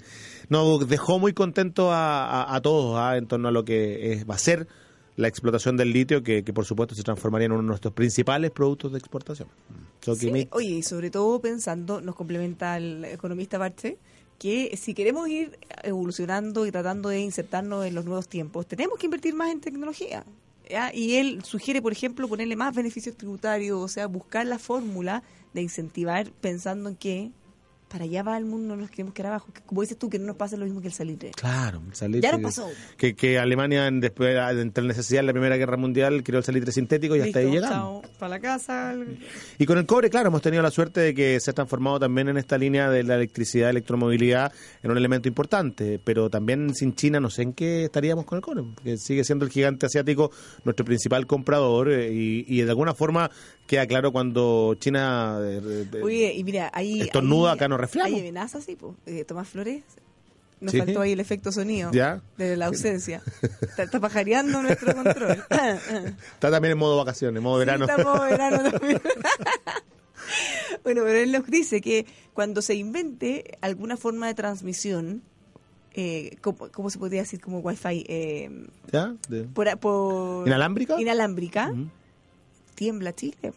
nos 0.49 0.87
dejó 0.87 1.19
muy 1.19 1.33
contento 1.33 1.91
a, 1.91 2.25
a- 2.43 2.55
a 2.55 2.61
todos 2.61 2.97
¿ah? 2.99 3.17
en 3.17 3.27
torno 3.27 3.47
a 3.47 3.51
lo 3.51 3.63
que 3.65 4.13
es- 4.13 4.29
va 4.29 4.35
a 4.35 4.39
ser 4.39 4.67
la 5.17 5.27
explotación 5.27 5.77
del 5.77 5.91
litio, 5.91 6.23
que, 6.23 6.43
que 6.43 6.53
por 6.53 6.65
supuesto 6.65 6.95
se 6.95 7.03
transformaría 7.03 7.45
en 7.45 7.51
uno 7.51 7.61
de 7.61 7.67
nuestros 7.67 7.93
principales 7.93 8.49
productos 8.51 8.91
de 8.93 8.97
exportación. 8.97 9.47
Sí, 10.15 10.47
oye, 10.51 10.67
y 10.69 10.83
sobre 10.83 11.11
todo 11.11 11.39
pensando, 11.41 12.01
nos 12.01 12.15
complementa 12.15 12.77
el 12.77 13.05
economista 13.05 13.57
Barche, 13.57 13.97
que 14.39 14.75
si 14.75 14.95
queremos 14.95 15.29
ir 15.29 15.59
evolucionando 15.83 16.65
y 16.65 16.71
tratando 16.71 17.09
de 17.09 17.19
insertarnos 17.19 17.85
en 17.85 17.93
los 17.93 18.05
nuevos 18.05 18.27
tiempos, 18.27 18.65
tenemos 18.65 18.97
que 18.97 19.05
invertir 19.05 19.35
más 19.35 19.51
en 19.51 19.61
tecnología. 19.61 20.23
Y 20.93 21.15
él 21.15 21.43
sugiere, 21.43 21.81
por 21.81 21.91
ejemplo, 21.91 22.27
ponerle 22.27 22.55
más 22.55 22.75
beneficios 22.75 23.17
tributarios, 23.17 23.79
o 23.79 23.87
sea, 23.87 24.07
buscar 24.07 24.45
la 24.45 24.59
fórmula 24.59 25.23
de 25.53 25.61
incentivar 25.61 26.31
pensando 26.41 26.89
en 26.89 26.95
que 26.95 27.31
para 27.91 28.05
allá 28.05 28.23
va 28.23 28.37
el 28.37 28.45
mundo, 28.45 28.75
no 28.75 28.81
nos 28.81 28.89
queremos 28.89 29.13
quedar 29.13 29.31
abajo. 29.33 29.51
Que, 29.53 29.61
como 29.61 29.81
dices 29.81 29.97
tú, 29.97 30.09
que 30.09 30.17
no 30.17 30.25
nos 30.25 30.37
pase 30.37 30.55
lo 30.57 30.65
mismo 30.65 30.79
que 30.81 30.87
el 30.87 30.93
salitre. 30.93 31.31
Claro, 31.31 31.81
el 31.87 31.93
salitre. 31.95 32.21
Ya 32.21 32.31
nos 32.31 32.41
pasó. 32.41 32.69
Que, 32.97 33.15
que 33.15 33.37
Alemania, 33.37 33.87
en, 33.87 33.99
después, 33.99 34.35
entre 34.57 34.83
la 34.83 34.87
necesidad 34.89 35.19
de 35.19 35.27
la 35.27 35.33
Primera 35.33 35.57
Guerra 35.57 35.77
Mundial, 35.77 36.23
creó 36.23 36.39
el 36.39 36.45
salitre 36.45 36.71
sintético 36.71 37.15
y 37.15 37.21
hasta 37.21 37.39
ahí 37.39 37.51
Listo, 37.51 37.67
llegamos. 37.67 38.07
para 38.17 38.29
la 38.29 38.39
casa. 38.39 38.95
Y 39.57 39.65
con 39.65 39.77
el 39.77 39.85
cobre, 39.85 40.09
claro, 40.09 40.29
hemos 40.29 40.41
tenido 40.41 40.63
la 40.63 40.71
suerte 40.71 41.01
de 41.01 41.13
que 41.13 41.39
se 41.39 41.51
ha 41.51 41.53
transformado 41.53 41.99
también 41.99 42.29
en 42.29 42.37
esta 42.37 42.57
línea 42.57 42.89
de 42.89 43.03
la 43.03 43.15
electricidad, 43.15 43.69
electromovilidad, 43.69 44.53
en 44.81 44.91
un 44.91 44.97
elemento 44.97 45.27
importante. 45.27 45.99
Pero 46.03 46.29
también 46.29 46.73
sin 46.73 46.95
China, 46.95 47.19
no 47.19 47.29
sé 47.29 47.41
en 47.41 47.53
qué 47.53 47.85
estaríamos 47.85 48.25
con 48.25 48.37
el 48.37 48.41
cobre, 48.41 48.63
porque 48.73 48.97
sigue 48.97 49.23
siendo 49.23 49.45
el 49.45 49.51
gigante 49.51 49.85
asiático 49.85 50.31
nuestro 50.63 50.85
principal 50.85 51.27
comprador 51.27 51.91
eh, 51.91 52.11
y, 52.11 52.45
y 52.47 52.61
de 52.61 52.69
alguna 52.69 52.93
forma 52.93 53.29
queda 53.71 53.87
claro 53.87 54.11
cuando 54.11 54.75
China 54.79 55.37
eh, 55.41 55.87
eh, 55.93 56.01
Oye, 56.03 56.33
y 56.35 56.43
mira, 56.43 56.69
ahí. 56.73 57.01
Estornuda, 57.01 57.51
ahí- 57.51 57.55
acá 57.55 57.67
nos 57.69 57.79
resfriamos. 57.79 58.13
Hay 58.13 58.19
amenazas, 58.19 58.65
sí, 58.65 58.75
pues. 58.75 58.93
Eh, 59.05 59.23
Tomás 59.23 59.47
Flores. 59.47 59.83
Nos 60.59 60.73
Sí. 60.73 60.77
faltó 60.77 61.01
ahí 61.01 61.13
el 61.13 61.19
efecto 61.19 61.51
sonido 61.51 61.89
Ya. 61.91 62.21
de 62.37 62.55
la 62.57 62.67
ausencia. 62.67 63.23
Está, 63.61 63.83
está 63.83 63.99
pajareando 63.99 64.61
nuestro 64.61 64.93
control. 64.93 65.43
está 65.49 66.51
también 66.51 66.73
en 66.73 66.77
modo 66.77 66.97
vacaciones, 66.97 67.41
modo 67.41 67.57
verano. 67.59 67.85
Sí, 67.87 67.91
estamos 67.97 68.21
en 68.23 68.29
verano 68.29 68.71
también. 68.77 69.01
bueno, 70.83 71.01
pero 71.03 71.17
él 71.17 71.31
nos 71.31 71.45
dice 71.47 71.81
que 71.81 72.05
cuando 72.33 72.61
se 72.61 72.75
invente 72.75 73.57
alguna 73.61 73.97
forma 73.97 74.27
de 74.27 74.33
transmisión, 74.35 75.23
eh, 75.93 76.37
¿cómo, 76.41 76.69
cómo 76.71 76.89
se 76.89 76.99
podría 76.99 77.21
decir? 77.21 77.41
Como 77.41 77.59
Wi-Fi. 77.59 78.05
Eh, 78.07 78.67
¿Ya? 78.91 79.15
De- 79.29 79.43
por, 79.45 79.77
por- 79.79 80.47
¿Inalámbrica? 80.47 80.99
Inalámbrica. 81.01 81.73
Tiembla 82.75 83.13
Chile. 83.15 83.53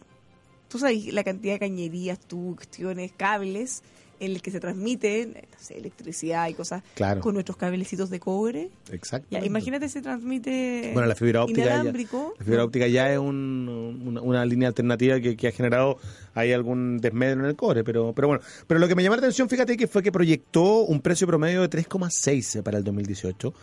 Tú 0.69 0.79
sabes 0.79 1.13
la 1.13 1.23
cantidad 1.23 1.53
de 1.53 1.59
cañerías, 1.59 2.19
tú, 2.19 2.53
cuestiones, 2.55 3.11
cables 3.15 3.81
en 4.17 4.31
el 4.31 4.41
que 4.41 4.49
se 4.49 4.61
transmiten 4.61 5.33
no 5.33 5.59
sé, 5.59 5.77
electricidad 5.77 6.47
y 6.47 6.53
cosas 6.53 6.83
Claro. 6.95 7.19
con 7.19 7.33
nuestros 7.33 7.57
cablecitos 7.57 8.09
de 8.09 8.19
cobre. 8.21 8.69
Exacto. 8.89 9.27
Ya, 9.29 9.43
imagínate 9.43 9.89
se 9.89 10.01
transmite 10.01 10.91
Bueno, 10.93 11.07
la 11.09 11.15
fibra 11.15 11.43
óptica. 11.43 11.65
Ya, 11.65 11.73
inalámbrico. 11.75 12.33
la 12.39 12.45
fibra 12.45 12.63
óptica 12.63 12.87
ya 12.87 13.11
es 13.11 13.19
un- 13.19 14.01
una, 14.05 14.21
una 14.21 14.45
línea 14.45 14.69
alternativa 14.69 15.19
que, 15.19 15.35
que 15.35 15.49
ha 15.49 15.51
generado 15.51 15.97
ahí 16.33 16.53
algún 16.53 16.97
desmedro 16.99 17.41
en 17.41 17.45
el 17.47 17.55
cobre, 17.57 17.83
pero, 17.83 18.13
pero 18.13 18.29
bueno. 18.29 18.41
Pero 18.67 18.79
lo 18.79 18.87
que 18.87 18.95
me 18.95 19.03
llamó 19.03 19.15
la 19.17 19.19
atención, 19.19 19.49
fíjate 19.49 19.75
que 19.75 19.87
fue 19.87 20.01
que 20.01 20.13
proyectó 20.13 20.83
un 20.85 21.01
precio 21.01 21.27
promedio 21.27 21.61
de 21.61 21.69
3,6 21.69 22.63
para 22.63 22.77
el 22.77 22.85
2018. 22.85 23.53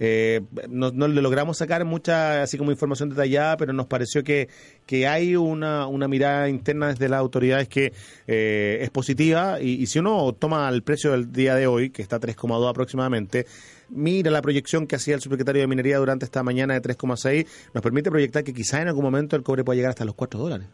Eh, 0.00 0.42
no, 0.68 0.90
no 0.92 1.08
le 1.08 1.20
logramos 1.22 1.58
sacar 1.58 1.84
mucha 1.84 2.42
así 2.42 2.56
como 2.56 2.70
información 2.70 3.08
detallada, 3.10 3.56
pero 3.56 3.72
nos 3.72 3.86
pareció 3.86 4.22
que, 4.22 4.48
que 4.86 5.06
hay 5.06 5.36
una, 5.36 5.86
una 5.86 6.08
mirada 6.08 6.48
interna 6.48 6.88
desde 6.88 7.08
las 7.08 7.20
autoridades 7.20 7.68
que 7.68 7.92
eh, 8.26 8.78
es 8.80 8.90
positiva 8.90 9.60
y, 9.60 9.86
si 9.86 9.98
uno 9.98 10.32
toma 10.34 10.68
el 10.68 10.82
precio 10.82 11.12
del 11.12 11.32
día 11.32 11.54
de 11.54 11.66
hoy, 11.66 11.90
que 11.90 12.02
está 12.02 12.16
a 12.16 12.20
3,2 12.20 12.68
aproximadamente, 12.68 13.46
mira 13.88 14.30
la 14.30 14.42
proyección 14.42 14.86
que 14.86 14.96
hacía 14.96 15.14
el 15.14 15.20
subsecretario 15.20 15.62
de 15.62 15.66
Minería 15.66 15.98
durante 15.98 16.24
esta 16.24 16.42
mañana 16.42 16.74
de 16.74 16.82
3,6, 16.82 17.46
nos 17.74 17.82
permite 17.82 18.10
proyectar 18.10 18.44
que 18.44 18.52
quizá 18.52 18.80
en 18.82 18.88
algún 18.88 19.04
momento 19.04 19.36
el 19.36 19.42
cobre 19.42 19.64
pueda 19.64 19.76
llegar 19.76 19.90
hasta 19.90 20.04
los 20.04 20.14
4 20.14 20.38
dólares. 20.38 20.68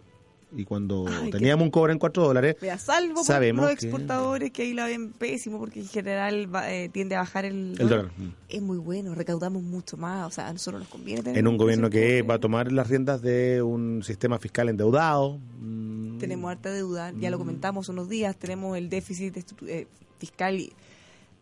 Y 0.56 0.64
cuando 0.64 1.04
Ay, 1.08 1.26
qué- 1.30 1.38
teníamos 1.38 1.64
un 1.64 1.70
cobre 1.70 1.92
en 1.92 1.98
4 1.98 2.24
dólares, 2.24 2.56
Mira, 2.62 2.78
salvo 2.78 3.14
por 3.16 3.24
Sabemos 3.24 3.64
los 3.64 3.72
exportadores 3.72 4.50
que 4.52 4.62
ahí 4.62 4.72
la 4.74 4.86
ven 4.86 5.10
pésimo 5.12 5.58
porque 5.58 5.80
en 5.80 5.88
general 5.88 6.54
va- 6.54 6.72
eh, 6.72 6.88
tiende 6.88 7.16
a 7.16 7.20
bajar 7.20 7.44
el, 7.44 7.76
el 7.78 7.88
dólar. 7.88 8.06
mm. 8.16 8.28
Es 8.48 8.62
muy 8.62 8.78
bueno, 8.78 9.14
recaudamos 9.14 9.62
mucho 9.62 9.96
más, 9.96 10.26
o 10.26 10.30
sea, 10.30 10.48
a 10.48 10.52
nosotros 10.52 10.80
nos 10.82 10.88
conviene 10.88 11.22
tener 11.22 11.38
En 11.38 11.46
un 11.48 11.56
gobierno 11.56 11.90
que 11.90 12.22
va 12.22 12.34
a 12.34 12.38
tomar 12.38 12.70
las 12.70 12.88
riendas 12.88 13.20
de 13.22 13.62
un 13.62 14.02
sistema 14.04 14.38
fiscal 14.38 14.68
endeudado. 14.68 15.38
mm, 15.60 16.18
Tenemos 16.18 16.50
harta 16.50 16.70
deuda, 16.70 17.12
ya 17.18 17.30
lo 17.30 17.38
comentamos 17.38 17.88
unos 17.88 18.08
días, 18.08 18.36
tenemos 18.36 18.78
el 18.78 18.88
déficit 18.88 19.36
eh, 19.66 19.86
fiscal 20.18 20.70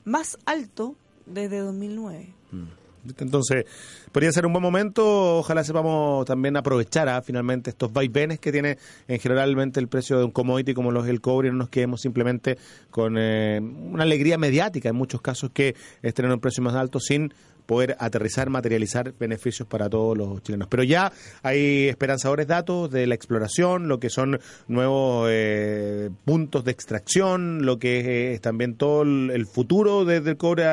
más 0.04 0.38
alto 0.46 0.96
desde 1.26 1.58
2009. 1.58 2.28
Entonces, 3.18 3.64
podría 4.12 4.32
ser 4.32 4.46
un 4.46 4.52
buen 4.52 4.62
momento. 4.62 5.38
Ojalá 5.38 5.64
sepamos 5.64 6.24
también 6.26 6.56
aprovechar 6.56 7.08
ah, 7.08 7.22
finalmente 7.22 7.70
estos 7.70 7.92
vaivenes 7.92 8.38
que 8.38 8.52
tiene 8.52 8.78
en 9.08 9.18
generalmente 9.18 9.80
el 9.80 9.88
precio 9.88 10.18
de 10.18 10.24
un 10.24 10.30
commodity 10.30 10.74
como 10.74 10.90
los 10.90 11.06
del 11.06 11.20
cobre 11.20 11.50
no 11.50 11.58
nos 11.58 11.68
quedemos 11.68 12.00
simplemente 12.00 12.58
con 12.90 13.16
eh, 13.18 13.60
una 13.60 14.04
alegría 14.04 14.38
mediática 14.38 14.88
en 14.88 14.96
muchos 14.96 15.20
casos 15.20 15.50
que 15.52 15.74
es 16.02 16.14
tener 16.14 16.30
un 16.30 16.40
precio 16.40 16.62
más 16.62 16.74
alto 16.74 17.00
sin 17.00 17.32
poder 17.66 17.96
aterrizar, 17.98 18.50
materializar 18.50 19.14
beneficios 19.18 19.68
para 19.68 19.88
todos 19.88 20.16
los 20.16 20.42
chilenos. 20.42 20.68
Pero 20.68 20.82
ya 20.82 21.12
hay 21.42 21.88
esperanzadores 21.88 22.46
datos 22.46 22.90
de 22.90 23.06
la 23.06 23.14
exploración, 23.14 23.88
lo 23.88 24.00
que 24.00 24.10
son 24.10 24.40
nuevos 24.68 25.28
eh, 25.30 26.10
puntos 26.24 26.64
de 26.64 26.72
extracción, 26.72 27.64
lo 27.64 27.78
que 27.78 28.34
es 28.34 28.40
también 28.40 28.74
todo 28.74 29.02
el, 29.02 29.30
el 29.32 29.46
futuro 29.46 30.04
desde 30.04 30.30
el 30.30 30.36
cobre 30.36 30.64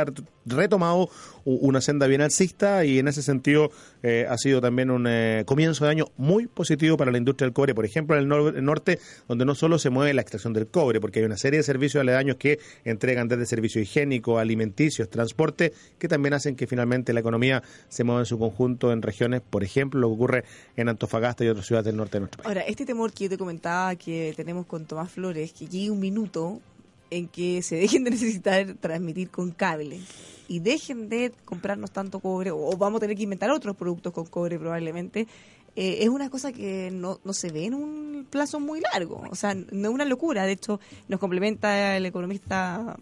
retomado 0.49 1.09
una 1.45 1.81
senda 1.81 2.07
bien 2.07 2.21
alcista 2.21 2.85
y 2.85 2.99
en 2.99 3.07
ese 3.07 3.21
sentido 3.21 3.71
eh, 4.03 4.25
ha 4.29 4.37
sido 4.37 4.61
también 4.61 4.91
un 4.91 5.07
eh, 5.07 5.43
comienzo 5.45 5.85
de 5.85 5.91
año 5.91 6.05
muy 6.17 6.47
positivo 6.47 6.97
para 6.97 7.11
la 7.11 7.17
industria 7.17 7.45
del 7.45 7.53
cobre, 7.53 7.73
por 7.73 7.85
ejemplo 7.85 8.17
en 8.17 8.31
el 8.31 8.63
norte, 8.63 8.99
donde 9.27 9.45
no 9.45 9.55
solo 9.55 9.79
se 9.79 9.89
mueve 9.89 10.13
la 10.13 10.21
extracción 10.21 10.53
del 10.53 10.67
cobre, 10.67 10.99
porque 10.99 11.19
hay 11.19 11.25
una 11.25 11.37
serie 11.37 11.59
de 11.59 11.63
servicios 11.63 12.01
aledaños 12.01 12.37
que 12.37 12.59
entregan 12.83 13.27
desde 13.27 13.45
servicio 13.45 13.81
higiénico, 13.81 14.37
alimenticios, 14.37 15.09
transporte, 15.09 15.73
que 15.97 16.07
también 16.07 16.33
hacen 16.33 16.55
que 16.55 16.67
finalmente 16.67 17.13
la 17.13 17.19
economía 17.19 17.63
se 17.87 18.03
mueva 18.03 18.21
en 18.21 18.25
su 18.25 18.37
conjunto 18.37 18.91
en 18.91 19.01
regiones, 19.01 19.41
por 19.41 19.63
ejemplo, 19.63 19.99
lo 19.99 20.09
que 20.09 20.13
ocurre 20.13 20.43
en 20.75 20.89
Antofagasta 20.89 21.43
y 21.43 21.47
otras 21.47 21.65
ciudades 21.65 21.85
del 21.85 21.97
norte 21.97 22.13
de 22.13 22.19
nuestro 22.21 22.43
país. 22.43 22.47
Ahora, 22.47 22.61
este 22.61 22.85
temor 22.85 23.11
que 23.11 23.25
yo 23.25 23.29
te 23.29 23.37
comentaba 23.37 23.95
que 23.95 24.33
tenemos 24.35 24.65
con 24.65 24.85
Tomás 24.85 25.11
Flores, 25.11 25.53
que 25.53 25.67
llegue 25.67 25.89
un 25.89 25.99
minuto 25.99 26.61
en 27.11 27.27
que 27.27 27.61
se 27.61 27.75
dejen 27.75 28.03
de 28.03 28.11
necesitar 28.11 28.75
transmitir 28.79 29.29
con 29.29 29.51
cable 29.51 29.99
y 30.47 30.59
dejen 30.59 31.09
de 31.09 31.31
comprarnos 31.45 31.91
tanto 31.91 32.19
cobre, 32.19 32.51
o 32.51 32.75
vamos 32.77 32.97
a 32.97 33.01
tener 33.01 33.15
que 33.15 33.23
inventar 33.23 33.51
otros 33.51 33.75
productos 33.75 34.11
con 34.13 34.25
cobre 34.25 34.57
probablemente, 34.57 35.27
eh, 35.75 35.99
es 36.01 36.09
una 36.09 36.29
cosa 36.29 36.51
que 36.51 36.89
no, 36.91 37.19
no 37.23 37.33
se 37.33 37.51
ve 37.51 37.65
en 37.65 37.73
un 37.73 38.27
plazo 38.29 38.59
muy 38.59 38.81
largo. 38.81 39.23
O 39.29 39.35
sea, 39.35 39.53
no 39.53 39.89
es 39.89 39.93
una 39.93 40.05
locura. 40.05 40.45
De 40.45 40.53
hecho, 40.53 40.79
nos 41.07 41.19
complementa 41.19 41.95
el 41.95 42.05
economista... 42.05 42.97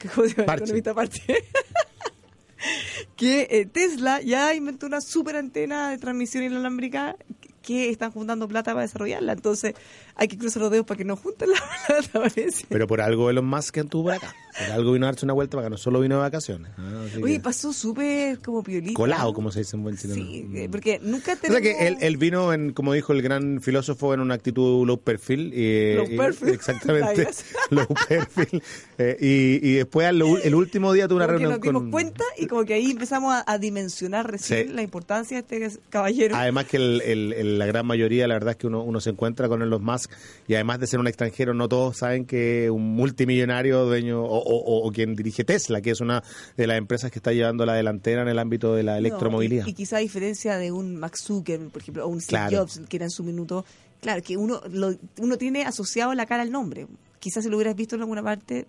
¿Cómo 0.14 0.26
se 0.26 0.34
llama? 0.34 0.54
El 0.54 0.58
economista 0.60 0.94
Parche. 0.94 1.36
que 3.16 3.46
eh, 3.50 3.66
Tesla 3.66 4.20
ya 4.20 4.54
inventó 4.54 4.86
una 4.86 5.00
super 5.00 5.36
antena 5.36 5.90
de 5.90 5.98
transmisión 5.98 6.44
inalámbrica 6.44 7.16
que 7.62 7.90
están 7.90 8.10
juntando 8.10 8.48
plata 8.48 8.72
para 8.72 8.82
desarrollarla. 8.82 9.32
Entonces 9.32 9.74
hay 10.20 10.28
que 10.28 10.38
cruzar 10.38 10.62
los 10.62 10.70
dedos 10.70 10.86
para 10.86 10.98
que 10.98 11.04
nos 11.04 11.18
junten 11.18 11.48
la 11.50 11.56
plata, 11.86 12.20
parece. 12.20 12.66
Pero 12.68 12.86
por 12.86 13.00
algo 13.00 13.30
Elon 13.30 13.46
Musk 13.46 13.78
anduvo 13.78 14.04
por 14.04 14.12
acá. 14.12 14.34
Por 14.58 14.70
algo 14.72 14.92
vino 14.92 15.06
a 15.06 15.10
darse 15.10 15.24
una 15.24 15.32
vuelta 15.32 15.56
para 15.56 15.66
acá, 15.68 15.70
no 15.70 15.76
solo 15.78 16.00
vino 16.00 16.16
de 16.16 16.20
vacaciones. 16.20 16.72
Ah, 16.76 17.04
Oye, 17.22 17.34
que- 17.34 17.40
pasó 17.40 17.72
súper 17.72 18.38
como 18.40 18.62
piolita. 18.62 18.94
colado, 18.94 19.32
como 19.32 19.50
se 19.50 19.60
dice 19.60 19.76
en 19.76 19.82
buen 19.82 19.96
chileno. 19.96 20.22
Sí, 20.22 20.46
eh, 20.54 20.68
porque 20.70 20.98
nunca 21.02 21.32
O 21.32 21.36
tenemos... 21.36 21.62
sea 21.62 21.78
que 21.78 21.86
él, 21.86 21.96
él 22.00 22.16
vino, 22.18 22.52
en, 22.52 22.72
como 22.72 22.92
dijo 22.92 23.12
el 23.12 23.22
gran 23.22 23.60
filósofo, 23.62 24.12
en 24.12 24.20
una 24.20 24.34
actitud 24.34 24.86
low 24.86 25.00
perfil. 25.00 25.54
Y, 25.54 25.94
Low 25.94 26.06
y- 26.10 26.16
perfil. 26.16 26.48
exactamente. 26.50 27.14
Gracias. 27.22 27.44
low 27.70 27.86
perfil. 28.08 28.62
Eh, 28.98 29.16
y, 29.20 29.68
y 29.70 29.74
después, 29.76 30.06
al- 30.06 30.20
el 30.42 30.54
último 30.54 30.92
día, 30.92 31.08
tuvo 31.08 31.16
una 31.16 31.26
como 31.26 31.38
que 31.38 31.44
reunión 31.44 31.60
nos 31.60 31.62
dimos 31.66 31.82
con... 31.82 31.90
cuenta 31.92 32.24
y 32.36 32.46
como 32.46 32.64
que 32.64 32.74
ahí 32.74 32.90
empezamos 32.90 33.32
a, 33.32 33.44
a 33.50 33.58
dimensionar 33.58 34.30
recién 34.30 34.68
Sí. 34.68 34.74
la 34.74 34.82
importancia 34.82 35.40
de 35.42 35.64
este 35.64 35.80
caballero. 35.88 36.36
Además 36.36 36.66
que 36.66 36.76
el- 36.76 37.00
el- 37.02 37.32
el- 37.32 37.58
la 37.58 37.66
gran 37.66 37.86
mayoría, 37.86 38.26
la 38.28 38.34
verdad 38.34 38.50
es 38.50 38.56
que 38.56 38.66
uno, 38.66 38.82
uno 38.82 39.00
se 39.00 39.10
encuentra 39.10 39.48
con 39.48 39.60
Musk 39.70 39.80
Musk. 39.80 40.09
Y 40.48 40.54
además 40.54 40.80
de 40.80 40.86
ser 40.86 40.98
un 41.00 41.06
extranjero, 41.06 41.54
no 41.54 41.68
todos 41.68 41.98
saben 41.98 42.24
que 42.24 42.70
un 42.70 42.94
multimillonario 42.94 43.84
dueño 43.84 44.22
o, 44.24 44.38
o- 44.38 44.86
o 44.88 44.92
quien 44.92 45.14
dirige 45.14 45.44
Tesla, 45.44 45.80
que 45.80 45.90
es 45.90 46.00
una 46.00 46.22
de 46.56 46.66
las 46.66 46.76
empresas 46.78 47.10
que 47.10 47.18
está 47.18 47.32
llevando 47.32 47.64
la 47.66 47.74
delantera 47.74 48.22
en 48.22 48.28
el 48.28 48.38
ámbito 48.38 48.74
de 48.74 48.82
la 48.82 48.98
electromovilidad. 48.98 49.62
No, 49.62 49.68
y, 49.68 49.72
y 49.72 49.74
quizá 49.74 49.98
a 49.98 50.00
diferencia 50.00 50.56
de 50.58 50.72
un 50.72 50.96
Max 50.96 51.22
Zuckerberg, 51.22 51.70
por 51.70 51.82
ejemplo, 51.82 52.04
o 52.04 52.08
un 52.08 52.20
Steve 52.20 52.40
Claro. 52.48 52.58
Jobs, 52.66 52.80
que 52.88 52.96
era 52.96 53.06
en 53.06 53.10
su 53.10 53.22
minuto, 53.22 53.64
claro, 54.00 54.22
que 54.22 54.36
uno 54.36 54.60
lo, 54.70 54.94
uno 55.18 55.36
tiene 55.38 55.64
asociado 55.64 56.14
la 56.14 56.26
cara 56.26 56.42
al 56.42 56.50
nombre. 56.50 56.86
Quizás 57.20 57.44
si 57.44 57.50
lo 57.50 57.56
hubieras 57.56 57.76
visto 57.76 57.94
en 57.96 58.00
alguna 58.02 58.22
parte, 58.22 58.66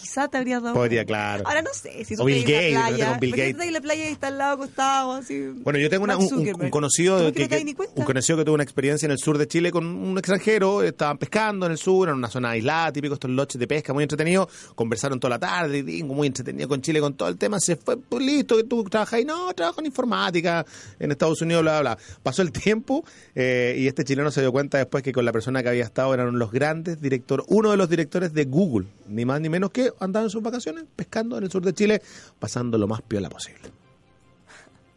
quizá 0.00 0.28
te 0.28 0.38
habrías 0.38 0.62
dado 0.62 0.74
Podría, 0.74 1.04
claro. 1.04 1.44
Ahora 1.46 1.62
no 1.62 1.70
sé, 1.72 2.04
si 2.04 2.16
tú 2.16 2.22
O 2.22 2.24
Bill 2.26 2.38
en 2.38 2.44
la 2.74 2.80
Gates, 2.80 2.96
playa, 2.96 3.18
Bill 3.20 3.30
Gates. 3.36 3.66
en 3.66 3.72
la 3.72 3.80
playa 3.80 4.08
y 4.08 4.12
está 4.12 4.26
al 4.28 4.38
lado 4.38 4.54
acostado, 4.54 5.12
así. 5.12 5.38
Bueno, 5.56 5.78
yo 5.78 5.90
tengo 5.90 6.04
una- 6.04 6.16
un, 6.16 6.28
conocido 6.70 7.18
¿Cómo 7.18 7.32
que, 7.32 7.74
un 7.96 8.04
conocido 8.04 8.38
que 8.38 8.44
tuvo 8.44 8.54
una 8.54 8.62
experiencia 8.64 9.06
en 9.06 9.12
el 9.12 9.18
sur 9.18 9.38
de 9.38 9.46
Chile 9.46 9.70
con 9.70 9.84
un 9.86 10.16
extranjero, 10.18 10.82
estaban 10.82 11.18
pescando 11.18 11.66
en 11.66 11.72
el 11.72 11.78
sur, 11.78 12.08
en 12.08 12.14
una 12.14 12.28
zona 12.28 12.50
aislada, 12.50 12.92
típico 12.92 13.14
estos 13.14 13.30
loches 13.30 13.58
de 13.58 13.66
pesca, 13.66 13.92
muy 13.92 14.02
entretenido, 14.04 14.48
conversaron 14.74 15.20
toda 15.20 15.30
la 15.30 15.38
tarde, 15.38 15.78
y 15.86 16.02
muy 16.02 16.26
entretenido 16.26 16.68
con 16.68 16.80
Chile 16.82 17.00
con 17.00 17.14
todo 17.14 17.28
el 17.28 17.36
tema, 17.36 17.58
se 17.60 17.76
fue, 17.76 17.96
pues 17.96 18.24
listo, 18.24 18.56
que 18.56 18.64
tú 18.64 18.84
trabajas 18.84 19.14
ahí, 19.14 19.24
no, 19.24 19.52
trabajo 19.54 19.80
en 19.80 19.86
informática 19.86 20.64
en 20.98 21.10
Estados 21.10 21.40
Unidos, 21.42 21.62
bla, 21.62 21.80
bla, 21.80 21.94
bla. 21.94 21.98
Pasó 22.22 22.42
el 22.42 22.52
tiempo 22.52 23.04
eh, 23.34 23.76
y 23.78 23.86
este 23.86 24.04
chileno 24.04 24.30
se 24.30 24.40
dio 24.40 24.52
cuenta 24.52 24.78
después 24.78 25.02
que 25.02 25.12
con 25.12 25.24
la 25.24 25.32
persona 25.32 25.62
que 25.62 25.68
había 25.68 25.84
estado 25.84 26.12
eran 26.14 26.38
los 26.38 26.50
grandes 26.52 27.00
directores, 27.00 27.44
uno 27.48 27.70
de 27.70 27.76
los 27.76 27.88
directores 27.88 28.32
de 28.32 28.44
Google, 28.44 28.86
ni 29.08 29.24
más 29.24 29.40
ni 29.40 29.48
menos 29.48 29.70
que 29.70 29.89
andaban 30.00 30.26
en 30.26 30.30
sus 30.30 30.42
vacaciones 30.42 30.84
pescando 30.94 31.38
en 31.38 31.44
el 31.44 31.50
sur 31.50 31.62
de 31.64 31.72
Chile, 31.74 32.02
pasando 32.38 32.78
lo 32.78 32.86
más 32.86 33.02
piola 33.02 33.28
posible. 33.28 33.62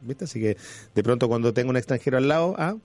¿Viste? 0.02 0.26
Así 0.26 0.40
que 0.40 0.58
de 0.94 1.04
pronto 1.04 1.28
cuando 1.28 1.54
tengo 1.54 1.70
un 1.70 1.78
extranjero 1.78 2.18
al 2.18 2.28
lado, 2.28 2.56
ah, 2.58 2.76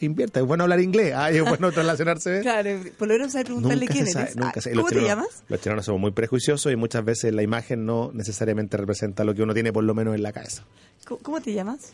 invierta. 0.00 0.40
Es 0.40 0.46
bueno 0.46 0.64
hablar 0.64 0.80
inglés, 0.80 1.12
ah, 1.16 1.30
es 1.30 1.40
bueno 1.42 1.70
relacionarse. 1.74 2.40
Claro, 2.40 2.70
por 2.98 3.06
lo 3.06 3.14
menos 3.14 3.30
saber 3.32 3.46
preguntarle 3.46 3.86
quién 3.86 4.06
sabe, 4.08 4.24
eres. 4.24 4.36
nunca 4.36 4.60
Ah, 4.60 4.70
¿Cómo 4.74 4.88
te 4.88 4.94
chilenos- 4.96 5.06
llamas? 5.08 5.42
Los 5.48 5.60
chilenos 5.60 5.84
somos 5.84 6.00
muy 6.00 6.10
prejuiciosos 6.10 6.72
y 6.72 6.76
muchas 6.76 7.04
veces 7.04 7.32
la 7.32 7.42
imagen 7.42 7.86
no 7.86 8.10
necesariamente 8.12 8.76
representa 8.76 9.22
lo 9.22 9.34
que 9.34 9.42
uno 9.42 9.54
tiene 9.54 9.72
por 9.72 9.84
lo 9.84 9.94
menos 9.94 10.16
en 10.16 10.22
la 10.24 10.32
cabeza. 10.32 10.64
¿Cómo, 11.06 11.20
cómo 11.22 11.40
te 11.40 11.52
llamas? 11.52 11.92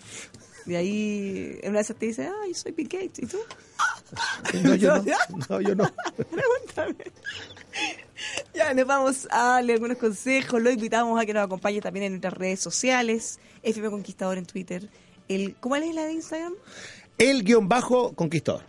Y 0.66 0.74
ahí 0.74 1.58
en 1.62 1.70
una 1.70 1.78
de 1.78 1.82
esas 1.82 1.96
te 1.96 2.06
dice, 2.06 2.30
ay, 2.42 2.52
soy 2.54 2.72
Bill 2.72 2.88
Gates. 2.88 3.18
¿Y 3.18 3.26
tú? 3.26 3.38
No, 4.62 4.74
yo 4.74 4.96
no. 5.02 5.04
No, 5.50 5.60
yo 5.60 5.74
no. 5.74 5.84
Pregúntame. 6.16 7.12
Nos 8.74 8.86
vamos 8.86 9.28
a 9.30 9.44
darle 9.54 9.72
algunos 9.72 9.96
consejos. 9.96 10.60
Lo 10.60 10.70
invitamos 10.70 11.18
a 11.20 11.24
que 11.24 11.32
nos 11.32 11.44
acompañe 11.44 11.80
también 11.80 12.04
en 12.06 12.12
nuestras 12.12 12.34
redes 12.34 12.60
sociales. 12.60 13.38
FM 13.62 13.90
Conquistador 13.90 14.36
en 14.36 14.44
Twitter. 14.44 14.88
El, 15.26 15.56
¿Cómo 15.56 15.76
es 15.76 15.94
la 15.94 16.04
de 16.04 16.12
Instagram? 16.12 16.52
El 17.16 17.44
guion 17.44 17.68
bajo 17.68 18.12
conquistador. 18.12 18.64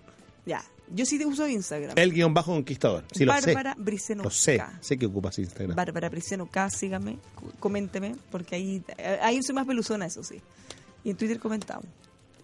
Ya, 0.45 0.63
yo 0.93 1.05
sí 1.05 1.19
te 1.19 1.25
uso 1.25 1.47
Instagram. 1.47 1.97
El 1.97 2.13
guion 2.13 2.33
bajo 2.33 2.53
conquistador. 2.53 3.03
Sí, 3.11 3.25
lo 3.25 3.33
sé. 3.41 3.53
Bárbara 3.53 3.75
Lo 4.23 4.29
sé. 4.29 4.63
Sé 4.79 4.97
que 4.97 5.05
ocupas 5.05 5.37
Instagram. 5.37 5.75
Bárbara 5.75 6.09
Briceno 6.09 6.49
K, 6.49 6.69
sígame, 6.69 7.19
coménteme, 7.59 8.15
porque 8.31 8.55
ahí, 8.55 8.83
ahí 9.21 9.43
soy 9.43 9.55
más 9.55 9.67
peluzona, 9.67 10.05
eso 10.05 10.23
sí. 10.23 10.41
Y 11.03 11.11
en 11.11 11.17
Twitter 11.17 11.39
comentamos. 11.39 11.85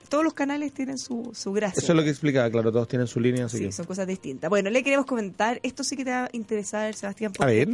Todos 0.09 0.23
los 0.23 0.33
canales 0.33 0.73
tienen 0.73 0.97
su, 0.97 1.31
su 1.33 1.51
gracia. 1.53 1.79
Eso 1.81 1.91
es 1.91 1.95
lo 1.97 2.03
que 2.03 2.09
explicaba, 2.09 2.49
claro, 2.49 2.71
todos 2.71 2.87
tienen 2.87 3.07
su 3.07 3.19
línea, 3.19 3.45
así 3.45 3.57
Sí, 3.57 3.63
que... 3.65 3.71
son 3.71 3.85
cosas 3.85 4.07
distintas. 4.07 4.49
Bueno, 4.49 4.69
le 4.69 4.83
queremos 4.83 5.05
comentar, 5.05 5.59
esto 5.63 5.83
sí 5.83 5.95
que 5.95 6.05
te 6.05 6.11
va 6.11 6.25
a 6.25 6.29
interesar, 6.33 6.93
Sebastián. 6.95 7.31
A 7.39 7.45
ver. 7.45 7.69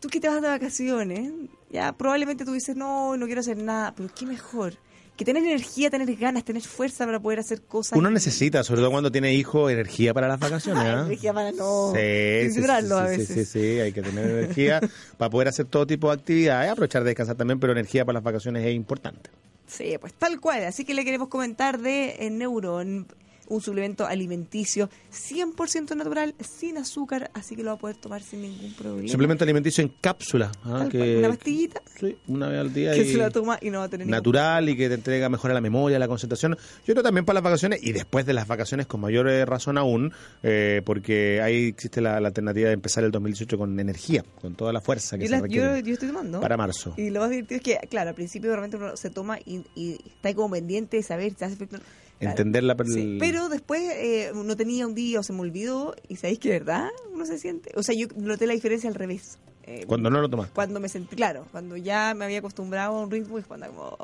Tú 0.00 0.08
que 0.08 0.20
te 0.20 0.28
vas 0.28 0.42
de 0.42 0.48
vacaciones, 0.48 1.32
ya 1.70 1.92
probablemente 1.92 2.44
tú 2.44 2.52
dices, 2.52 2.76
no, 2.76 3.16
no 3.16 3.26
quiero 3.26 3.40
hacer 3.40 3.56
nada, 3.56 3.94
pero 3.96 4.10
qué 4.14 4.26
mejor. 4.26 4.74
Que 5.16 5.24
tener 5.24 5.42
energía, 5.42 5.88
tener 5.88 6.14
ganas, 6.16 6.44
tener 6.44 6.62
fuerza 6.62 7.06
para 7.06 7.18
poder 7.18 7.38
hacer 7.40 7.62
cosas. 7.62 7.98
Uno 7.98 8.10
necesita, 8.10 8.62
sobre 8.62 8.82
todo 8.82 8.90
cuando 8.90 9.10
tiene 9.10 9.32
hijos, 9.34 9.72
energía 9.72 10.12
para 10.12 10.28
las 10.28 10.38
vacaciones. 10.38 10.82
¿ah? 10.84 11.04
energía 11.06 11.32
para 11.32 11.52
no 11.52 11.92
Sí, 11.94 11.98
sí, 11.98 12.48
sí, 12.48 12.52
censurarlo 12.54 12.98
a 12.98 13.08
sí, 13.08 13.14
sí, 13.14 13.18
veces. 13.20 13.48
sí, 13.48 13.58
sí, 13.60 13.80
hay 13.80 13.92
que 13.92 14.02
tener 14.02 14.28
energía 14.30 14.80
para 15.16 15.30
poder 15.30 15.48
hacer 15.48 15.66
todo 15.66 15.86
tipo 15.86 16.08
de 16.08 16.14
actividades, 16.14 16.70
aprovechar 16.70 17.02
de 17.02 17.08
descansar 17.10 17.36
también, 17.36 17.58
pero 17.58 17.72
energía 17.72 18.04
para 18.04 18.14
las 18.14 18.22
vacaciones 18.22 18.64
es 18.66 18.74
importante. 18.74 19.30
Sí, 19.66 19.96
pues 20.00 20.12
tal 20.14 20.38
cual. 20.40 20.64
Así 20.64 20.84
que 20.84 20.94
le 20.94 21.04
queremos 21.04 21.28
comentar 21.28 21.80
de 21.80 22.16
eh, 22.20 22.30
Neuron, 22.30 23.06
un 23.48 23.60
suplemento 23.60 24.06
alimenticio 24.06 24.88
100% 25.12 25.96
natural, 25.96 26.34
sin 26.40 26.78
azúcar, 26.78 27.30
así 27.34 27.56
que 27.56 27.62
lo 27.62 27.70
va 27.70 27.74
a 27.74 27.78
poder 27.78 27.96
tomar 27.96 28.22
sin 28.22 28.42
ningún 28.42 28.72
problema. 28.74 29.08
Suplemento 29.08 29.44
alimenticio 29.44 29.82
en 29.82 29.92
cápsula, 30.00 30.50
¿ah? 30.64 30.86
Que, 30.90 31.16
una 31.18 31.28
pastillita 31.28 31.82
sí, 31.98 32.16
una 32.28 32.48
vez 32.48 32.60
al 32.60 32.72
día 32.72 32.92
que 32.94 33.02
y 33.02 33.12
se 33.12 33.18
la 33.18 33.30
toma 33.30 33.58
y 33.60 33.70
no 33.70 33.78
va 33.78 33.84
a 33.84 33.88
tener 33.88 34.06
ningún 34.06 34.16
natural 34.18 34.68
y 34.68 34.76
que 34.76 34.88
te 34.88 34.94
entrega 34.94 35.28
mejor 35.28 35.50
a 35.50 35.54
la 35.54 35.60
memoria, 35.60 35.98
la 35.98 36.08
concentración. 36.08 36.56
Yo 36.86 36.94
creo 36.94 37.02
también 37.02 37.24
para 37.24 37.34
las 37.34 37.42
vacaciones 37.44 37.80
y 37.82 37.92
después 37.92 38.26
de 38.26 38.32
las 38.34 38.46
vacaciones 38.46 38.86
con 38.86 39.00
mayor 39.00 39.28
eh, 39.28 39.44
razón 39.44 39.78
aún, 39.78 40.12
eh, 40.42 40.82
porque 40.84 41.40
ahí 41.42 41.66
existe 41.68 42.00
la, 42.00 42.20
la 42.20 42.28
alternativa 42.28 42.68
de 42.68 42.74
empezar 42.74 43.04
el 43.04 43.10
2018 43.10 43.56
con 43.58 43.78
energía, 43.78 44.24
con 44.40 44.54
toda 44.54 44.72
la 44.72 44.80
fuerza 44.80 45.16
que 45.16 45.24
Yo, 45.24 45.28
se 45.28 45.36
la- 45.36 45.40
requiere 45.42 45.80
yo, 45.80 45.86
yo 45.86 45.92
estoy 45.94 46.08
tomando. 46.08 46.40
para 46.40 46.56
marzo. 46.56 46.94
Y 46.96 47.10
lo 47.10 47.20
más 47.20 47.30
divertido 47.30 47.56
es 47.58 47.62
que, 47.62 47.88
claro, 47.88 48.10
al 48.10 48.14
principio 48.14 48.50
realmente 48.50 48.76
uno 48.76 48.96
se 48.96 49.10
toma 49.10 49.38
y, 49.44 49.62
y 49.74 49.92
está 50.06 50.28
ahí 50.28 50.34
como 50.34 50.50
pendiente 50.50 50.96
de 50.96 51.02
saber 51.02 51.34
si 51.36 51.44
hace 51.44 51.54
efecto. 51.54 51.78
Claro. 52.18 52.30
Entender 52.32 52.62
la- 52.64 52.76
Sí, 52.86 53.00
el- 53.00 53.18
Pero 53.18 53.48
después 53.48 53.82
eh, 53.94 54.32
no 54.34 54.56
tenía 54.56 54.86
un 54.86 54.94
día 54.94 55.20
o 55.20 55.22
se 55.22 55.32
me 55.34 55.40
olvidó 55.40 55.94
y 56.08 56.16
sabéis 56.16 56.38
que 56.38 56.48
verdad 56.50 56.88
uno 57.12 57.26
se 57.26 57.38
siente. 57.38 57.72
O 57.76 57.82
sea, 57.82 57.94
yo 57.94 58.06
noté 58.16 58.46
la 58.46 58.54
diferencia 58.54 58.88
al 58.88 58.94
revés. 58.94 59.38
Eh, 59.64 59.84
Cuando 59.86 60.08
no 60.10 60.20
lo 60.20 60.28
tomas. 60.30 60.48
cuando 60.50 60.78
me 60.80 60.88
sentí, 60.88 61.16
claro, 61.16 61.44
cuando 61.50 61.76
ya 61.76 62.14
me 62.14 62.24
había 62.24 62.38
acostumbrado 62.38 62.96
a 62.96 63.02
un 63.02 63.10
ritmo 63.10 63.38
y 63.38 63.42
cuando 63.42 63.66
como. 63.68 63.98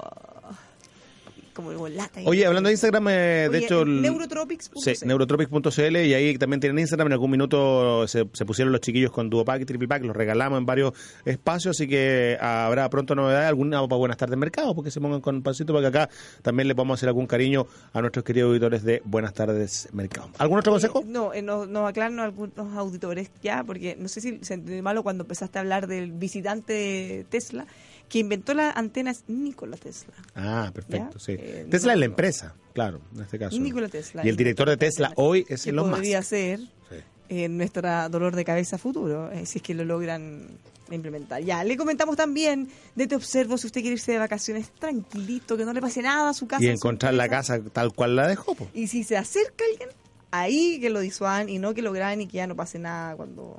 Como, 1.53 1.89
lata. 1.89 2.21
Oye, 2.25 2.47
hablando 2.47 2.69
de 2.69 2.73
Instagram, 2.75 3.09
eh, 3.09 3.49
de 3.51 3.59
hecho... 3.59 3.83
el- 3.83 4.03
neurotropics.cl. 4.03 4.79
Sí, 4.79 5.07
neurotropics.cl 5.07 5.97
y 5.97 6.15
ahí 6.15 6.39
también 6.39 6.61
tienen 6.61 6.79
Instagram. 6.79 7.09
En 7.09 7.13
algún 7.13 7.31
minuto 7.31 8.07
se, 8.09 8.27
se 8.33 8.45
pusieron 8.45 8.73
los 8.73 8.81
chiquillos 8.81 9.11
con 9.11 9.31
Duopack 9.31 9.63
y 9.63 9.65
Triple 9.65 9.89
Pack, 9.89 10.05
los 10.05 10.17
regalamos 10.17 10.59
en 10.59 10.67
varios 10.67 10.93
espacios, 11.25 11.77
así 11.77 11.87
que 11.89 12.37
habrá 12.41 12.89
pronto 12.91 13.15
novedades, 13.15 13.49
alguna 13.49 13.81
para 13.87 13.97
Buenas 13.97 14.17
Tardes 14.17 14.39
Mercado, 14.39 14.75
porque 14.75 14.91
se 14.91 15.01
pongan 15.01 15.21
con 15.21 15.43
pasito 15.43 15.73
para 15.73 15.91
que 15.91 15.99
acá 15.99 16.11
también 16.43 16.69
le 16.69 16.75
podamos 16.75 16.99
hacer 16.99 17.09
algún 17.09 17.27
cariño 17.27 17.67
a 17.93 18.01
nuestros 18.01 18.25
queridos 18.25 18.49
auditores 18.49 18.83
de 18.83 19.03
Buenas 19.05 19.35
Tardes 19.35 19.89
Mercado. 19.93 20.31
¿Algún 20.39 20.59
otro 20.59 20.73
consejo? 20.73 21.03
No, 21.07 21.33
eh, 21.35 21.43
nos, 21.43 21.69
nos 21.69 21.89
aclaran 21.89 22.19
algunos 22.21 22.77
auditores 22.77 23.31
ya, 23.43 23.63
porque 23.65 23.97
no 23.99 24.09
sé 24.09 24.21
si 24.21 24.39
se 24.43 24.55
entendió 24.55 24.83
malo 24.83 25.03
cuando 25.03 25.25
empezaste 25.25 25.59
a 25.59 25.63
hablar 25.63 25.87
del 25.87 26.13
visitante 26.13 27.27
Tesla, 27.31 27.67
que 28.13 28.19
inventó 28.19 28.53
la 28.53 28.71
antena 28.73 29.11
es 29.11 29.25
Nikola 29.27 29.79
Tesla. 29.79 30.13
Ah, 30.35 30.71
perfecto, 30.75 31.19
¿Ya? 31.19 31.25
sí. 31.25 31.33
Eh, 31.39 31.67
Tesla 31.71 31.93
no, 31.93 31.95
es 31.95 32.01
la 32.01 32.05
empresa, 32.05 32.55
claro, 32.75 33.01
en 33.15 33.23
este 33.23 33.39
caso. 33.39 33.59
Nikola 33.59 33.89
Tesla. 33.89 34.21
Y 34.23 34.29
el 34.29 34.37
director 34.37 34.69
de 34.69 34.77
Tesla 34.77 35.15
hoy 35.17 35.47
es 35.49 35.67
Elon 35.67 35.87
Musk. 35.87 35.97
podría 35.97 36.21
ser 36.23 36.61
Sí. 36.61 36.97
eh, 37.31 37.49
nuestra 37.49 38.11
dolor 38.11 38.37
de 38.37 38.45
cabeza 38.45 38.77
futuro, 38.77 39.33
eh, 39.33 39.47
si 39.47 39.61
es 39.61 39.63
que 39.63 39.73
lo 39.73 39.87
logran 39.87 40.47
implementar. 40.91 41.43
Ya, 41.43 41.65
le 41.65 41.75
comentamos 41.79 42.15
también 42.17 42.69
de 42.95 43.07
Te 43.07 43.15
Observo, 43.17 43.57
si 43.57 43.67
usted 43.67 43.81
quiere 43.81 43.95
irse 43.95 44.13
de 44.13 44.19
vacaciones 44.19 44.71
tranquilito, 44.79 45.57
que 45.57 45.65
no 45.65 45.73
le 45.73 45.81
pase 45.81 46.03
nada 46.03 46.29
a 46.29 46.35
su 46.35 46.47
casa. 46.47 46.63
Y 46.63 46.69
encontrar 46.69 47.15
la 47.15 47.31
casa 47.31 47.61
tal 47.73 47.95
cual 47.95 48.15
la 48.15 48.29
dejó. 48.29 48.55
po. 48.55 48.69
Y 48.75 48.89
si 48.89 49.05
se 49.05 49.17
acerca 49.17 49.65
alguien, 49.73 49.89
ahí 50.33 50.79
que 50.81 50.91
lo 50.91 51.01
disuadan 51.01 51.49
y 51.49 51.59
no 51.59 51.73
que 51.73 51.81
lo 51.81 51.93
graben 51.93 52.21
y 52.21 52.27
que 52.27 52.37
ya 52.37 52.47
no 52.47 52.57
pase 52.57 52.79
nada 52.79 53.17
cuando 53.17 53.59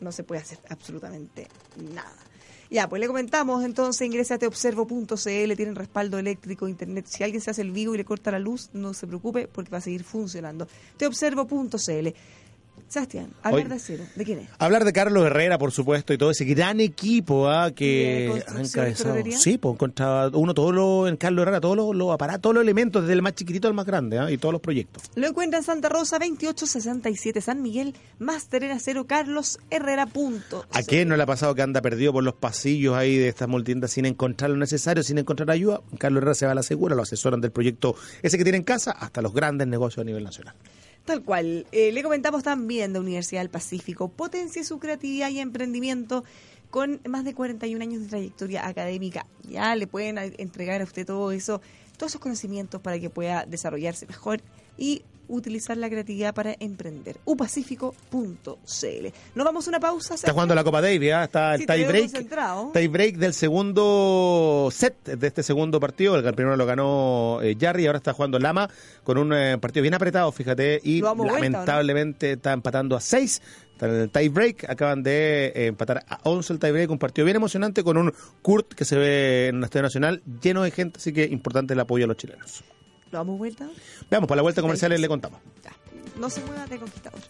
no 0.00 0.10
se 0.10 0.24
puede 0.24 0.40
hacer 0.40 0.58
absolutamente 0.70 1.46
nada. 1.94 2.16
Ya, 2.72 2.88
pues 2.88 3.00
le 3.00 3.06
comentamos, 3.06 3.66
entonces 3.66 4.06
ingresa 4.06 4.36
a 4.36 4.38
teobservo.cl, 4.38 5.56
tienen 5.56 5.74
respaldo 5.74 6.18
eléctrico, 6.18 6.66
internet. 6.66 7.04
Si 7.06 7.22
alguien 7.22 7.42
se 7.42 7.50
hace 7.50 7.60
el 7.60 7.70
vivo 7.70 7.94
y 7.94 7.98
le 7.98 8.06
corta 8.06 8.30
la 8.30 8.38
luz, 8.38 8.70
no 8.72 8.94
se 8.94 9.06
preocupe 9.06 9.46
porque 9.46 9.70
va 9.70 9.76
a 9.76 9.82
seguir 9.82 10.04
funcionando. 10.04 10.66
Teobservo.cl. 10.96 12.08
Sebastián, 12.88 13.30
hablar 13.42 13.68
de 13.68 13.74
acero, 13.76 14.04
¿de 14.14 14.24
quién 14.24 14.40
es? 14.40 14.48
Hablar 14.58 14.84
de 14.84 14.92
Carlos 14.92 15.24
Herrera, 15.24 15.58
por 15.58 15.72
supuesto, 15.72 16.12
y 16.12 16.18
todo 16.18 16.30
ese 16.30 16.44
gran 16.44 16.80
equipo 16.80 17.48
¿ah? 17.48 17.66
¿De 17.66 17.74
que 17.74 18.42
y 18.46 18.60
encabezado. 18.60 19.16
Sí, 19.36 19.58
pues 19.58 19.78
contra 19.78 20.28
uno, 20.28 20.54
todo 20.54 20.72
lo, 20.72 21.08
en 21.08 21.16
Carlos 21.16 21.42
Herrera, 21.42 21.60
todos 21.60 21.96
los, 21.96 22.12
aparatos, 22.12 22.42
todos 22.42 22.54
los 22.54 22.62
elementos, 22.62 23.02
desde 23.02 23.14
el 23.14 23.22
más 23.22 23.34
chiquitito 23.34 23.68
al 23.68 23.74
más 23.74 23.86
grande, 23.86 24.18
¿ah? 24.18 24.30
y 24.30 24.38
todos 24.38 24.52
los 24.52 24.60
proyectos. 24.60 25.02
Lo 25.14 25.26
encuentra 25.26 25.58
en 25.58 25.64
Santa 25.64 25.88
Rosa, 25.88 26.18
2867 26.18 27.40
San 27.40 27.62
Miguel, 27.62 27.94
Máster 28.18 28.64
en 28.64 28.72
Acero, 28.72 29.06
Carlos 29.06 29.58
Herrera. 29.70 30.06
punto. 30.06 30.66
¿A 30.72 30.82
quién 30.82 31.08
no 31.08 31.16
le 31.16 31.22
ha 31.22 31.26
pasado 31.26 31.54
que 31.54 31.62
anda 31.62 31.80
perdido 31.80 32.12
por 32.12 32.24
los 32.24 32.34
pasillos 32.34 32.94
ahí 32.94 33.16
de 33.16 33.28
estas 33.28 33.48
multiendas 33.48 33.92
sin 33.92 34.06
encontrar 34.06 34.50
lo 34.50 34.56
necesario, 34.56 35.02
sin 35.02 35.18
encontrar 35.18 35.50
ayuda? 35.50 35.80
Carlos 35.98 36.18
Herrera 36.18 36.34
se 36.34 36.46
va 36.46 36.52
a 36.52 36.56
la 36.56 36.62
segura, 36.62 36.94
lo 36.94 37.02
asesoran 37.02 37.40
del 37.40 37.52
proyecto 37.52 37.96
ese 38.22 38.38
que 38.38 38.44
tiene 38.44 38.58
en 38.58 38.64
casa 38.64 38.92
hasta 38.92 39.22
los 39.22 39.32
grandes 39.32 39.66
negocios 39.66 40.02
a 40.02 40.04
nivel 40.04 40.24
nacional. 40.24 40.54
Tal 41.04 41.24
cual. 41.24 41.66
Eh, 41.72 41.90
le 41.92 42.02
comentamos 42.02 42.42
también 42.42 42.92
de 42.92 43.00
Universidad 43.00 43.40
del 43.40 43.50
Pacífico. 43.50 44.08
Potencie 44.08 44.62
su 44.64 44.78
creatividad 44.78 45.30
y 45.30 45.40
emprendimiento 45.40 46.24
con 46.70 47.00
más 47.06 47.24
de 47.24 47.34
41 47.34 47.82
años 47.82 48.02
de 48.02 48.08
trayectoria 48.08 48.66
académica. 48.66 49.26
Ya 49.42 49.74
le 49.76 49.86
pueden 49.86 50.16
entregar 50.18 50.80
a 50.80 50.84
usted 50.84 51.04
todo 51.04 51.32
eso, 51.32 51.60
todos 51.98 52.12
esos 52.12 52.20
conocimientos 52.20 52.80
para 52.80 52.98
que 52.98 53.10
pueda 53.10 53.44
desarrollarse 53.46 54.06
mejor 54.06 54.42
y 54.76 55.02
utilizar 55.32 55.76
la 55.76 55.88
creatividad 55.88 56.34
para 56.34 56.54
emprender. 56.60 57.16
upacífico.cl. 57.24 59.06
Nos 59.34 59.44
vamos 59.44 59.66
a 59.66 59.70
una 59.70 59.80
pausa. 59.80 60.14
Está 60.14 60.32
jugando 60.32 60.54
la 60.54 60.64
Copa 60.64 60.80
Davis, 60.80 61.12
¿ah? 61.12 61.24
está 61.24 61.54
el 61.54 61.60
Sí, 61.60 61.66
tie 61.66 61.86
break. 61.86 62.72
Tie 62.72 62.88
break 62.88 63.16
del 63.16 63.32
segundo 63.32 64.68
set 64.70 65.04
de 65.04 65.26
este 65.26 65.42
segundo 65.42 65.80
partido. 65.80 66.16
El 66.16 66.34
primero 66.34 66.56
lo 66.56 66.66
ganó 66.66 67.40
eh, 67.42 67.56
Jarry, 67.58 67.86
ahora 67.86 67.98
está 67.98 68.12
jugando 68.12 68.38
Lama 68.38 68.68
con 69.04 69.18
un 69.18 69.32
eh, 69.32 69.58
partido 69.58 69.82
bien 69.82 69.94
apretado, 69.94 70.30
fíjate, 70.32 70.80
y 70.82 71.00
lamentablemente 71.00 72.32
está 72.32 72.52
empatando 72.52 72.96
a 72.96 73.00
6. 73.00 73.42
Están 73.72 73.90
en 73.90 74.00
el 74.02 74.10
tie 74.10 74.28
break, 74.28 74.68
acaban 74.68 75.02
de 75.02 75.46
eh, 75.46 75.66
empatar 75.66 76.04
a 76.08 76.20
11 76.24 76.52
el 76.52 76.58
tie 76.58 76.72
break, 76.72 76.90
un 76.90 76.98
partido 76.98 77.24
bien 77.24 77.36
emocionante 77.36 77.82
con 77.82 77.96
un 77.96 78.12
Kurt 78.42 78.74
que 78.74 78.84
se 78.84 78.96
ve 78.96 79.48
en 79.48 79.56
un 79.56 79.64
estadio 79.64 79.82
nacional 79.82 80.22
lleno 80.42 80.62
de 80.62 80.70
gente, 80.70 80.98
así 80.98 81.12
que 81.12 81.24
importante 81.24 81.72
el 81.74 81.80
apoyo 81.80 82.04
a 82.04 82.08
los 82.08 82.16
chilenos. 82.16 82.62
¿Lo 83.12 83.18
damos 83.18 83.36
vuelta? 83.36 83.68
Veamos, 84.10 84.26
para 84.26 84.36
la 84.36 84.42
vuelta 84.42 84.62
comercial 84.62 84.98
le 84.98 85.06
contamos. 85.06 85.38
Ya. 85.62 85.72
No 86.18 86.30
se 86.30 86.40
mueva 86.40 86.66
de 86.66 86.78
conquistador. 86.78 87.20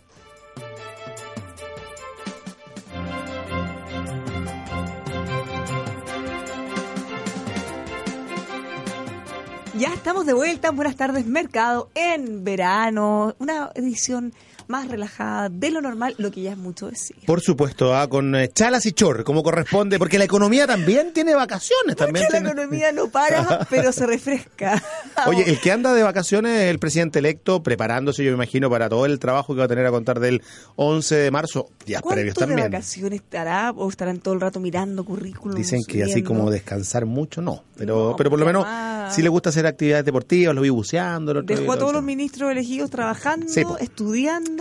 Ya 9.74 9.92
estamos 9.92 10.24
de 10.24 10.34
vuelta. 10.34 10.70
Buenas 10.70 10.94
tardes, 10.94 11.26
Mercado, 11.26 11.90
en 11.96 12.44
verano. 12.44 13.34
Una 13.40 13.72
edición 13.74 14.32
más 14.72 14.88
relajada 14.88 15.48
de 15.50 15.70
lo 15.70 15.80
normal, 15.80 16.14
lo 16.18 16.30
que 16.30 16.42
ya 16.42 16.52
es 16.52 16.56
mucho 16.58 16.88
decir. 16.88 17.16
Por 17.26 17.40
supuesto, 17.42 17.94
ah, 17.94 18.08
con 18.08 18.34
eh, 18.34 18.48
chalas 18.52 18.86
y 18.86 18.92
chor, 18.92 19.22
como 19.22 19.42
corresponde, 19.42 19.98
porque 19.98 20.18
la 20.18 20.24
economía 20.24 20.66
también 20.66 21.12
tiene 21.12 21.34
vacaciones. 21.34 21.94
También 21.96 22.24
la 22.24 22.38
tiene- 22.38 22.48
economía 22.50 22.90
no 22.92 23.08
para, 23.08 23.66
pero 23.70 23.92
se 23.92 24.06
refresca. 24.06 24.82
Oye, 25.26 25.48
el 25.48 25.60
que 25.60 25.70
anda 25.70 25.92
de 25.94 26.02
vacaciones 26.02 26.62
es 26.62 26.70
el 26.70 26.78
presidente 26.78 27.18
electo, 27.18 27.62
preparándose, 27.62 28.24
yo 28.24 28.30
me 28.30 28.36
imagino, 28.36 28.70
para 28.70 28.88
todo 28.88 29.04
el 29.06 29.18
trabajo 29.18 29.52
que 29.54 29.58
va 29.58 29.66
a 29.66 29.68
tener 29.68 29.84
a 29.86 29.90
contar 29.90 30.18
del 30.18 30.42
11 30.76 31.14
de 31.16 31.30
marzo, 31.30 31.68
días 31.86 32.00
previos 32.02 32.34
¿Cuánto 32.34 32.50
de 32.54 32.56
también. 32.56 32.70
vacaciones 32.72 33.20
estará 33.20 33.70
o 33.72 33.88
estarán 33.90 34.18
todo 34.18 34.34
el 34.34 34.40
rato 34.40 34.58
mirando 34.58 35.04
currículum? 35.04 35.56
Dicen 35.56 35.80
que 35.86 36.02
así 36.02 36.22
como 36.22 36.50
descansar 36.50 37.04
mucho, 37.06 37.42
no. 37.42 37.62
Pero, 37.76 38.10
No, 38.10 38.16
pero 38.16 38.30
por 38.30 38.38
lo 38.38 38.46
menos, 38.46 38.64
si 39.14 39.22
le 39.22 39.28
gusta 39.28 39.50
hacer 39.50 39.66
actividades 39.66 40.04
deportivas, 40.04 40.54
lo 40.54 40.60
vi 40.62 40.68
buceando. 40.70 41.32
otro 41.32 41.42
Dejó 41.42 41.72
a 41.72 41.76
todos 41.76 41.92
lo- 41.92 41.98
los 41.98 42.04
ministros 42.04 42.50
elegidos 42.50 42.90
trabajando, 42.90 43.48
Sí, 43.48 43.64
po. 43.64 43.76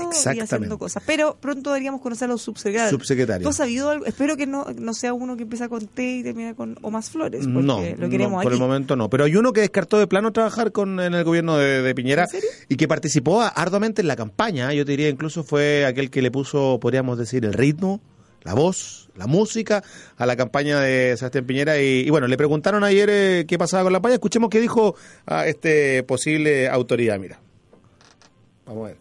Y 0.04 0.40
haciendo 0.40 0.78
cosas. 0.80 1.04
Pero 1.06 1.38
pronto 1.40 1.70
deberíamos 1.72 2.02
conocer 2.02 2.26
a 2.30 2.32
los 2.34 2.42
subsecretarios. 2.42 3.00
¿Tú 3.42 3.50
has 3.50 3.56
sabido 3.56 3.90
algo? 3.90 4.06
Espero 4.06 4.36
que 4.38 4.46
no, 4.48 4.66
no 4.76 4.94
sea 4.94 5.14
uno 5.14 5.36
que 5.38 5.44
empieza 5.44 5.70
con 5.70 5.88
T 5.88 6.04
y 6.04 6.24
termina 6.24 6.54
con 6.56 6.78
O 6.82 6.92
más 6.92 7.10
flores, 7.10 7.42
porque 7.46 7.62
No, 7.66 7.82
lo 7.82 8.10
queremos 8.10 8.32
no, 8.38 8.42
por 8.44 8.52
aquí. 8.54 8.62
el 8.62 8.68
momento 8.68 8.96
no. 8.96 9.10
Pero 9.10 9.26
hay 9.26 9.36
uno 9.36 9.54
que 9.54 9.62
descartó 9.62 9.98
de 10.00 10.08
plano 10.08 10.32
trabajar 10.32 10.72
con 10.72 11.00
en 11.00 11.14
el 11.14 11.24
gobierno 11.24 11.58
de, 11.58 11.82
de 11.82 11.96
Piñera 11.96 12.28
y 12.70 12.76
que 12.78 12.88
participó 12.88 13.42
arduamente 13.42 14.02
en 14.02 14.08
la 14.08 14.16
campaña. 14.16 14.74
Yo 14.74 14.86
te 14.86 14.92
diría 14.92 15.10
incluso 15.10 15.44
fue 15.44 15.86
aquel 15.86 16.10
que 16.10 16.22
le 16.22 16.32
puso, 16.32 16.80
podríamos 16.82 17.18
decir, 17.18 17.46
el 17.46 17.54
ritmo, 17.54 18.02
la 18.44 18.54
voz, 18.54 19.10
la 19.16 19.28
música 19.28 19.84
a 20.18 20.26
la 20.26 20.36
campaña 20.36 20.80
de 20.80 21.16
Sebastián 21.18 21.46
Piñera. 21.46 21.78
Y, 21.80 22.00
y 22.06 22.10
bueno, 22.10 22.28
le 22.28 22.38
preguntaron 22.38 22.84
ayer 22.84 23.10
eh, 23.12 23.46
qué 23.48 23.58
pasaba 23.58 23.84
con 23.84 23.94
la 23.94 23.98
campaña. 23.98 24.16
Escuchemos 24.16 24.50
qué 24.50 24.60
dijo 24.60 24.96
a 25.28 25.46
este 25.46 26.02
posible 26.04 26.68
autoridad. 26.70 27.20
Mira, 27.20 27.40
vamos 28.66 28.86
a 28.86 28.88
ver. 28.88 28.98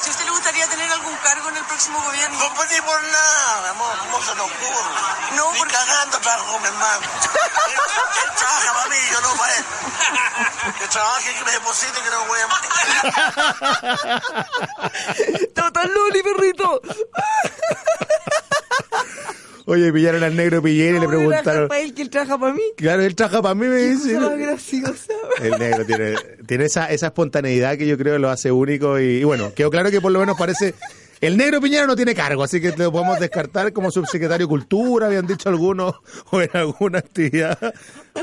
Si 0.00 0.08
a 0.08 0.12
usted 0.12 0.24
le 0.24 0.30
gustaría 0.30 0.66
tener 0.66 0.90
algún 0.90 1.14
cargo 1.22 1.48
en 1.50 1.56
el 1.56 1.64
próximo 1.64 1.98
gobierno. 2.02 2.34
No 2.38 2.48
pedí 2.58 2.78
por 2.82 3.00
nada, 3.02 3.70
amor, 3.70 3.94
¿cómo 4.10 4.18
se 4.24 4.32
te 4.34 4.40
ocurre? 4.42 4.90
No, 5.36 5.52
Ni 5.52 5.58
porque- 5.58 5.74
cagando 5.74 6.16
hermano. 6.78 7.02
él, 7.02 8.30
trabaja 8.36 8.72
para 8.74 8.88
mí, 8.88 8.96
yo 9.12 9.18
no 9.20 9.30
para 9.38 9.52
él. 9.56 9.64
Que 10.78 10.86
trabaje, 10.88 11.30
que 11.38 11.44
me 11.44 11.52
deposite, 11.52 11.98
que 12.02 12.10
no 12.10 12.18
voy 12.28 12.40
a... 12.40 12.48
¡Total 15.54 15.90
Luli, 15.92 16.22
perrito! 16.22 16.80
Oye, 19.66 19.92
pillaron 19.92 20.22
al 20.24 20.34
negro 20.34 20.62
Piñera 20.62 20.96
y 20.96 21.00
le 21.00 21.06
¿Cómo 21.06 21.10
trabaja 21.10 21.28
preguntaron. 21.42 21.68
para 21.68 21.80
él 21.80 21.92
que 21.94 22.00
él 22.02 22.08
trabaja 22.10 22.38
para 22.38 22.54
mí? 22.54 22.62
Claro, 22.78 23.02
él 23.02 23.14
trabaja 23.14 23.42
para 23.42 23.54
mí, 23.54 23.66
me 23.66 23.76
dice. 23.76 24.18
Más 24.18 24.38
graciosa. 24.38 25.12
El 25.40 25.58
negro 25.58 25.84
tiene, 25.84 26.14
tiene 26.46 26.64
esa, 26.64 26.86
esa 26.90 27.06
espontaneidad 27.08 27.76
que 27.76 27.86
yo 27.86 27.98
creo 27.98 28.18
lo 28.18 28.30
hace 28.30 28.50
único 28.50 28.98
y, 28.98 29.18
y 29.18 29.24
bueno, 29.24 29.52
quedó 29.54 29.70
claro 29.70 29.90
que 29.90 30.00
por 30.00 30.10
lo 30.12 30.20
menos 30.20 30.38
parece... 30.38 30.74
El 31.20 31.36
negro 31.36 31.60
Piñera 31.60 31.86
no 31.86 31.96
tiene 31.96 32.14
cargo, 32.14 32.44
así 32.44 32.60
que 32.60 32.70
lo 32.76 32.92
podemos 32.92 33.18
descartar 33.18 33.72
como 33.72 33.90
subsecretario 33.90 34.46
de 34.46 34.48
Cultura, 34.50 35.06
habían 35.06 35.26
dicho 35.26 35.48
algunos, 35.48 35.94
o 36.30 36.40
en 36.40 36.50
alguna 36.52 36.98
actividad. 37.00 37.58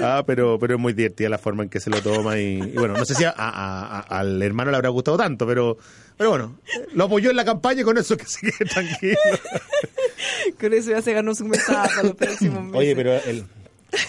Ah, 0.01 0.23
pero, 0.25 0.57
pero 0.59 0.75
es 0.75 0.79
muy 0.79 0.93
divertida 0.93 1.27
la 1.29 1.37
forma 1.37 1.63
en 1.63 1.69
que 1.69 1.79
se 1.81 1.89
lo 1.89 2.01
toma 2.01 2.39
y, 2.39 2.57
y 2.59 2.73
bueno, 2.77 2.93
no 2.95 3.03
sé 3.05 3.15
si 3.15 3.23
a- 3.25 3.31
a- 3.35 3.99
a- 3.99 3.99
al 4.19 4.41
hermano 4.41 4.71
le 4.71 4.77
habrá 4.77 4.89
gustado 4.89 5.17
tanto, 5.17 5.45
pero, 5.45 5.77
pero 6.17 6.29
bueno, 6.29 6.57
lo 6.93 7.03
apoyó 7.05 7.29
en 7.31 7.35
la 7.35 7.43
campaña 7.45 7.81
y 7.81 7.83
con 7.83 7.97
eso 7.97 8.15
que 8.15 8.25
se 8.25 8.39
quede 8.41 8.69
tranquilo. 8.69 9.17
Con 10.59 10.73
eso 10.73 10.91
ya 10.91 11.01
se 11.01 11.11
ganó 11.13 11.35
su 11.35 11.45
mesada 11.45 11.83
para 11.87 12.03
los 12.03 12.15
próximos 12.15 12.63
meses. 12.63 12.79
Oye, 12.79 12.95
pero 12.95 13.13
el- 13.13 13.45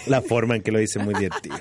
la 0.07 0.22
forma 0.22 0.57
en 0.57 0.62
que 0.62 0.70
lo 0.72 0.78
dice 0.78 0.99
es 0.99 1.05
muy 1.05 1.14
divertido. 1.14 1.57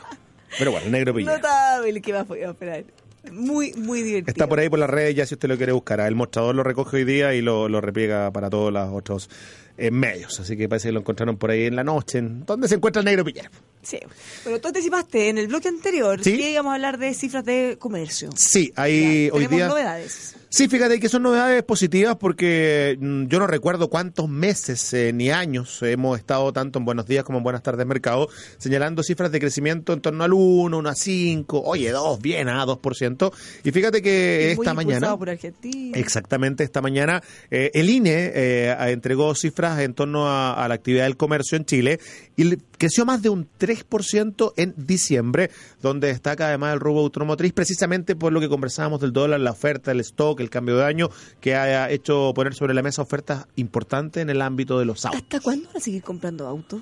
Pero 0.57 0.71
bueno, 0.71 0.85
el 0.85 0.91
negro 0.91 1.13
Piñera. 1.13 1.37
Notable, 1.37 2.01
¿qué 2.01 2.13
más 2.13 2.25
podía 2.25 2.49
esperar? 2.51 2.83
Muy, 3.31 3.73
muy 3.73 4.01
divertido. 4.01 4.31
Está 4.31 4.47
por 4.47 4.59
ahí 4.59 4.69
por 4.69 4.79
las 4.79 4.89
redes 4.89 5.15
ya 5.15 5.25
si 5.25 5.35
usted 5.35 5.47
lo 5.49 5.57
quiere 5.57 5.71
buscar. 5.71 5.99
El 6.01 6.15
mostrador 6.15 6.55
lo 6.55 6.63
recoge 6.63 6.97
hoy 6.97 7.03
día 7.05 7.33
y 7.33 7.41
lo, 7.41 7.67
lo 7.69 7.81
repliega 7.81 8.31
para 8.31 8.49
todos 8.49 8.71
los 8.73 8.89
otros 8.93 9.29
eh, 9.77 9.91
medios. 9.91 10.39
Así 10.39 10.55
que 10.55 10.69
parece 10.69 10.87
que 10.89 10.93
lo 10.93 10.99
encontraron 11.01 11.37
por 11.37 11.51
ahí 11.51 11.65
en 11.65 11.75
la 11.75 11.83
noche. 11.83 12.19
En, 12.19 12.45
¿Dónde 12.45 12.67
se 12.67 12.75
encuentra 12.75 12.99
el 13.01 13.05
negro 13.05 13.23
Piñera? 13.25 13.51
Sí. 13.81 13.99
Pero 14.43 14.59
tú 14.59 14.69
anticipaste 14.69 15.29
en 15.29 15.37
el 15.37 15.47
bloque 15.47 15.67
anterior 15.67 16.23
Sí. 16.23 16.37
que 16.37 16.51
íbamos 16.51 16.71
a 16.71 16.75
hablar 16.75 16.97
de 16.97 17.13
cifras 17.13 17.45
de 17.45 17.77
comercio. 17.79 18.29
Sí, 18.35 18.71
hay 18.75 19.27
Ya, 19.27 19.33
hoy 19.33 19.47
día... 19.47 19.67
novedades. 19.67 20.35
Sí, 20.55 20.69
fíjate 20.69 21.01
que 21.01 21.09
son 21.09 21.23
novedades 21.23 21.63
positivas 21.63 22.15
porque 22.15 22.97
mm, 22.97 23.25
yo 23.25 23.39
no 23.39 23.45
recuerdo 23.45 23.89
cuántos 23.89 24.29
meses 24.29 24.93
eh, 24.93 25.11
ni 25.11 25.29
años 25.29 25.83
hemos 25.83 26.17
estado 26.17 26.53
tanto 26.53 26.79
en 26.79 26.85
Buenos 26.85 27.07
Días 27.07 27.25
como 27.25 27.39
en 27.39 27.43
Buenas 27.43 27.61
Tardes 27.61 27.85
Mercado 27.85 28.29
señalando 28.57 29.03
cifras 29.03 29.33
de 29.33 29.41
crecimiento 29.41 29.91
en 29.91 29.99
torno 29.99 30.23
al 30.23 30.31
1, 30.31 30.77
1 30.77 30.89
a 30.89 30.95
5, 30.95 31.61
oye, 31.61 31.91
2, 31.91 32.21
bien, 32.21 32.47
a 32.47 32.65
2%. 32.65 33.33
Y 33.65 33.71
fíjate 33.71 34.01
que 34.01 34.53
esta 34.53 34.73
mañana... 34.73 34.93
impulsado 34.93 35.19
por 35.19 35.29
Argentina. 35.29 35.97
Exactamente, 35.97 36.63
esta 36.63 36.81
mañana 36.81 37.21
eh, 37.51 37.71
el 37.73 37.89
INE 37.89 38.31
eh, 38.33 38.77
entregó 38.91 39.35
cifras 39.35 39.81
en 39.81 39.93
torno 39.93 40.29
a, 40.29 40.53
a 40.53 40.69
la 40.69 40.75
actividad 40.75 41.03
del 41.03 41.17
comercio 41.17 41.57
en 41.57 41.65
Chile 41.65 41.99
y 42.37 42.55
creció 42.77 43.05
más 43.05 43.21
de 43.21 43.27
un 43.27 43.47
3% 43.59 44.53
en 44.57 44.73
diciembre, 44.77 45.51
donde 45.81 46.07
destaca 46.07 46.47
además 46.47 46.73
el 46.73 46.79
rubro 46.79 47.01
automotriz, 47.01 47.53
precisamente 47.53 48.15
por 48.15 48.31
lo 48.31 48.39
que 48.39 48.49
conversábamos 48.49 49.01
del 49.01 49.11
dólar, 49.13 49.39
la 49.39 49.51
oferta, 49.51 49.91
el 49.91 49.99
stock, 49.99 50.44
el 50.45 50.49
cambio 50.49 50.77
de 50.77 50.85
año, 50.85 51.09
que 51.41 51.55
ha 51.55 51.89
hecho 51.89 52.31
poner 52.33 52.53
sobre 52.55 52.73
la 52.73 52.81
mesa 52.81 53.01
ofertas 53.01 53.47
importantes 53.55 54.21
en 54.21 54.29
el 54.29 54.41
ámbito 54.41 54.79
de 54.79 54.85
los 54.85 55.05
autos. 55.05 55.21
¿Hasta 55.21 55.39
cuándo 55.39 55.67
van 55.67 55.77
a 55.77 55.79
seguir 55.79 56.03
comprando 56.03 56.47
autos? 56.47 56.81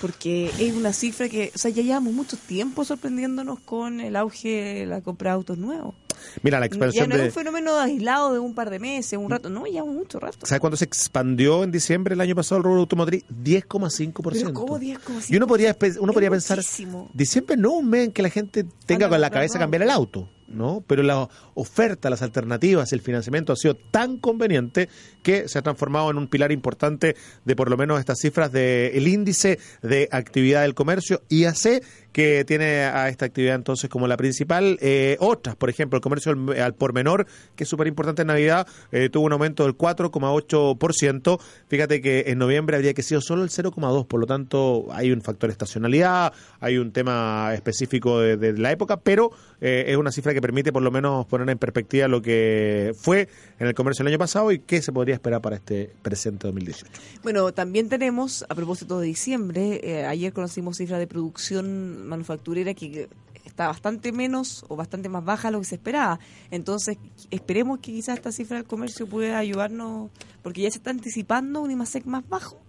Porque 0.00 0.50
es 0.58 0.74
una 0.74 0.92
cifra 0.92 1.28
que, 1.28 1.50
o 1.54 1.58
sea, 1.58 1.70
ya 1.70 1.82
llevamos 1.82 2.12
mucho 2.12 2.36
tiempo 2.36 2.84
sorprendiéndonos 2.84 3.60
con 3.60 4.00
el 4.00 4.16
auge 4.16 4.48
de 4.48 4.86
la 4.86 5.00
compra 5.00 5.30
de 5.30 5.34
autos 5.36 5.56
nuevos. 5.56 5.94
Mira, 6.42 6.58
la 6.58 6.66
Ya 6.66 6.68
expansión 6.68 7.08
no 7.08 7.14
es 7.16 7.20
de... 7.20 7.26
un 7.28 7.32
fenómeno 7.32 7.78
aislado 7.78 8.32
de 8.32 8.38
un 8.38 8.54
par 8.54 8.70
de 8.70 8.78
meses, 8.78 9.18
un 9.18 9.30
rato, 9.30 9.50
no, 9.50 9.64
llevamos 9.64 9.94
mucho 9.94 10.20
rato. 10.20 10.46
¿Sabes 10.46 10.60
cuándo 10.60 10.76
se 10.76 10.84
expandió 10.84 11.64
en 11.64 11.70
diciembre 11.70 12.14
el 12.14 12.20
año 12.20 12.34
pasado 12.34 12.58
el 12.58 12.64
rubro 12.64 12.80
automotriz? 12.80 13.24
10,5%. 13.28 14.32
Pero 14.32 14.52
¿cómo 14.52 14.78
10,5%? 14.78 15.26
Y 15.28 15.36
uno 15.36 15.46
podría, 15.46 15.76
uno 16.00 16.10
Es 16.10 16.14
podría 16.14 16.30
pensar, 16.30 16.60
diciembre 17.12 17.56
no 17.56 17.72
un 17.72 17.88
mes 17.88 18.06
en 18.06 18.12
que 18.12 18.22
la 18.22 18.30
gente 18.30 18.64
tenga 18.86 19.06
Anda 19.06 19.16
con 19.16 19.20
la 19.20 19.30
cabeza 19.30 19.58
cambiar 19.58 19.82
el 19.82 19.90
auto, 19.90 20.28
¿no? 20.54 20.82
Pero 20.86 21.02
la 21.02 21.28
oferta, 21.54 22.10
las 22.10 22.22
alternativas, 22.22 22.92
el 22.92 23.00
financiamiento 23.00 23.52
ha 23.52 23.56
sido 23.56 23.74
tan 23.74 24.18
conveniente 24.18 24.88
que 25.22 25.48
se 25.48 25.58
ha 25.58 25.62
transformado 25.62 26.10
en 26.10 26.18
un 26.18 26.28
pilar 26.28 26.52
importante 26.52 27.16
de 27.44 27.56
por 27.56 27.70
lo 27.70 27.76
menos 27.76 27.98
estas 27.98 28.18
cifras 28.20 28.52
del 28.52 29.06
índice 29.08 29.58
de 29.82 30.08
actividad 30.10 30.62
del 30.62 30.74
comercio 30.74 31.22
IAC 31.28 31.82
que 32.14 32.44
tiene 32.44 32.84
a 32.84 33.08
esta 33.08 33.26
actividad 33.26 33.56
entonces 33.56 33.90
como 33.90 34.06
la 34.06 34.16
principal. 34.16 34.78
Eh, 34.80 35.16
otras, 35.18 35.56
por 35.56 35.68
ejemplo, 35.68 35.96
el 35.96 36.00
comercio 36.00 36.32
al, 36.32 36.74
por 36.74 36.94
menor, 36.94 37.26
que 37.56 37.64
es 37.64 37.68
súper 37.68 37.88
importante 37.88 38.22
en 38.22 38.28
Navidad, 38.28 38.68
eh, 38.92 39.08
tuvo 39.08 39.26
un 39.26 39.32
aumento 39.32 39.64
del 39.64 39.76
4,8%. 39.76 41.40
Fíjate 41.66 42.00
que 42.00 42.24
en 42.28 42.38
noviembre 42.38 42.76
habría 42.76 42.94
que 42.94 43.02
sido 43.02 43.20
solo 43.20 43.42
el 43.42 43.50
0,2%, 43.50 44.06
por 44.06 44.20
lo 44.20 44.26
tanto 44.26 44.86
hay 44.92 45.10
un 45.10 45.22
factor 45.22 45.50
estacionalidad, 45.50 46.32
hay 46.60 46.78
un 46.78 46.92
tema 46.92 47.50
específico 47.52 48.20
de, 48.20 48.36
de 48.36 48.52
la 48.58 48.70
época, 48.70 48.98
pero 48.98 49.32
eh, 49.60 49.86
es 49.88 49.96
una 49.96 50.12
cifra 50.12 50.34
que 50.34 50.40
permite 50.44 50.74
por 50.74 50.82
lo 50.82 50.90
menos 50.90 51.24
poner 51.24 51.48
en 51.48 51.56
perspectiva 51.56 52.06
lo 52.06 52.20
que 52.20 52.94
fue 52.98 53.30
en 53.58 53.66
el 53.66 53.72
comercio 53.72 54.02
el 54.02 54.08
año 54.08 54.18
pasado 54.18 54.52
y 54.52 54.58
qué 54.58 54.82
se 54.82 54.92
podría 54.92 55.14
esperar 55.14 55.40
para 55.40 55.56
este 55.56 55.90
presente 56.02 56.46
2018. 56.46 56.92
Bueno, 57.22 57.50
también 57.54 57.88
tenemos, 57.88 58.44
a 58.46 58.54
propósito 58.54 59.00
de 59.00 59.06
diciembre, 59.06 59.80
eh, 59.82 60.04
ayer 60.04 60.34
conocimos 60.34 60.76
cifras 60.76 60.98
de 60.98 61.06
producción 61.06 62.06
manufacturera 62.06 62.74
que 62.74 63.08
está 63.46 63.68
bastante 63.68 64.12
menos 64.12 64.66
o 64.68 64.76
bastante 64.76 65.08
más 65.08 65.24
baja 65.24 65.48
de 65.48 65.52
lo 65.52 65.60
que 65.60 65.64
se 65.64 65.76
esperaba. 65.76 66.20
Entonces, 66.50 66.98
esperemos 67.30 67.78
que 67.78 67.92
quizás 67.92 68.18
esta 68.18 68.30
cifra 68.30 68.58
del 68.58 68.66
comercio 68.66 69.06
pueda 69.06 69.38
ayudarnos, 69.38 70.10
porque 70.42 70.60
ya 70.60 70.70
se 70.70 70.76
está 70.76 70.90
anticipando 70.90 71.62
un 71.62 71.70
IMASEC 71.70 72.04
más 72.04 72.28
bajo. 72.28 72.63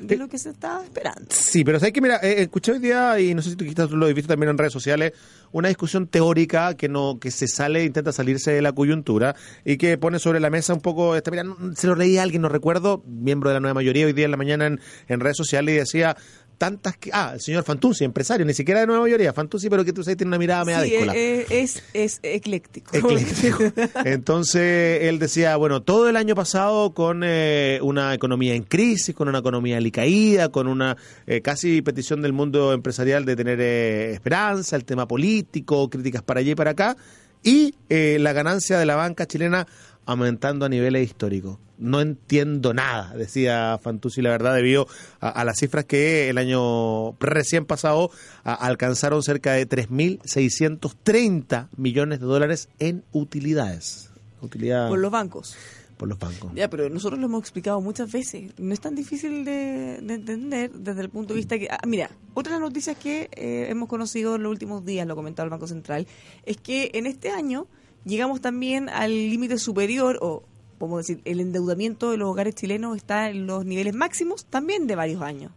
De 0.00 0.14
Eh, 0.14 0.18
lo 0.18 0.28
que 0.28 0.38
se 0.38 0.50
estaba 0.50 0.82
esperando. 0.84 1.26
Sí, 1.30 1.64
pero 1.64 1.78
sabes 1.80 1.92
que 1.92 2.00
mira, 2.00 2.16
eh, 2.22 2.42
escuché 2.42 2.72
hoy 2.72 2.78
día 2.78 3.18
y 3.20 3.34
no 3.34 3.42
sé 3.42 3.50
si 3.50 3.56
tú 3.56 3.64
quizás 3.64 3.90
lo 3.90 4.06
has 4.06 4.14
visto 4.14 4.28
también 4.32 4.50
en 4.50 4.58
redes 4.58 4.72
sociales, 4.72 5.12
una 5.52 5.68
discusión 5.68 6.06
teórica 6.06 6.74
que 6.74 6.88
no 6.88 7.18
que 7.20 7.30
se 7.30 7.48
sale, 7.48 7.84
intenta 7.84 8.12
salirse 8.12 8.50
de 8.52 8.62
la 8.62 8.72
coyuntura 8.72 9.34
y 9.64 9.76
que 9.78 9.96
pone 9.98 10.18
sobre 10.18 10.40
la 10.40 10.50
mesa 10.50 10.74
un 10.74 10.80
poco, 10.80 11.16
esta, 11.16 11.30
mira, 11.30 11.44
no- 11.44 11.56
se 11.74 11.86
lo 11.86 11.94
leí 11.94 12.18
a 12.18 12.22
alguien, 12.22 12.42
no 12.42 12.48
recuerdo, 12.48 13.02
miembro 13.06 13.50
de 13.50 13.54
la 13.54 13.60
nueva 13.60 13.74
mayoría 13.74 14.06
hoy 14.06 14.12
día 14.12 14.26
en 14.26 14.30
la 14.30 14.36
mañana 14.36 14.66
en, 14.66 14.80
en 15.08 15.20
redes 15.20 15.36
sociales 15.36 15.74
y 15.74 15.78
decía 15.78 16.16
tantas 16.58 16.96
que 16.96 17.10
ah, 17.12 17.30
el 17.34 17.40
señor 17.40 17.64
Fantuzzi, 17.64 18.04
empresario, 18.04 18.44
ni 18.44 18.52
siquiera 18.52 18.80
de 18.80 18.86
nueva 18.86 19.02
mayoría, 19.02 19.32
Fantuzzi, 19.32 19.70
pero 19.70 19.84
que 19.84 19.92
tú 19.92 20.02
sabes 20.02 20.16
tiene 20.16 20.28
una 20.28 20.38
mirada 20.38 20.64
media 20.64 20.82
Sí, 20.82 20.90
díscola. 20.90 21.14
eh, 21.14 21.46
eh, 21.48 21.62
es, 21.62 21.82
es 21.94 22.20
ecléctico. 22.22 22.96
Ecléctico. 22.96 23.58
Entonces 24.04 25.02
él 25.04 25.18
decía, 25.18 25.56
bueno, 25.56 25.82
todo 25.82 26.08
el 26.08 26.16
año 26.16 26.34
pasado 26.34 26.92
con 26.92 27.22
eh, 27.24 27.78
una 27.82 28.12
economía 28.14 28.54
en 28.54 28.64
crisis, 28.64 29.14
con 29.14 29.28
una 29.28 29.38
economía 29.38 29.76
alicaída, 29.76 30.48
con 30.50 30.66
una 30.66 30.96
eh, 31.26 31.40
casi 31.40 31.80
petición 31.82 32.20
del 32.22 32.32
mundo 32.32 32.72
empresarial 32.72 33.24
de 33.24 33.36
tener 33.36 33.60
eh, 33.60 34.12
esperanza, 34.12 34.76
el 34.76 34.84
tema 34.84 35.06
político, 35.06 35.88
críticas 35.88 36.22
para 36.22 36.40
allá 36.40 36.52
y 36.52 36.54
para 36.54 36.72
acá, 36.72 36.96
y 37.42 37.74
eh, 37.88 38.18
la 38.20 38.32
ganancia 38.32 38.78
de 38.78 38.86
la 38.86 38.96
banca 38.96 39.26
chilena 39.26 39.66
aumentando 40.06 40.64
a 40.64 40.68
niveles 40.68 41.06
históricos. 41.06 41.58
No 41.76 42.00
entiendo 42.00 42.74
nada, 42.74 43.14
decía 43.14 43.78
Fantuzzi, 43.80 44.22
la 44.22 44.30
verdad, 44.30 44.54
debido 44.54 44.88
a, 45.20 45.44
las 45.44 45.58
cifras 45.58 45.84
que 45.84 46.28
el 46.28 46.38
año 46.38 47.12
recién 47.20 47.66
pasado 47.66 48.10
alcanzaron 48.42 49.22
cerca 49.22 49.52
de 49.52 49.68
3.630 49.68 51.68
millones 51.76 52.18
de 52.18 52.26
dólares 52.26 52.68
en 52.80 53.04
utilidades. 53.12 54.10
Utilidad 54.40 54.88
Por 54.88 54.98
los 54.98 55.12
bancos. 55.12 55.56
Por 55.98 56.08
los 56.08 56.18
bancos. 56.18 56.50
Ya, 56.54 56.70
pero 56.70 56.88
nosotros 56.88 57.20
lo 57.20 57.26
hemos 57.26 57.40
explicado 57.40 57.80
muchas 57.82 58.10
veces. 58.10 58.52
No 58.58 58.72
es 58.72 58.80
tan 58.80 58.94
difícil 58.94 59.44
de, 59.44 59.98
de 60.00 60.14
entender 60.14 60.72
desde 60.72 61.02
el 61.02 61.10
punto 61.10 61.34
de 61.34 61.38
vista 61.38 61.58
que... 61.58 61.68
ah, 61.70 61.80
mira, 61.86 62.10
otra 62.32 62.54
de 62.54 62.60
las 62.60 62.68
noticias 62.68 62.96
que 62.96 63.28
eh, 63.32 63.66
hemos 63.68 63.88
conocido 63.88 64.36
en 64.36 64.44
los 64.44 64.50
últimos 64.50 64.84
días, 64.84 65.06
lo 65.06 65.16
comentaba 65.16 65.44
el 65.44 65.50
Banco 65.50 65.66
Central, 65.66 66.06
es 66.46 66.56
que 66.56 66.92
en 66.94 67.06
este 67.06 67.30
año 67.30 67.66
llegamos 68.04 68.40
también 68.40 68.88
al 68.88 69.10
límite 69.10 69.58
superior, 69.58 70.18
o 70.22 70.44
podemos 70.78 71.00
decir, 71.00 71.20
el 71.24 71.40
endeudamiento 71.40 72.10
de 72.12 72.16
los 72.16 72.28
hogares 72.30 72.54
chilenos 72.54 72.96
está 72.96 73.28
en 73.28 73.46
los 73.46 73.66
niveles 73.66 73.94
máximos 73.94 74.46
también 74.46 74.86
de 74.86 74.94
varios 74.94 75.20
años. 75.20 75.52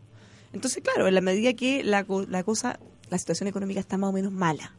Entonces, 0.51 0.83
claro, 0.83 1.07
en 1.07 1.13
la 1.13 1.21
medida 1.21 1.53
que 1.53 1.83
la, 1.83 2.05
la 2.27 2.43
cosa, 2.43 2.79
la 3.09 3.17
situación 3.17 3.47
económica 3.47 3.79
está 3.79 3.97
más 3.97 4.09
o 4.09 4.13
menos 4.13 4.33
mala, 4.33 4.73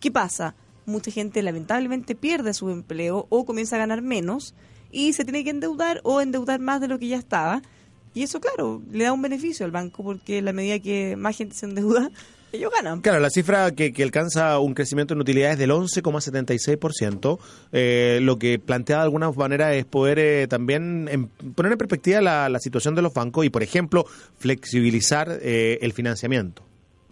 ¿qué 0.00 0.10
pasa? 0.10 0.56
Mucha 0.86 1.10
gente 1.10 1.42
lamentablemente 1.42 2.14
pierde 2.14 2.52
su 2.52 2.68
empleo 2.70 3.26
o 3.28 3.44
comienza 3.44 3.76
a 3.76 3.78
ganar 3.78 4.02
menos 4.02 4.54
y 4.94 5.12
se 5.12 5.24
tiene 5.24 5.44
que 5.44 5.50
endeudar 5.50 6.00
o 6.04 6.20
endeudar 6.20 6.60
más 6.60 6.80
de 6.80 6.88
lo 6.88 6.98
que 6.98 7.08
ya 7.08 7.18
estaba. 7.18 7.62
Y 8.14 8.22
eso, 8.22 8.40
claro, 8.40 8.80
le 8.92 9.04
da 9.04 9.12
un 9.12 9.22
beneficio 9.22 9.66
al 9.66 9.72
banco 9.72 10.04
porque 10.04 10.38
en 10.38 10.44
la 10.44 10.52
medida 10.52 10.78
que 10.78 11.16
más 11.16 11.36
gente 11.36 11.56
se 11.56 11.66
endeuda, 11.66 12.10
ellos 12.52 12.70
ganan. 12.72 13.00
Claro, 13.00 13.18
la 13.18 13.30
cifra 13.30 13.72
que, 13.72 13.92
alcanza 14.04 14.60
un 14.60 14.74
crecimiento 14.74 15.14
en 15.14 15.20
utilidades 15.20 15.58
del 15.58 15.72
11,76%, 15.72 17.38
eh, 17.72 18.20
lo 18.22 18.38
que 18.38 18.60
plantea 18.60 18.98
de 18.98 19.02
alguna 19.02 19.32
manera 19.32 19.74
es 19.74 19.84
poder 19.84 20.20
eh, 20.20 20.46
también 20.46 21.08
em- 21.10 21.28
poner 21.56 21.72
en 21.72 21.78
perspectiva 21.78 22.20
la, 22.20 22.48
la 22.48 22.60
situación 22.60 22.94
de 22.94 23.02
los 23.02 23.12
bancos 23.12 23.44
y, 23.44 23.50
por 23.50 23.64
ejemplo, 23.64 24.06
flexibilizar 24.38 25.40
eh, 25.42 25.78
el 25.82 25.92
financiamiento. 25.92 26.62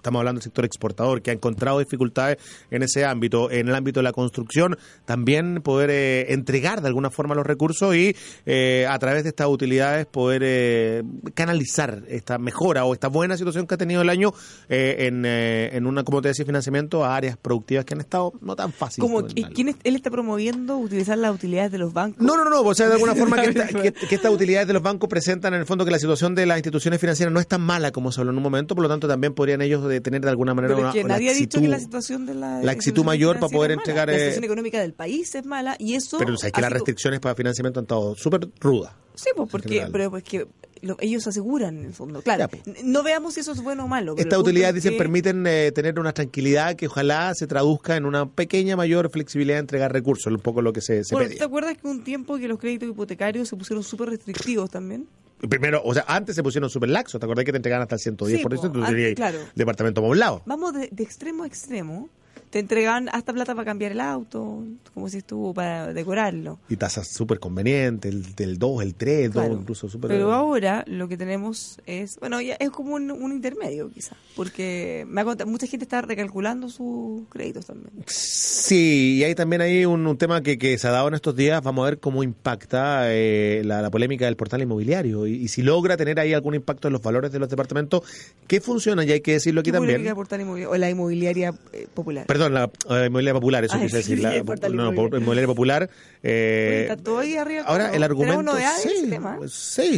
Estamos 0.03 0.19
hablando 0.19 0.41
del 0.41 0.43
sector 0.43 0.65
exportador 0.65 1.23
que 1.23 1.31
ha 1.31 1.35
encontrado 1.35 1.79
dificultades 1.79 2.39
en 2.73 2.83
ese 2.83 3.05
ámbito. 3.05 3.53
En 3.53 3.69
el 3.69 3.75
ámbito 3.77 4.01
de 4.01 4.05
la 4.05 4.11
construcción, 4.13 4.77
también 5.05 5.63
poder 5.63 5.91
eh, 5.91 6.33
entregar 6.33 6.81
de 6.83 6.89
alguna 6.89 7.09
forma 7.11 7.37
los 7.37 7.47
recursos 7.47 7.95
y 7.95 8.17
eh, 8.45 8.85
a 8.91 8.99
través 8.99 9.23
de 9.23 9.29
estas 9.29 9.47
utilidades 9.47 10.07
poder 10.07 10.43
eh, 10.45 11.03
canalizar 11.35 12.03
esta 12.09 12.39
mejora 12.39 12.85
o 12.85 12.95
esta 12.95 13.07
buena 13.07 13.37
situación 13.37 13.69
que 13.69 13.75
ha 13.75 13.79
tenido 13.79 14.03
el 14.03 14.09
año 14.11 14.33
eh, 14.69 14.97
en, 15.07 15.25
eh, 15.25 15.71
en 15.77 15.87
una, 15.87 16.03
como 16.03 16.21
te 16.21 16.29
decía, 16.29 16.45
financiamiento 16.45 17.05
a 17.05 17.15
áreas 17.15 17.37
productivas 17.37 17.85
que 17.85 17.95
han 17.95 18.01
estado 18.01 18.33
no 18.41 18.57
tan 18.57 18.73
fáciles. 18.73 19.03
Como, 19.09 19.23
de 19.23 19.33
¿y 19.37 19.45
¿Quién 19.45 19.69
es- 19.69 19.77
él 19.85 19.95
está 19.95 20.11
promoviendo 20.11 20.79
utilizar 20.79 21.17
las 21.17 21.33
utilidades 21.33 21.71
de 21.71 21.79
los 21.79 21.93
bancos? 21.93 22.21
no, 22.21 22.37
no, 22.37 22.51
no, 22.51 22.63
o 22.63 22.75
sea, 22.75 22.89
de 22.89 22.95
alguna 22.95 23.15
forma 23.15 23.41
que, 23.41 23.51
esta- 23.51 23.67
que- 23.83 23.93
que 23.93 24.15
estas 24.17 24.33
utilidades 24.33 24.67
de 24.67 24.75
los 24.75 24.83
bancos 24.83 25.09
presentan 25.09 25.55
en 25.55 25.61
el 25.61 25.67
fondo 25.67 25.85
que 25.85 25.93
la 25.93 25.99
situación 26.01 26.35
de 26.35 26.47
las 26.47 26.59
instituciones 26.59 27.01
financieras 27.01 27.33
no 27.33 27.39
es 27.39 27.47
tan 27.47 27.61
mala 27.61 27.93
como 27.93 28.11
se 28.11 28.21
habló 28.21 28.33
en 28.33 28.39
un 28.39 28.43
momento, 28.43 28.75
por 28.75 28.83
lo 28.83 28.89
tanto 28.89 29.07
también 29.07 29.33
podrían 29.35 29.63
ellos 29.63 29.92
de 29.93 30.01
tener 30.01 30.23
de 30.23 30.31
alguna 30.31 30.55
manera 30.55 30.75
Pero 30.75 30.81
una, 30.81 30.89
es 30.91 30.95
que 30.95 31.05
una 31.05 31.15
nadie 31.15 31.31
ha 31.31 31.35
dicho 31.35 31.61
que 31.61 31.69
la 31.69 31.79
situación 31.79 32.27
de 32.27 32.35
la, 32.35 32.63
la 32.63 32.73
exitud 32.73 33.05
mayor 33.05 33.39
para 33.39 33.49
poder 33.53 33.73
es 33.73 33.79
entregar, 33.79 34.09
La 34.09 34.15
eh, 34.15 34.19
situación 34.19 34.45
económica 34.45 34.81
del 34.81 34.93
país 34.95 35.35
es 35.35 35.45
mala 35.47 35.77
y 35.79 35.95
eso... 35.95 36.19
Pero 36.19 36.37
sabes 36.37 36.53
que 36.53 36.59
ha 36.59 36.63
las 36.63 36.69
sido- 36.71 36.75
restricciones 36.79 37.21
para 37.21 37.35
financiamiento 37.35 37.81
han 37.81 37.85
estado 37.85 38.15
súper 38.17 38.49
rudas. 38.61 38.93
Sí, 39.15 39.29
pues 39.37 39.49
porque, 39.51 39.87
pero 39.93 40.11
pues 40.11 40.25
que 40.25 40.47
lo- 40.81 40.97
ellos 41.01 41.27
aseguran 41.27 41.77
en 41.79 41.85
el 41.85 41.93
fondo. 41.93 42.23
Claro, 42.23 42.41
Ya, 42.41 42.49
pues. 42.49 42.83
no 42.85 43.03
veamos 43.03 43.35
si 43.35 43.41
eso 43.41 43.53
es 43.53 43.63
bueno 43.63 43.85
o 43.85 43.89
malo. 43.89 44.15
Estas 44.17 44.39
utilidades, 44.39 44.71
es 44.77 44.83
dicen, 44.83 44.93
que- 44.93 44.99
permiten 44.99 45.47
eh, 45.47 45.71
tener 45.73 46.01
una 46.01 46.13
tranquilidad 46.13 46.75
que 46.77 46.87
ojalá 46.87 47.33
se 47.35 47.47
traduzca 47.47 47.97
en 47.97 48.07
una 48.07 48.29
pequeña 48.31 48.75
mayor 48.75 49.11
flexibilidad 49.11 49.57
de 49.57 49.61
entregar 49.61 49.93
recursos, 49.93 50.33
un 50.33 50.41
poco 50.41 50.63
lo 50.63 50.73
que 50.73 50.81
se, 50.81 51.05
se 51.05 51.15
Bueno, 51.15 51.29
pedía. 51.29 51.39
¿te 51.41 51.45
acuerdas 51.45 51.77
que 51.77 51.87
un 51.87 52.03
tiempo 52.03 52.39
que 52.39 52.49
los 52.49 52.59
créditos 52.59 52.89
hipotecarios 52.89 53.49
se 53.49 53.57
pusieron 53.57 53.85
súper 53.85 54.09
restrictivos 54.09 54.71
también? 54.71 55.07
Primero, 55.49 55.83
o 55.85 55.93
sea, 55.93 56.05
antes 56.07 56.37
se 56.37 56.43
pusieron 56.43 56.71
súper 56.71 56.91
laxos, 56.91 57.19
¿te 57.21 57.27
acordás 57.27 57.45
que 57.45 57.53
te 57.53 57.57
entregaban 57.57 57.83
hasta 57.83 57.97
el 57.97 58.17
110%? 58.17 58.37
Sí, 58.37 58.43
po, 58.43 58.49
tú 58.49 58.85
tenías 58.85 59.15
claro. 59.15 59.39
departamento 59.55 60.01
moblado. 60.01 60.43
Vamos 60.47 60.73
de, 60.75 60.89
de 60.91 61.03
extremo 61.03 61.43
a 61.43 61.47
extremo. 61.47 62.09
Te 62.53 62.59
entregan 62.59 63.09
hasta 63.13 63.33
plata 63.33 63.55
para 63.55 63.65
cambiar 63.65 63.93
el 63.93 64.01
auto, 64.03 64.63
como 64.93 65.09
si 65.09 65.17
estuvo 65.19 65.55
para 65.55 65.95
decorarlo. 65.95 66.59
Y 66.69 66.77
tasas 66.77 67.09
súper 67.09 67.39
convenientes, 67.41 68.13
el 68.13 68.35
del 68.35 68.59
2, 68.59 68.83
el 68.83 68.95
3, 68.95 69.25
el 69.25 69.33
2, 69.33 69.43
Claro. 69.43 69.59
incluso 69.59 69.89
súper... 69.89 70.11
Pero 70.11 70.35
ahora 70.35 70.85
lo 70.87 71.09
que 71.09 71.17
tenemos 71.17 71.81
es, 71.87 72.19
bueno, 72.21 72.43
ya 72.43 72.57
es 72.61 72.69
como 72.69 72.95
un, 72.97 73.11
un 73.11 73.33
intermedio 73.33 73.91
quizás, 73.91 74.19
porque 74.37 75.07
me 75.09 75.23
ha 75.23 75.25
contado- 75.25 75.51
mucha 75.51 75.67
gente 75.67 75.85
está 75.85 76.03
recalculando 76.03 76.69
sus 76.69 77.27
créditos 77.31 77.65
también. 77.65 77.91
Sí, 78.07 79.17
y 79.21 79.25
hay 79.25 79.35
también 79.35 79.63
ahí 79.63 79.87
un, 79.87 80.07
un 80.07 80.19
tema 80.19 80.43
que, 80.43 80.59
que 80.59 80.77
se 80.77 80.89
ha 80.89 80.91
dado 80.91 81.09
en 81.09 81.15
estos 81.15 81.35
días. 81.35 81.63
Vamos 81.63 81.85
a 81.85 81.87
ver 81.87 82.01
cómo 82.01 82.23
impacta 82.23 83.05
eh, 83.15 83.63
la, 83.65 83.81
la 83.81 83.91
polémica 83.91 84.27
del 84.27 84.37
portal 84.37 84.61
inmobiliario 84.61 85.27
y, 85.27 85.37
y 85.37 85.49
si 85.49 85.63
logra 85.63 85.97
tener 85.97 86.21
ahí 86.21 86.35
algún 86.35 86.55
impacto 86.55 86.89
en 86.89 86.93
los 86.93 87.03
valores 87.03 87.33
de 87.33 87.39
los 87.39 87.49
departamentos 87.49 88.03
que 88.47 88.61
funcionan, 88.61 89.09
y 89.09 89.13
hay 89.13 89.21
que 89.23 89.33
decirlo 89.33 89.61
aquí 89.63 89.71
¿Qué 89.71 89.79
también. 89.79 90.15
portal 90.15 90.41
inmobiliario? 90.43 90.71
o 90.71 90.77
la 90.77 90.91
inmobiliaria 90.91 91.55
eh, 91.73 91.87
popular? 91.95 92.27
Perdón, 92.27 92.42
la 92.49 92.71
eh, 92.91 93.07
inmobiliaria 93.07 93.35
popular, 93.35 93.65
eso 93.65 93.75
Ay, 93.77 93.83
quise 93.83 93.97
decir. 93.99 94.19
sí, 94.19 94.23
La, 94.23 94.31
no, 94.71 94.93
inmobiliaria 94.93 95.47
popular. 95.47 95.91
eh, 96.23 96.87
está 96.91 97.03
todo 97.03 97.19
ahí 97.19 97.37
arriba. 97.37 97.63
ahora, 97.65 97.95
el 97.95 98.03
argumento. 98.03 98.43
Novedades 98.43 98.83
sí, 98.83 99.09
tema. 99.09 99.39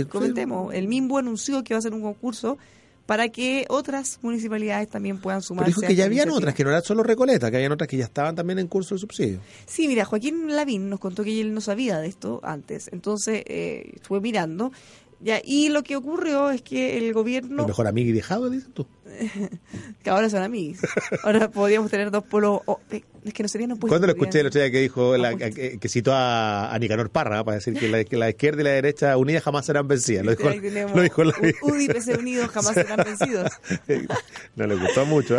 Comentemos. 0.09 0.75
El 0.75 0.89
MIMBO 0.89 1.19
anunció 1.19 1.63
que 1.65 1.75
va 1.75 1.79
a 1.79 1.81
hacer 1.81 1.93
un 1.93 2.03
concurso 2.03 2.59
para 3.07 3.29
que 3.29 3.67
otras 3.69 4.19
municipalidades 4.23 4.89
también 4.89 5.19
puedan 5.21 5.41
Pero 5.41 5.47
sumarse. 5.47 5.69
dijo 5.71 5.85
a 5.85 5.89
que 5.89 5.95
ya 5.95 6.07
habían 6.07 6.31
otras, 6.31 6.55
que 6.55 6.65
no 6.65 6.71
era 6.71 6.81
solo 6.81 7.03
Recoleta, 7.03 7.51
que 7.51 7.57
habían 7.59 7.73
otras 7.73 7.87
que 7.87 7.99
ya 7.99 8.05
estaban 8.05 8.35
también 8.35 8.59
en 8.59 8.67
curso 8.67 8.95
de 8.95 9.01
subsidio. 9.01 9.41
Sí, 9.67 9.89
mira, 9.89 10.07
Joaquín 10.07 10.55
Lavín 10.57 10.89
nos 10.89 11.01
contó 11.01 11.23
que 11.23 11.39
él 11.39 11.53
no 11.53 11.61
sabía 11.61 11.99
de 11.99 12.09
esto 12.09 12.41
antes. 12.43 12.89
Entonces, 12.93 13.43
eh, 13.47 13.93
estuve 13.97 14.21
mirando. 14.21 14.73
Ya, 15.21 15.41
y 15.43 15.69
lo 15.69 15.83
que 15.83 15.97
ocurrió 15.97 16.51
es 16.51 16.61
que 16.63 16.97
el 16.99 17.13
gobierno, 17.13 17.63
El 17.63 17.69
mejor 17.69 17.87
amigo 17.87 18.09
y 18.11 18.13
dejado, 18.13 18.51
dices 18.51 18.69
tú. 18.75 18.87
que 20.03 20.11
ahora 20.11 20.29
son 20.31 20.43
amigos, 20.43 20.81
ahora 21.23 21.51
podríamos 21.51 21.91
tener 21.91 22.11
dos 22.11 22.25
polos, 22.25 22.61
oh, 22.67 22.81
eh, 22.91 23.03
es 23.25 23.33
que 23.33 23.43
no 23.43 23.49
serían 23.49 23.73
opuestos. 23.73 23.91
¿Cuándo 23.91 24.07
lo 24.07 24.13
escuché 24.13 24.41
el 24.41 24.47
otro 24.49 24.61
día 24.61 24.71
que 24.71 24.81
dijo, 24.81 25.17
la- 25.17 25.35
que, 25.37 25.79
que 25.79 25.89
citó 25.89 26.13
a, 26.13 26.75
a 26.75 26.79
Nicanor 26.79 27.11
Parra 27.11 27.43
para 27.45 27.57
decir 27.57 27.75
que 27.75 27.89
la, 27.89 28.05
que 28.05 28.17
la 28.17 28.29
izquierda 28.31 28.61
y 28.61 28.65
la 28.65 28.71
derecha 28.71 29.17
unidas 29.17 29.43
jamás 29.43 29.67
serán 29.67 29.89
vencidas? 29.89 30.25
Lo 30.25 30.33
dijo, 30.35 30.49
lo 30.95 31.03
dijo 31.03 31.25
la- 31.25 31.35
UDI 31.63 31.87
PC 31.89 32.19
Unidos 32.19 32.49
jamás 32.51 32.75
serán 32.75 32.99
vencidos. 33.05 33.51
No 34.57 34.67
le 34.67 34.77
gustó 34.77 35.05
mucho. 35.07 35.37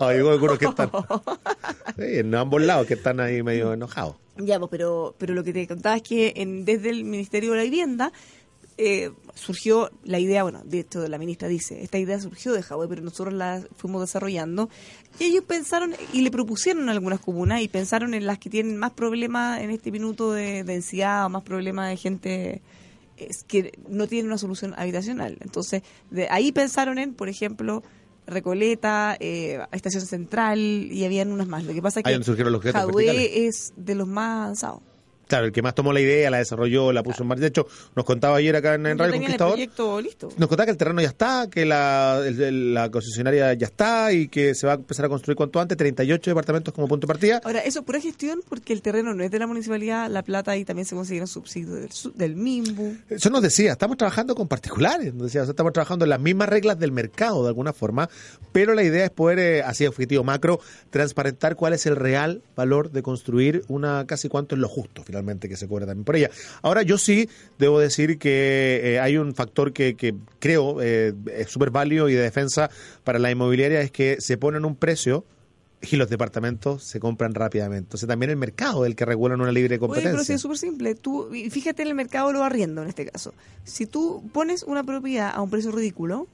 Hay 0.00 0.18
algunos 0.18 0.58
que 0.58 0.66
están 0.66 0.90
sí, 1.96 2.02
en 2.18 2.34
ambos 2.34 2.60
lados 2.62 2.86
que 2.86 2.94
están 2.94 3.20
ahí 3.20 3.42
medio 3.42 3.72
enojados. 3.72 4.16
Ya, 4.36 4.58
pues, 4.58 4.70
pero, 4.70 5.14
pero 5.18 5.34
lo 5.34 5.44
que 5.44 5.52
te 5.52 5.66
contaba 5.66 5.96
es 5.96 6.02
que 6.02 6.32
en, 6.36 6.64
desde 6.64 6.90
el 6.90 7.04
Ministerio 7.04 7.52
de 7.52 7.56
la 7.58 7.62
Vivienda 7.64 8.12
eh, 8.78 9.10
surgió 9.34 9.90
la 10.04 10.18
idea, 10.18 10.42
bueno, 10.42 10.62
de 10.64 10.80
hecho 10.80 11.06
la 11.08 11.18
ministra 11.18 11.48
dice, 11.48 11.82
esta 11.82 11.98
idea 11.98 12.20
surgió 12.20 12.52
de 12.52 12.60
Huawei, 12.68 12.88
pero 12.88 13.02
nosotros 13.02 13.34
la 13.34 13.62
fuimos 13.76 14.00
desarrollando. 14.00 14.68
Y 15.18 15.24
ellos 15.24 15.44
pensaron 15.44 15.94
y 16.12 16.22
le 16.22 16.30
propusieron 16.30 16.88
a 16.88 16.92
algunas 16.92 17.20
comunas 17.20 17.60
y 17.60 17.68
pensaron 17.68 18.14
en 18.14 18.26
las 18.26 18.38
que 18.38 18.50
tienen 18.50 18.76
más 18.76 18.92
problemas 18.92 19.60
en 19.60 19.70
este 19.70 19.90
minuto 19.90 20.32
de 20.32 20.64
densidad 20.64 21.26
o 21.26 21.28
más 21.28 21.42
problemas 21.42 21.90
de 21.90 21.96
gente 21.96 22.62
es 23.16 23.44
que 23.44 23.72
no 23.88 24.06
tienen 24.06 24.26
una 24.26 24.38
solución 24.38 24.74
habitacional. 24.76 25.36
Entonces, 25.40 25.82
de 26.10 26.28
ahí 26.30 26.52
pensaron 26.52 26.98
en, 26.98 27.14
por 27.14 27.28
ejemplo, 27.28 27.82
Recoleta, 28.26 29.16
eh, 29.20 29.60
Estación 29.72 30.06
Central 30.06 30.58
y 30.58 31.04
habían 31.04 31.32
unas 31.32 31.48
más. 31.48 31.64
Lo 31.64 31.72
que 31.72 31.82
pasa 31.82 32.00
es 32.00 32.04
que 32.04 32.10
verticales. 33.04 33.30
es 33.34 33.72
de 33.76 33.94
los 33.94 34.08
más 34.08 34.44
avanzados. 34.44 34.82
Claro, 35.32 35.46
el 35.46 35.52
que 35.52 35.62
más 35.62 35.74
tomó 35.74 35.94
la 35.94 36.00
idea, 36.00 36.30
la 36.30 36.36
desarrolló, 36.36 36.92
la 36.92 37.02
puso 37.02 37.22
en 37.22 37.28
marcha. 37.28 37.40
De 37.40 37.46
hecho, 37.48 37.66
nos 37.96 38.04
contaba 38.04 38.36
ayer 38.36 38.54
acá 38.54 38.74
en, 38.74 38.84
en 38.86 38.98
Radio 38.98 39.14
el 39.14 39.20
Conquistador. 39.20 39.54
proyecto 39.54 40.00
listo. 40.02 40.28
Nos 40.36 40.46
contaba 40.46 40.66
que 40.66 40.72
el 40.72 40.76
terreno 40.76 41.00
ya 41.00 41.08
está, 41.08 41.48
que 41.50 41.64
la, 41.64 42.20
el- 42.26 42.40
el- 42.42 42.74
la 42.74 42.90
concesionaria 42.90 43.54
ya 43.54 43.66
está 43.66 44.12
y 44.12 44.28
que 44.28 44.54
se 44.54 44.66
va 44.66 44.74
a 44.74 44.76
empezar 44.76 45.06
a 45.06 45.08
construir 45.08 45.34
cuanto 45.36 45.58
antes, 45.58 45.78
38 45.78 46.30
departamentos 46.30 46.74
como 46.74 46.86
punto 46.86 47.06
de 47.06 47.08
partida. 47.08 47.40
Ahora, 47.44 47.60
eso 47.60 47.78
es 47.78 47.84
pura 47.86 47.98
gestión 47.98 48.40
porque 48.46 48.74
el 48.74 48.82
terreno 48.82 49.14
no 49.14 49.24
es 49.24 49.30
de 49.30 49.38
la 49.38 49.46
municipalidad, 49.46 50.10
la 50.10 50.22
plata 50.22 50.54
y 50.58 50.66
también 50.66 50.84
se 50.84 50.94
consiguieron 50.94 51.26
subsidios 51.26 52.02
del, 52.04 52.12
del 52.14 52.36
MIMBU. 52.36 52.96
Eso 53.08 53.30
nos 53.30 53.40
decía, 53.40 53.72
estamos 53.72 53.96
trabajando 53.96 54.34
con 54.34 54.48
particulares, 54.48 55.14
nos 55.14 55.28
decía, 55.28 55.40
o 55.40 55.44
sea, 55.46 55.52
estamos 55.52 55.72
trabajando 55.72 56.04
en 56.04 56.10
las 56.10 56.20
mismas 56.20 56.50
reglas 56.50 56.78
del 56.78 56.92
mercado 56.92 57.42
de 57.42 57.48
alguna 57.48 57.72
forma, 57.72 58.10
pero 58.52 58.74
la 58.74 58.82
idea 58.82 59.06
es 59.06 59.10
poder, 59.10 59.38
eh, 59.38 59.62
así 59.62 59.86
objetivo 59.86 60.24
macro, 60.24 60.60
transparentar 60.90 61.56
cuál 61.56 61.72
es 61.72 61.86
el 61.86 61.96
real 61.96 62.42
valor 62.54 62.90
de 62.90 63.02
construir 63.02 63.64
una 63.68 64.06
casi 64.06 64.28
cuánto 64.28 64.54
es 64.56 64.60
lo 64.60 64.68
justo 64.68 65.02
finalmente 65.04 65.21
que 65.26 65.56
se 65.56 65.68
cobra 65.68 65.86
también 65.86 66.04
por 66.04 66.16
ella. 66.16 66.30
Ahora 66.62 66.82
yo 66.82 66.98
sí 66.98 67.28
debo 67.58 67.80
decir 67.80 68.18
que 68.18 68.80
eh, 68.82 69.00
hay 69.00 69.16
un 69.16 69.34
factor 69.34 69.72
que, 69.72 69.94
que 69.94 70.14
creo 70.38 70.80
eh, 70.82 71.14
es 71.34 71.48
súper 71.48 71.70
válido 71.70 72.08
y 72.08 72.14
de 72.14 72.22
defensa 72.22 72.70
para 73.04 73.18
la 73.18 73.30
inmobiliaria 73.30 73.80
es 73.80 73.90
que 73.90 74.20
se 74.20 74.36
ponen 74.36 74.64
un 74.64 74.76
precio 74.76 75.24
y 75.90 75.96
los 75.96 76.08
departamentos 76.08 76.84
se 76.84 77.00
compran 77.00 77.34
rápidamente. 77.34 77.86
Entonces 77.86 78.08
también 78.08 78.30
el 78.30 78.36
mercado 78.36 78.84
es 78.84 78.90
el 78.90 78.96
que 78.96 79.04
regula 79.04 79.34
una 79.34 79.50
libre 79.50 79.74
Oye, 79.74 79.80
competencia. 79.80 80.12
pero 80.12 80.24
sí, 80.24 80.32
es 80.34 80.40
súper 80.40 80.58
simple. 80.58 80.94
Tú, 80.94 81.34
y 81.34 81.50
fíjate 81.50 81.82
en 81.82 81.88
el 81.88 81.94
mercado 81.94 82.28
de 82.28 82.34
los 82.34 82.42
arriendos 82.42 82.84
en 82.84 82.88
este 82.88 83.06
caso. 83.06 83.34
Si 83.64 83.86
tú 83.86 84.22
pones 84.32 84.62
una 84.62 84.84
propiedad 84.84 85.32
a 85.34 85.42
un 85.42 85.50
precio 85.50 85.72
ridículo, 85.72 86.28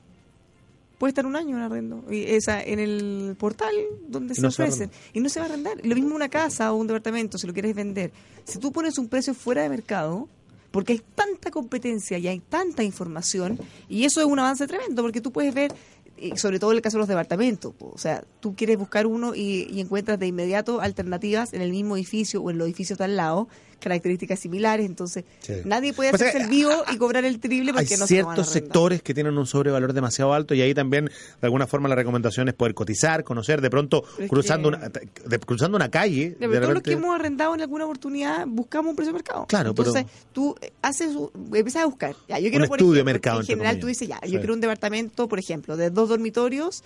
puede 0.99 1.11
estar 1.11 1.25
un 1.25 1.37
año 1.37 1.57
en 1.57 1.63
arriendo. 1.63 2.05
Y 2.11 2.25
esa, 2.25 2.63
en 2.63 2.81
el 2.81 3.37
portal 3.39 3.73
donde 4.09 4.35
se 4.35 4.43
no 4.43 4.51
se 4.51 4.63
ofrecen. 4.63 4.91
Y 5.13 5.21
no 5.21 5.29
se 5.29 5.41
va 5.41 5.47
a 5.47 5.49
arrendar. 5.49 5.75
Lo 5.85 5.95
mismo 5.95 6.15
una 6.15 6.29
casa 6.29 6.73
o 6.73 6.77
un 6.77 6.87
departamento, 6.87 7.39
si 7.39 7.47
lo 7.47 7.53
quieres 7.53 7.75
vender. 7.75 8.13
Si 8.45 8.59
tú 8.59 8.73
pones 8.73 8.99
un 8.99 9.09
precio 9.09 9.33
fuera 9.33 9.63
de 9.63 9.69
mercado, 9.69 10.29
porque 10.71 10.95
hay 10.95 11.03
tanta 11.15 11.51
competencia 11.51 12.19
y 12.19 12.29
hay 12.29 12.41
tanta 12.41 12.83
información, 12.83 13.59
y 13.89 14.05
eso 14.05 14.21
es 14.21 14.27
un 14.27 14.39
avance 14.39 14.67
tremendo, 14.67 15.03
porque 15.03 15.21
tú 15.21 15.33
puedes 15.33 15.55
ver, 15.55 15.73
y 16.19 16.37
sobre 16.37 16.59
todo 16.59 16.73
en 16.73 16.77
el 16.77 16.83
caso 16.83 16.97
de 16.97 17.01
los 17.01 17.09
departamentos, 17.09 17.75
o 17.79 17.97
sea, 17.97 18.25
tú 18.41 18.55
quieres 18.55 18.77
buscar 18.77 19.07
uno 19.07 19.35
y, 19.35 19.69
y 19.71 19.81
encuentras 19.81 20.19
de 20.19 20.27
inmediato 20.27 20.81
alternativas 20.81 21.53
en 21.53 21.63
el 21.63 21.71
mismo 21.71 21.97
edificio 21.97 22.43
o 22.43 22.51
en 22.51 22.59
los 22.59 22.67
edificios 22.67 22.99
de 22.99 23.05
al 23.05 23.17
lado, 23.17 23.49
características 23.81 24.39
similares, 24.39 24.87
entonces 24.87 25.25
Sí. 25.41 25.55
nadie 25.65 25.93
puede 25.93 26.11
hacerse 26.11 26.39
el 26.39 26.49
vivo 26.49 26.71
y 26.93 26.97
cobrar 26.97 27.25
el 27.25 27.39
triple 27.41 27.73
porque 27.73 27.95
hay 27.95 28.01
no 28.01 28.07
se 28.07 28.19
lo 28.21 28.27
van 28.27 28.33
a 28.33 28.35
ciertos 28.37 28.49
arrendar. 28.49 28.53
sectores 28.73 29.03
que 29.03 29.15
tienen 29.15 29.39
un 29.39 29.47
sobrevalor 29.47 29.93
demasiado 29.93 30.33
alto 30.35 30.55
y 30.55 30.63
ahí 30.63 30.75
también 30.75 31.07
de 31.07 31.13
alguna 31.47 31.67
forma 31.67 31.89
la 31.89 31.95
recomendación 31.95 32.49
es 32.49 32.55
poder 32.55 32.75
cotizar, 32.75 33.25
conocer, 33.25 33.61
de 33.61 33.71
pronto 33.71 34.05
Pero 34.17 34.29
cruzando 34.29 34.71
que- 34.71 34.77
una 34.77 34.89
de- 34.89 35.39
cruzando 35.41 35.77
una 35.77 35.91
calle, 35.91 36.31
de 36.31 36.37
pero 36.39 36.51
los 36.53 36.61
repente- 36.69 36.91
que 36.91 36.93
hemos 36.97 37.15
arrendado 37.15 37.55
en 37.55 37.61
alguna 37.61 37.85
oportunidad 37.85 38.47
buscamos 38.47 38.91
un 38.91 38.97
precio 38.97 39.13
de 39.13 39.19
mercado. 39.19 39.47
Claro, 39.47 39.75
pero- 39.75 39.89
Entonces, 39.91 40.13
tú 40.33 40.55
eh, 40.61 40.73
haces, 40.83 41.11
empiezas 41.55 41.83
a 41.83 41.87
buscar. 41.87 42.15
Ya, 42.29 42.39
yo 42.39 42.51
quiero, 42.51 42.65
Un 42.65 42.69
por 42.69 42.79
estudio 42.79 42.99
de 42.99 43.05
mercado, 43.05 43.41
En 43.41 43.47
general, 43.47 43.73
comillas. 43.73 43.81
tú 43.81 43.87
dices, 43.87 44.09
ya, 44.09 44.21
Sí. 44.25 44.31
yo 44.33 44.39
quiero 44.41 44.55
un 44.55 44.61
departamento, 44.61 45.29
por 45.29 45.39
ejemplo, 45.39 45.77
de 45.77 45.91
dos 45.91 46.09
dormitorios 46.09 46.83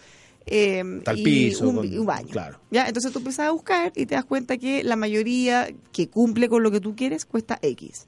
eh, 0.47 0.83
Tal 1.05 1.19
y 1.19 1.25
piso, 1.25 1.69
un, 1.69 1.77
con- 1.77 1.99
un 1.99 2.07
baño. 2.07 2.29
claro. 2.31 2.59
Ya, 2.71 2.87
entonces 2.87 3.13
tú 3.13 3.19
empiezas 3.19 3.49
a 3.49 3.51
buscar 3.53 3.93
y 3.97 4.07
te 4.07 4.15
das 4.15 4.25
cuenta 4.25 4.57
que 4.59 4.83
la 4.85 4.97
mayoría 4.97 5.69
que 5.93 6.09
cumple 6.09 6.49
con 6.49 6.63
lo 6.63 6.71
que 6.71 6.81
tú 6.81 6.95
quieres 6.97 7.25
cuesta 7.25 7.59
X. 7.63 8.07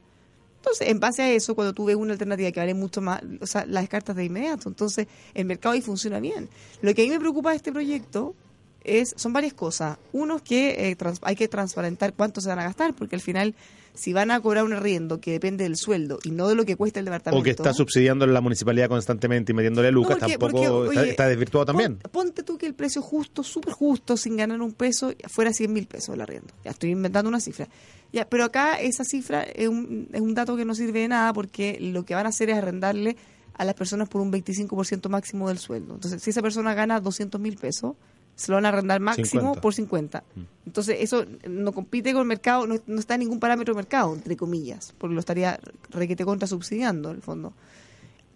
Entonces, 0.56 0.88
en 0.88 0.98
base 0.98 1.20
a 1.22 1.30
eso, 1.30 1.54
cuando 1.54 1.74
tú 1.74 1.84
ves 1.84 1.96
una 1.96 2.12
alternativa 2.12 2.50
que 2.50 2.58
vale 2.60 2.72
mucho 2.72 3.02
más, 3.02 3.20
o 3.40 3.46
sea, 3.46 3.66
las 3.66 3.82
descartas 3.82 4.16
de 4.16 4.24
inmediato. 4.24 4.68
Entonces, 4.70 5.06
el 5.34 5.44
mercado 5.44 5.74
ahí 5.74 5.82
funciona 5.82 6.20
bien. 6.20 6.48
Lo 6.80 6.94
que 6.94 7.02
a 7.02 7.04
mí 7.04 7.10
me 7.10 7.20
preocupa 7.20 7.50
de 7.50 7.56
este 7.56 7.70
proyecto 7.70 8.34
es 8.82 9.12
son 9.16 9.34
varias 9.34 9.52
cosas. 9.52 9.98
Uno 10.12 10.36
es 10.36 10.42
que 10.42 10.90
eh, 10.90 10.96
trans- 10.96 11.20
hay 11.22 11.36
que 11.36 11.48
transparentar 11.48 12.14
cuánto 12.14 12.40
se 12.40 12.48
van 12.48 12.58
a 12.60 12.64
gastar, 12.64 12.94
porque 12.94 13.14
al 13.14 13.20
final, 13.20 13.54
si 13.94 14.12
van 14.12 14.30
a 14.32 14.40
cobrar 14.40 14.64
un 14.64 14.72
arriendo 14.72 15.20
que 15.20 15.30
depende 15.32 15.62
del 15.64 15.76
sueldo 15.76 16.18
y 16.24 16.30
no 16.32 16.48
de 16.48 16.56
lo 16.56 16.64
que 16.64 16.74
cuesta 16.76 16.98
el 16.98 17.04
departamento. 17.06 17.40
o 17.40 17.44
que 17.44 17.50
está 17.50 17.72
subsidiando 17.72 18.26
la 18.26 18.40
municipalidad 18.40 18.88
constantemente 18.88 19.52
y 19.52 19.54
metiéndole 19.54 19.92
lucas, 19.92 20.18
porque- 20.18 20.32
tampoco 20.38 20.52
porque, 20.52 20.64
está, 20.88 21.00
oye, 21.00 21.10
está 21.10 21.28
desvirtuado 21.28 21.66
también. 21.66 21.96
Pon- 21.98 22.10
Ponte 22.24 22.42
tú 22.42 22.58
que 22.58 22.66
el 22.66 22.74
precio 22.74 23.00
justo, 23.02 23.42
súper 23.44 23.72
justo, 23.72 24.16
sin 24.16 24.36
ganar 24.36 24.60
un 24.60 24.72
peso, 24.72 25.12
fuera 25.28 25.52
100 25.52 25.72
mil 25.72 25.86
pesos 25.86 26.14
el 26.14 26.20
arriendo. 26.20 26.52
Ya 26.64 26.72
estoy 26.72 26.90
inventando 26.90 27.28
una 27.28 27.38
cifra. 27.40 27.68
Ya, 28.12 28.28
pero 28.28 28.44
acá 28.44 28.80
esa 28.80 29.04
cifra 29.04 29.42
es 29.44 29.68
un, 29.68 30.08
es 30.12 30.20
un 30.20 30.34
dato 30.34 30.56
que 30.56 30.64
no 30.64 30.74
sirve 30.74 31.00
de 31.00 31.08
nada 31.08 31.32
porque 31.32 31.78
lo 31.80 32.04
que 32.04 32.14
van 32.14 32.26
a 32.26 32.30
hacer 32.30 32.50
es 32.50 32.56
arrendarle 32.56 33.16
a 33.56 33.64
las 33.64 33.74
personas 33.74 34.08
por 34.08 34.20
un 34.20 34.32
25% 34.32 35.08
máximo 35.08 35.48
del 35.48 35.58
sueldo. 35.58 35.94
Entonces, 35.94 36.20
si 36.22 36.30
esa 36.30 36.42
persona 36.42 36.74
gana 36.74 36.98
200 37.00 37.40
mil 37.40 37.56
pesos, 37.56 37.94
se 38.36 38.50
lo 38.50 38.56
van 38.56 38.66
a 38.66 38.70
arrendar 38.70 39.00
máximo 39.00 39.26
50. 39.54 39.60
por 39.60 39.74
50. 39.74 40.24
Mm. 40.34 40.40
Entonces, 40.66 40.96
eso 41.00 41.24
no 41.48 41.72
compite 41.72 42.12
con 42.12 42.22
el 42.22 42.28
mercado, 42.28 42.66
no, 42.66 42.76
no 42.86 42.98
está 42.98 43.14
en 43.14 43.20
ningún 43.20 43.40
parámetro 43.40 43.74
de 43.74 43.76
mercado, 43.76 44.14
entre 44.14 44.36
comillas, 44.36 44.94
porque 44.98 45.14
lo 45.14 45.20
estaría 45.20 45.60
requete 45.90 46.24
contra 46.24 46.48
subsidiando, 46.48 47.10
en 47.10 47.16
el 47.16 47.22
fondo. 47.22 47.52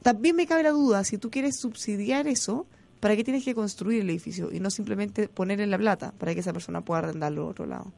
También 0.03 0.37
me 0.37 0.47
cabe 0.47 0.63
la 0.63 0.71
duda, 0.71 1.05
si 1.05 1.19
tú 1.19 1.31
quieres 1.31 1.57
subsidiar 1.57 2.29
eso, 2.29 2.67
¿para 3.01 3.17
qué 3.17 3.25
tienes 3.25 3.45
que 3.45 3.55
construir 3.55 4.03
el 4.03 4.11
edificio 4.11 4.53
y 4.53 4.61
no 4.61 4.71
simplemente 4.71 5.29
poner 5.29 5.61
en 5.61 5.71
la 5.71 5.79
plata 5.79 6.13
para 6.19 6.35
que 6.35 6.41
esa 6.41 6.53
persona 6.53 6.83
pueda 6.83 7.01
arrendarlo 7.01 7.43
a 7.43 7.47
otro 7.47 7.67
lado? 7.67 7.93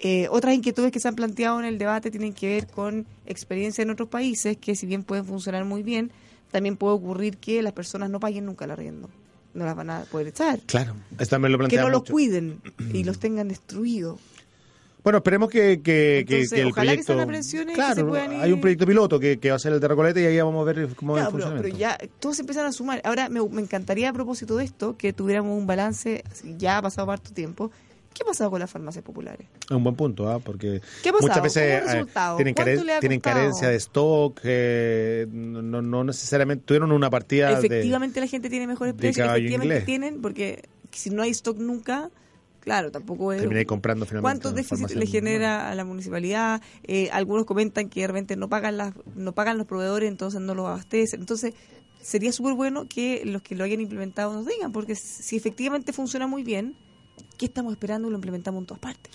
Eh, 0.00 0.26
otras 0.30 0.54
inquietudes 0.54 0.90
que 0.90 1.00
se 1.00 1.08
han 1.08 1.14
planteado 1.14 1.60
en 1.60 1.66
el 1.66 1.78
debate 1.78 2.10
tienen 2.10 2.34
que 2.34 2.48
ver 2.48 2.66
con 2.66 3.06
experiencia 3.26 3.82
en 3.82 3.90
otros 3.90 4.08
países 4.08 4.56
que 4.56 4.74
si 4.74 4.86
bien 4.86 5.04
pueden 5.04 5.24
funcionar 5.24 5.64
muy 5.64 5.82
bien, 5.82 6.10
también 6.50 6.76
puede 6.76 6.94
ocurrir 6.94 7.38
que 7.38 7.62
las 7.62 7.72
personas 7.72 8.10
no 8.10 8.20
paguen 8.20 8.44
nunca 8.44 8.64
el 8.64 8.72
arriendo. 8.72 9.08
No 9.54 9.64
las 9.64 9.76
van 9.76 9.90
a 9.90 10.00
poder 10.02 10.26
echar. 10.28 10.58
Claro, 10.66 10.94
eso 11.18 11.30
también 11.30 11.52
lo 11.52 11.58
Que 11.58 11.62
plantea 11.62 11.82
no 11.82 11.88
los 11.88 12.04
cuiden 12.04 12.60
y 12.92 13.04
los 13.04 13.18
tengan 13.18 13.48
destruidos. 13.48 14.20
Bueno, 15.04 15.18
esperemos 15.18 15.50
que, 15.50 15.82
que, 15.82 16.24
que- 16.26 16.40
Entonces, 16.40 16.50
que 16.50 16.60
el 16.62 16.68
ojalá 16.68 16.92
que 16.92 16.96
proyecto... 16.96 17.12
sean 17.12 17.20
aprensiones 17.20 17.66
que 17.68 17.74
claro, 17.74 17.94
se 17.94 18.04
puedan 18.04 18.32
ir- 18.32 18.40
hay 18.40 18.52
un 18.52 18.60
proyecto 18.60 18.86
piloto 18.86 19.20
que, 19.20 19.38
que 19.38 19.50
va 19.50 19.56
a 19.56 19.58
ser 19.58 19.74
el 19.74 19.80
de 19.80 19.86
Recoleta 19.88 20.18
y 20.20 20.24
ahí 20.24 20.38
vamos 20.40 20.62
a 20.66 20.72
ver 20.72 20.88
cómo 20.96 21.12
va 21.12 21.20
el 21.20 21.28
Claro, 21.28 21.50
pero, 21.50 21.62
pero 21.62 21.76
ya 21.76 21.98
todos 22.20 22.38
empezaron 22.40 22.70
a 22.70 22.72
sumar. 22.72 23.02
Ahora 23.04 23.28
me, 23.28 23.46
me 23.48 23.60
encantaría 23.60 24.08
a 24.08 24.12
propósito 24.14 24.56
de 24.56 24.64
esto 24.64 24.96
que 24.96 25.12
tuviéramos 25.12 25.56
un 25.58 25.66
balance, 25.66 26.24
ya 26.58 26.78
ha 26.78 26.82
pasado 26.82 27.10
harto 27.10 27.32
tiempo. 27.32 27.70
¿Qué 28.14 28.22
ha 28.22 28.26
pasado 28.26 28.50
con 28.50 28.60
las 28.60 28.70
farmacias 28.70 29.04
populares? 29.04 29.48
Es 29.64 29.70
un 29.72 29.82
buen 29.82 29.96
punto, 29.96 30.30
¿ah? 30.30 30.38
porque 30.38 30.80
muchas 31.20 31.42
veces 31.42 31.82
¿Cómo 31.82 31.92
ha 32.14 32.32
eh, 32.32 32.36
tienen, 32.36 32.54
¿Cuánto 32.54 32.72
caren- 32.84 33.00
tienen 33.00 33.20
carencia 33.20 33.68
de 33.68 33.76
stock, 33.76 34.40
eh, 34.44 35.26
no, 35.30 35.82
no 35.82 36.04
necesariamente 36.04 36.64
tuvieron 36.64 36.92
una 36.92 37.10
partida 37.10 37.48
de... 37.48 37.66
Efectivamente 37.66 38.20
la 38.20 38.28
gente 38.28 38.48
tiene 38.48 38.68
mejores 38.68 38.94
precios, 38.94 39.26
efectivamente 39.26 39.66
inglés. 39.66 39.84
tienen, 39.84 40.22
porque 40.22 40.62
si 40.92 41.10
no 41.10 41.22
hay 41.22 41.30
stock 41.30 41.58
nunca, 41.58 42.10
claro, 42.60 42.92
tampoco 42.92 43.32
es... 43.32 43.40
Terminé 43.40 43.66
comprando 43.66 44.06
finalmente. 44.06 44.22
¿Cuántos 44.22 44.50
en 44.52 44.56
déficits 44.56 44.80
farmacias 44.80 45.00
le 45.00 45.06
genera 45.06 45.70
a 45.70 45.74
la 45.74 45.84
municipalidad? 45.84 46.62
Eh, 46.84 47.10
algunos 47.12 47.46
comentan 47.46 47.88
que 47.88 48.02
de 48.02 48.06
repente 48.06 48.36
no 48.36 48.48
pagan 48.48 48.76
las, 48.76 48.94
no 49.16 49.32
pagan 49.32 49.58
los 49.58 49.66
proveedores, 49.66 50.08
entonces 50.08 50.40
no 50.40 50.54
los 50.54 50.66
abastecen. 50.66 51.18
Entonces, 51.18 51.54
sería 52.00 52.32
súper 52.32 52.54
bueno 52.54 52.86
que 52.88 53.22
los 53.24 53.42
que 53.42 53.56
lo 53.56 53.64
hayan 53.64 53.80
implementado 53.80 54.32
nos 54.32 54.46
digan, 54.46 54.70
porque 54.70 54.94
si 54.94 55.36
efectivamente 55.36 55.92
funciona 55.92 56.28
muy 56.28 56.44
bien, 56.44 56.76
¿qué 57.36 57.46
estamos 57.46 57.72
esperando 57.72 58.08
lo 58.08 58.16
implementamos 58.16 58.60
en 58.62 58.66
todas 58.66 58.80
partes? 58.80 59.12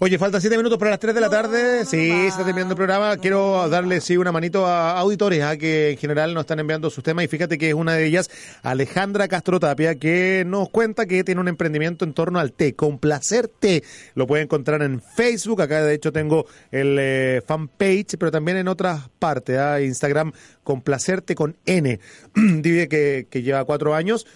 Oye, 0.00 0.18
faltan 0.18 0.40
siete 0.40 0.56
minutos 0.56 0.76
para 0.78 0.90
las 0.90 1.00
3 1.00 1.14
de 1.14 1.20
la 1.20 1.30
tarde. 1.30 1.78
no, 1.80 1.84
sí, 1.84 2.08
se 2.08 2.26
está 2.26 2.44
terminando 2.44 2.72
el 2.72 2.76
programa. 2.76 3.16
Quiero 3.16 3.62
no 3.62 3.68
darle, 3.68 4.00
sí, 4.00 4.16
una 4.16 4.32
manito 4.32 4.66
a 4.66 4.98
auditores, 4.98 5.42
a 5.42 5.56
que 5.56 5.92
en 5.92 5.98
general 5.98 6.34
nos 6.34 6.42
están 6.42 6.58
enviando 6.58 6.90
sus 6.90 7.04
temas. 7.04 7.24
Y 7.24 7.28
fíjate 7.28 7.58
que 7.58 7.68
es 7.68 7.74
una 7.74 7.94
de 7.94 8.06
ellas, 8.06 8.28
Alejandra 8.62 9.28
Castro 9.28 9.60
Tapia, 9.60 9.94
que 9.94 10.44
nos 10.46 10.68
cuenta 10.70 11.06
que 11.06 11.22
tiene 11.22 11.40
un 11.40 11.48
emprendimiento 11.48 12.04
en 12.04 12.12
torno 12.12 12.40
al 12.40 12.52
té, 12.52 12.74
con 12.74 12.98
placer 12.98 13.48
té. 13.48 13.84
Lo 14.14 14.26
puede 14.26 14.42
encontrar 14.42 14.82
en 14.82 15.00
Facebook. 15.00 15.62
Acá, 15.62 15.82
de 15.82 15.94
hecho, 15.94 16.12
tengo 16.12 16.46
el 16.70 16.96
eh, 16.98 17.42
fanpage, 17.46 18.16
pero 18.18 18.32
también 18.32 18.56
en 18.56 18.68
otras 18.68 19.08
partes. 19.18 19.58
¿ah? 19.58 19.80
Instagram, 19.80 20.32
con 20.64 20.82
placerte 20.82 21.34
con 21.34 21.56
N. 21.66 22.00
Dice 22.34 22.88
que, 22.88 23.28
que 23.30 23.42
lleva 23.42 23.64
cuatro 23.64 23.94
años. 23.94 24.26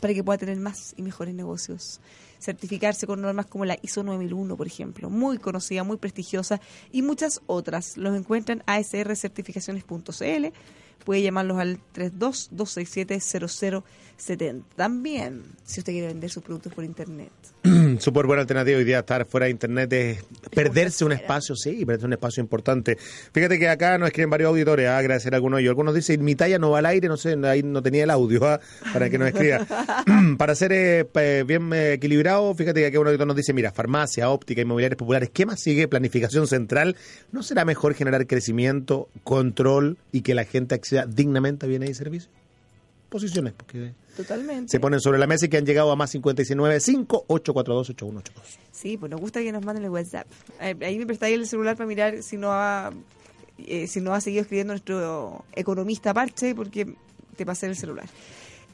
para 0.00 0.14
que 0.14 0.24
pueda 0.24 0.38
tener 0.38 0.58
más 0.58 0.94
y 0.96 1.02
mejores 1.02 1.34
negocios. 1.34 2.00
Certificarse 2.40 3.06
con 3.06 3.20
normas 3.20 3.46
como 3.46 3.64
la 3.64 3.78
ISO 3.82 4.02
9001, 4.02 4.56
por 4.56 4.66
ejemplo, 4.66 5.10
muy 5.10 5.38
conocida, 5.38 5.82
muy 5.82 5.96
prestigiosa, 5.96 6.60
y 6.92 7.02
muchas 7.02 7.40
otras. 7.46 7.96
Los 7.96 8.16
encuentran 8.16 8.58
en 8.58 8.64
asrcertificaciones.cl. 8.66 10.46
Puede 11.04 11.22
llamarlos 11.22 11.58
al 11.58 11.80
32-267-0070. 14.18 14.62
También, 14.76 15.42
si 15.64 15.80
usted 15.80 15.92
quiere 15.92 16.08
vender 16.08 16.30
sus 16.30 16.42
productos 16.42 16.72
por 16.72 16.84
internet. 16.84 17.30
Súper 17.98 18.26
buena 18.26 18.42
alternativa 18.42 18.78
hoy 18.78 18.84
día 18.84 19.00
estar 19.00 19.24
fuera 19.26 19.44
de 19.46 19.50
internet 19.50 19.92
es 19.92 20.24
perderse 20.54 21.04
un 21.04 21.12
espacio, 21.12 21.54
sí, 21.56 21.84
perderse 21.84 22.06
un 22.06 22.12
espacio 22.12 22.40
importante. 22.42 22.96
Fíjate 23.32 23.58
que 23.58 23.68
acá 23.68 23.98
nos 23.98 24.08
escriben 24.08 24.30
varios 24.30 24.48
auditores, 24.48 24.88
a 24.88 24.98
agradecer 24.98 25.34
a 25.34 25.36
algunos 25.36 25.60
ellos. 25.60 25.70
Algunos 25.70 25.94
dicen, 25.94 26.24
mi 26.24 26.34
talla 26.34 26.58
no 26.58 26.70
va 26.70 26.78
al 26.78 26.86
aire, 26.86 27.08
no 27.08 27.16
sé, 27.16 27.36
ahí 27.44 27.62
no 27.62 27.82
tenía 27.82 28.04
el 28.04 28.10
audio 28.10 28.44
ah, 28.46 28.60
para 28.92 29.10
que 29.10 29.18
nos 29.18 29.28
escriba. 29.28 29.66
para 30.38 30.54
ser 30.54 30.72
eh, 30.72 31.04
pe- 31.04 31.44
bien 31.44 31.72
eh, 31.72 31.94
equilibrado, 31.94 32.54
fíjate 32.54 32.80
que 32.80 32.86
aquí 32.86 32.96
un 32.96 33.06
auditor 33.06 33.26
nos 33.26 33.36
dice, 33.36 33.52
mira, 33.52 33.72
farmacia, 33.72 34.30
óptica, 34.30 34.62
inmobiliarios 34.62 34.98
populares, 34.98 35.30
¿qué 35.32 35.46
más 35.46 35.60
sigue? 35.60 35.88
Planificación 35.88 36.46
central. 36.46 36.96
¿No 37.32 37.42
será 37.42 37.64
mejor 37.64 37.94
generar 37.94 38.26
crecimiento, 38.26 39.08
control 39.24 39.98
y 40.12 40.22
que 40.22 40.34
la 40.34 40.44
gente 40.44 40.74
acceda 40.74 41.06
dignamente 41.06 41.66
a 41.66 41.68
bienes 41.68 41.90
y 41.90 41.94
servicios? 41.94 42.30
Posiciones, 43.08 43.54
porque 43.54 43.94
Totalmente. 44.16 44.70
se 44.70 44.80
ponen 44.80 45.00
sobre 45.00 45.18
la 45.18 45.26
mesa 45.26 45.46
y 45.46 45.48
que 45.48 45.56
han 45.56 45.64
llegado 45.64 45.90
a 45.90 45.96
más 45.96 46.10
595 46.12 47.24
842 47.28 47.90
8182 47.90 48.58
Sí, 48.70 48.96
pues 48.98 49.10
nos 49.10 49.20
gusta 49.20 49.40
que 49.40 49.50
nos 49.50 49.64
manden 49.64 49.84
el 49.84 49.90
WhatsApp. 49.90 50.26
Eh, 50.60 50.76
Ahí 50.82 50.98
me 50.98 51.06
prestáis 51.06 51.34
el 51.34 51.46
celular 51.46 51.76
para 51.76 51.86
mirar 51.86 52.22
si 52.22 52.36
no 52.36 52.52
ha, 52.52 52.92
eh, 53.58 53.86
si 53.86 54.00
no 54.00 54.12
ha 54.12 54.20
seguido 54.20 54.42
escribiendo 54.42 54.72
nuestro 54.74 55.44
economista 55.54 56.12
Parche, 56.12 56.54
porque 56.54 56.94
te 57.36 57.46
pasé 57.46 57.66
el 57.66 57.76
celular. 57.76 58.06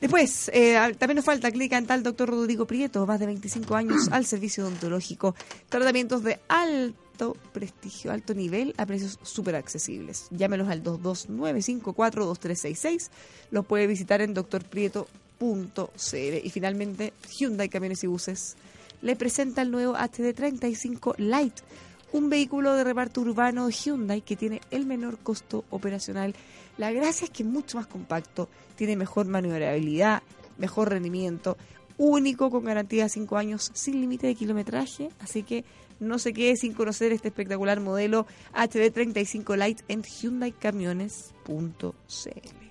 Después, 0.01 0.51
eh, 0.53 0.75
también 0.99 1.17
nos 1.17 1.25
falta 1.25 1.51
Clínica 1.51 1.77
Dental 1.77 2.03
Doctor 2.03 2.29
Rodrigo 2.29 2.67
Prieto, 2.67 3.07
más 3.07 3.21
de 3.21 3.27
25 3.27 3.77
años 3.77 4.09
al 4.11 4.27
servicio 4.27 4.65
odontológico. 4.65 5.35
Tratamientos 5.69 6.25
de 6.25 6.41
prestigio, 7.53 8.13
alto 8.13 8.35
nivel, 8.35 8.75
a 8.77 8.87
precios 8.87 9.19
súper 9.23 9.57
accesibles. 9.57 10.27
Llámelos 10.31 10.69
al 10.69 10.83
229542366. 10.83 13.11
Los 13.51 13.67
puede 13.67 13.87
visitar 13.87 14.21
en 14.21 14.35
doctorprieto.cl. 14.35 15.07
Y 16.43 16.51
finalmente, 16.51 17.13
Hyundai 17.39 17.69
Camiones 17.69 18.03
y 18.05 18.07
Buses 18.07 18.57
le 19.03 19.17
presenta 19.17 19.63
el 19.63 19.71
nuevo 19.71 19.95
HD35 19.95 21.17
Lite, 21.19 21.63
un 22.13 22.31
vehículo 22.31 22.75
de 22.75 22.85
reparto 22.85 23.21
urbano 23.21 23.69
Hyundai 23.69 24.23
que 24.23 24.37
tiene 24.37 24.61
el 24.71 24.87
menor 24.87 25.19
costo 25.19 25.65
operacional. 25.71 26.35
La 26.79 26.93
gracia 26.93 27.25
es 27.25 27.31
que 27.31 27.43
es 27.43 27.49
mucho 27.49 27.77
más 27.77 27.87
compacto, 27.87 28.49
tiene 28.77 28.97
mejor 28.97 29.27
maniobrabilidad, 29.27 30.23
mejor 30.59 30.91
rendimiento, 30.91 31.57
único 31.99 32.51
con 32.51 32.65
garantía 32.65 33.05
de 33.05 33.11
5 33.11 33.37
años 33.37 33.71
sin 33.75 34.01
límite 34.01 34.27
de 34.27 34.35
kilometraje, 34.35 35.11
así 35.21 35.43
que 35.43 35.65
no 36.05 36.19
se 36.19 36.33
quede 36.33 36.57
sin 36.57 36.75
conocer 36.75 37.13
este 37.13 37.29
espectacular 37.29 37.81
modelo 37.81 38.27
HD35 38.55 39.57
Lite 39.57 39.85
en 39.89 40.03
hyundaicamiones.cl. 40.03 42.65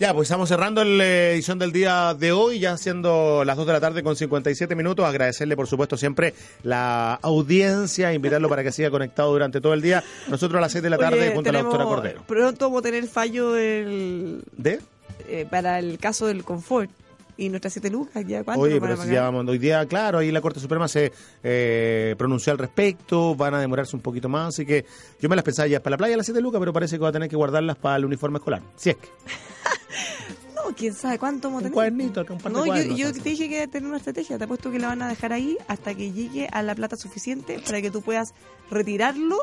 Ya, 0.00 0.12
pues 0.12 0.26
estamos 0.26 0.48
cerrando 0.48 0.82
la 0.82 1.04
edición 1.30 1.58
del 1.58 1.70
día 1.70 2.14
de 2.14 2.32
hoy, 2.32 2.58
ya 2.58 2.76
siendo 2.76 3.44
las 3.44 3.56
2 3.56 3.66
de 3.66 3.72
la 3.74 3.80
tarde 3.80 4.02
con 4.02 4.16
57 4.16 4.74
minutos. 4.74 5.04
Agradecerle, 5.04 5.56
por 5.56 5.68
supuesto, 5.68 5.96
siempre 5.96 6.34
la 6.62 7.14
audiencia, 7.22 8.12
invitarlo 8.12 8.48
para 8.48 8.64
que 8.64 8.72
siga 8.72 8.90
conectado 8.90 9.30
durante 9.30 9.60
todo 9.60 9.74
el 9.74 9.82
día. 9.82 10.02
Nosotros 10.28 10.58
a 10.58 10.62
las 10.62 10.72
6 10.72 10.82
de 10.82 10.90
la 10.90 10.98
tarde 10.98 11.20
Oye, 11.20 11.34
junto 11.34 11.50
a 11.50 11.52
la 11.52 11.62
doctora 11.62 11.84
Cordero. 11.84 12.22
Pronto 12.26 12.64
vamos 12.66 12.80
a 12.80 12.82
tener 12.82 13.06
fallo 13.06 13.56
el, 13.56 14.42
¿De? 14.56 14.80
eh, 15.28 15.46
para 15.48 15.78
el 15.78 15.98
caso 15.98 16.26
del 16.26 16.44
confort. 16.44 16.90
Y 17.36 17.48
nuestras 17.48 17.72
siete 17.72 17.90
lucas, 17.90 18.24
¿ya 18.26 18.44
cuánto 18.44 18.62
Oye, 18.62 18.80
pero 18.80 18.96
si 18.96 19.10
ya 19.10 19.22
vamos, 19.22 19.46
hoy 19.48 19.58
día, 19.58 19.84
claro, 19.86 20.18
ahí 20.18 20.30
la 20.30 20.40
Corte 20.40 20.60
Suprema 20.60 20.86
se 20.86 21.12
eh, 21.42 22.14
pronunció 22.16 22.52
al 22.52 22.58
respecto, 22.58 23.34
van 23.34 23.54
a 23.54 23.60
demorarse 23.60 23.96
un 23.96 24.02
poquito 24.02 24.28
más, 24.28 24.48
así 24.54 24.64
que 24.64 24.84
yo 25.20 25.28
me 25.28 25.34
las 25.34 25.44
pensaba 25.44 25.66
ya 25.66 25.82
para 25.82 25.94
la 25.94 25.98
playa 25.98 26.16
las 26.16 26.26
7 26.26 26.40
lucas, 26.40 26.60
pero 26.60 26.72
parece 26.72 26.96
que 26.96 27.02
va 27.02 27.08
a 27.08 27.12
tener 27.12 27.28
que 27.28 27.34
guardarlas 27.36 27.76
para 27.76 27.96
el 27.96 28.04
uniforme 28.04 28.38
escolar. 28.38 28.62
Si 28.76 28.90
es 28.90 28.96
que. 28.96 29.08
No, 30.54 30.74
quién 30.74 30.94
sabe 30.94 31.18
cuánto 31.18 31.48
vamos 31.48 31.58
a 31.58 31.58
Un 31.58 31.62
tener. 31.64 31.74
cuadernito, 31.74 32.20
acá 32.20 32.32
un 32.32 32.38
par 32.40 32.52
de 32.52 32.58
No, 32.58 32.64
yo, 32.66 32.96
yo 32.96 33.12
te 33.12 33.20
dije 33.20 33.48
que 33.50 33.68
tener 33.68 33.86
una 33.86 33.98
estrategia. 33.98 34.38
Te 34.38 34.44
apuesto 34.44 34.70
que 34.70 34.78
la 34.78 34.86
van 34.88 35.02
a 35.02 35.08
dejar 35.08 35.32
ahí 35.32 35.58
hasta 35.68 35.94
que 35.94 36.10
llegue 36.10 36.48
a 36.50 36.62
la 36.62 36.74
plata 36.74 36.96
suficiente 36.96 37.58
para 37.58 37.82
que 37.82 37.90
tú 37.90 38.00
puedas 38.00 38.32
retirarlo 38.70 39.36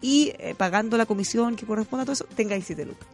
y 0.00 0.32
eh, 0.38 0.54
pagando 0.56 0.96
la 0.98 1.06
comisión 1.06 1.56
que 1.56 1.66
corresponda 1.66 2.02
a 2.02 2.06
todo 2.06 2.12
eso, 2.12 2.26
tengáis 2.36 2.64
7 2.64 2.84
lucas. 2.84 3.08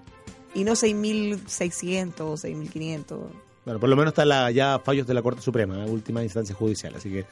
Y 0.54 0.64
no 0.64 0.72
6.600 0.72 2.20
o 2.20 2.34
6.500. 2.34 3.18
Bueno, 3.64 3.78
por 3.78 3.88
lo 3.88 3.96
menos 3.96 4.12
están 4.12 4.28
la, 4.28 4.50
ya 4.50 4.80
fallos 4.80 5.06
de 5.06 5.14
la 5.14 5.22
Corte 5.22 5.40
Suprema, 5.40 5.76
la 5.76 5.86
última 5.86 6.22
instancia 6.22 6.54
judicial, 6.54 6.94
así 6.96 7.10
que 7.10 7.24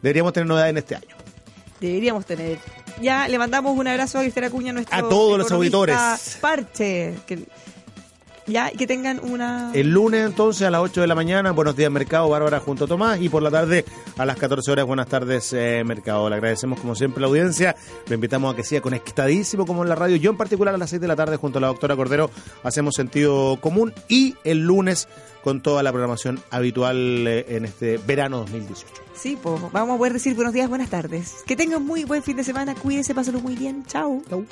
deberíamos 0.00 0.32
tener 0.32 0.46
novedades 0.46 0.70
en 0.70 0.78
este 0.78 0.94
año. 0.94 1.16
Deberíamos 1.80 2.24
tener. 2.24 2.58
Ya 3.00 3.26
le 3.26 3.38
mandamos 3.38 3.76
un 3.76 3.88
abrazo 3.88 4.18
a 4.18 4.22
Cristina 4.22 4.48
Cuña, 4.50 4.72
nuestro 4.72 4.96
A 4.96 5.08
todos 5.08 5.36
los 5.36 5.50
auditores. 5.50 6.38
Parche. 6.40 7.14
Que, 7.26 7.40
ya, 8.46 8.70
que 8.70 8.86
tengan 8.86 9.20
una... 9.22 9.70
El 9.74 9.90
lunes 9.90 10.26
entonces 10.26 10.66
a 10.66 10.70
las 10.70 10.80
8 10.80 11.00
de 11.02 11.06
la 11.06 11.14
mañana, 11.14 11.52
buenos 11.52 11.76
días 11.76 11.90
Mercado, 11.90 12.28
Bárbara 12.28 12.60
junto 12.60 12.84
a 12.84 12.88
Tomás, 12.88 13.20
y 13.20 13.28
por 13.28 13.42
la 13.42 13.50
tarde 13.50 13.84
a 14.16 14.24
las 14.24 14.36
14 14.36 14.70
horas, 14.70 14.86
buenas 14.86 15.08
tardes 15.08 15.52
eh, 15.52 15.82
Mercado. 15.84 16.28
Le 16.28 16.36
agradecemos 16.36 16.80
como 16.80 16.94
siempre 16.94 17.20
la 17.20 17.28
audiencia, 17.28 17.76
lo 18.08 18.14
invitamos 18.14 18.52
a 18.52 18.56
que 18.56 18.64
siga 18.64 18.80
conectadísimo 18.80 19.66
como 19.66 19.82
en 19.82 19.88
la 19.88 19.94
radio. 19.94 20.16
Yo 20.16 20.30
en 20.30 20.36
particular 20.36 20.74
a 20.74 20.78
las 20.78 20.90
6 20.90 21.00
de 21.00 21.08
la 21.08 21.16
tarde 21.16 21.36
junto 21.36 21.58
a 21.58 21.60
la 21.60 21.68
doctora 21.68 21.96
Cordero 21.96 22.30
hacemos 22.62 22.94
sentido 22.94 23.58
común 23.60 23.92
y 24.08 24.34
el 24.44 24.60
lunes 24.60 25.08
con 25.42 25.60
toda 25.60 25.82
la 25.82 25.90
programación 25.90 26.40
habitual 26.50 27.26
eh, 27.26 27.44
en 27.48 27.64
este 27.64 27.98
verano 27.98 28.38
2018. 28.38 28.86
Sí, 29.14 29.38
pues 29.40 29.60
vamos 29.72 29.94
a 29.94 29.98
poder 29.98 30.14
decir 30.14 30.34
buenos 30.34 30.54
días, 30.54 30.68
buenas 30.68 30.90
tardes. 30.90 31.42
Que 31.46 31.56
tengan 31.56 31.84
muy 31.84 32.04
buen 32.04 32.22
fin 32.22 32.36
de 32.36 32.44
semana, 32.44 32.74
cuídense, 32.74 33.14
pásenlo 33.14 33.40
muy 33.40 33.54
bien. 33.56 33.84
Chao. 33.86 34.22
Chau. 34.28 34.44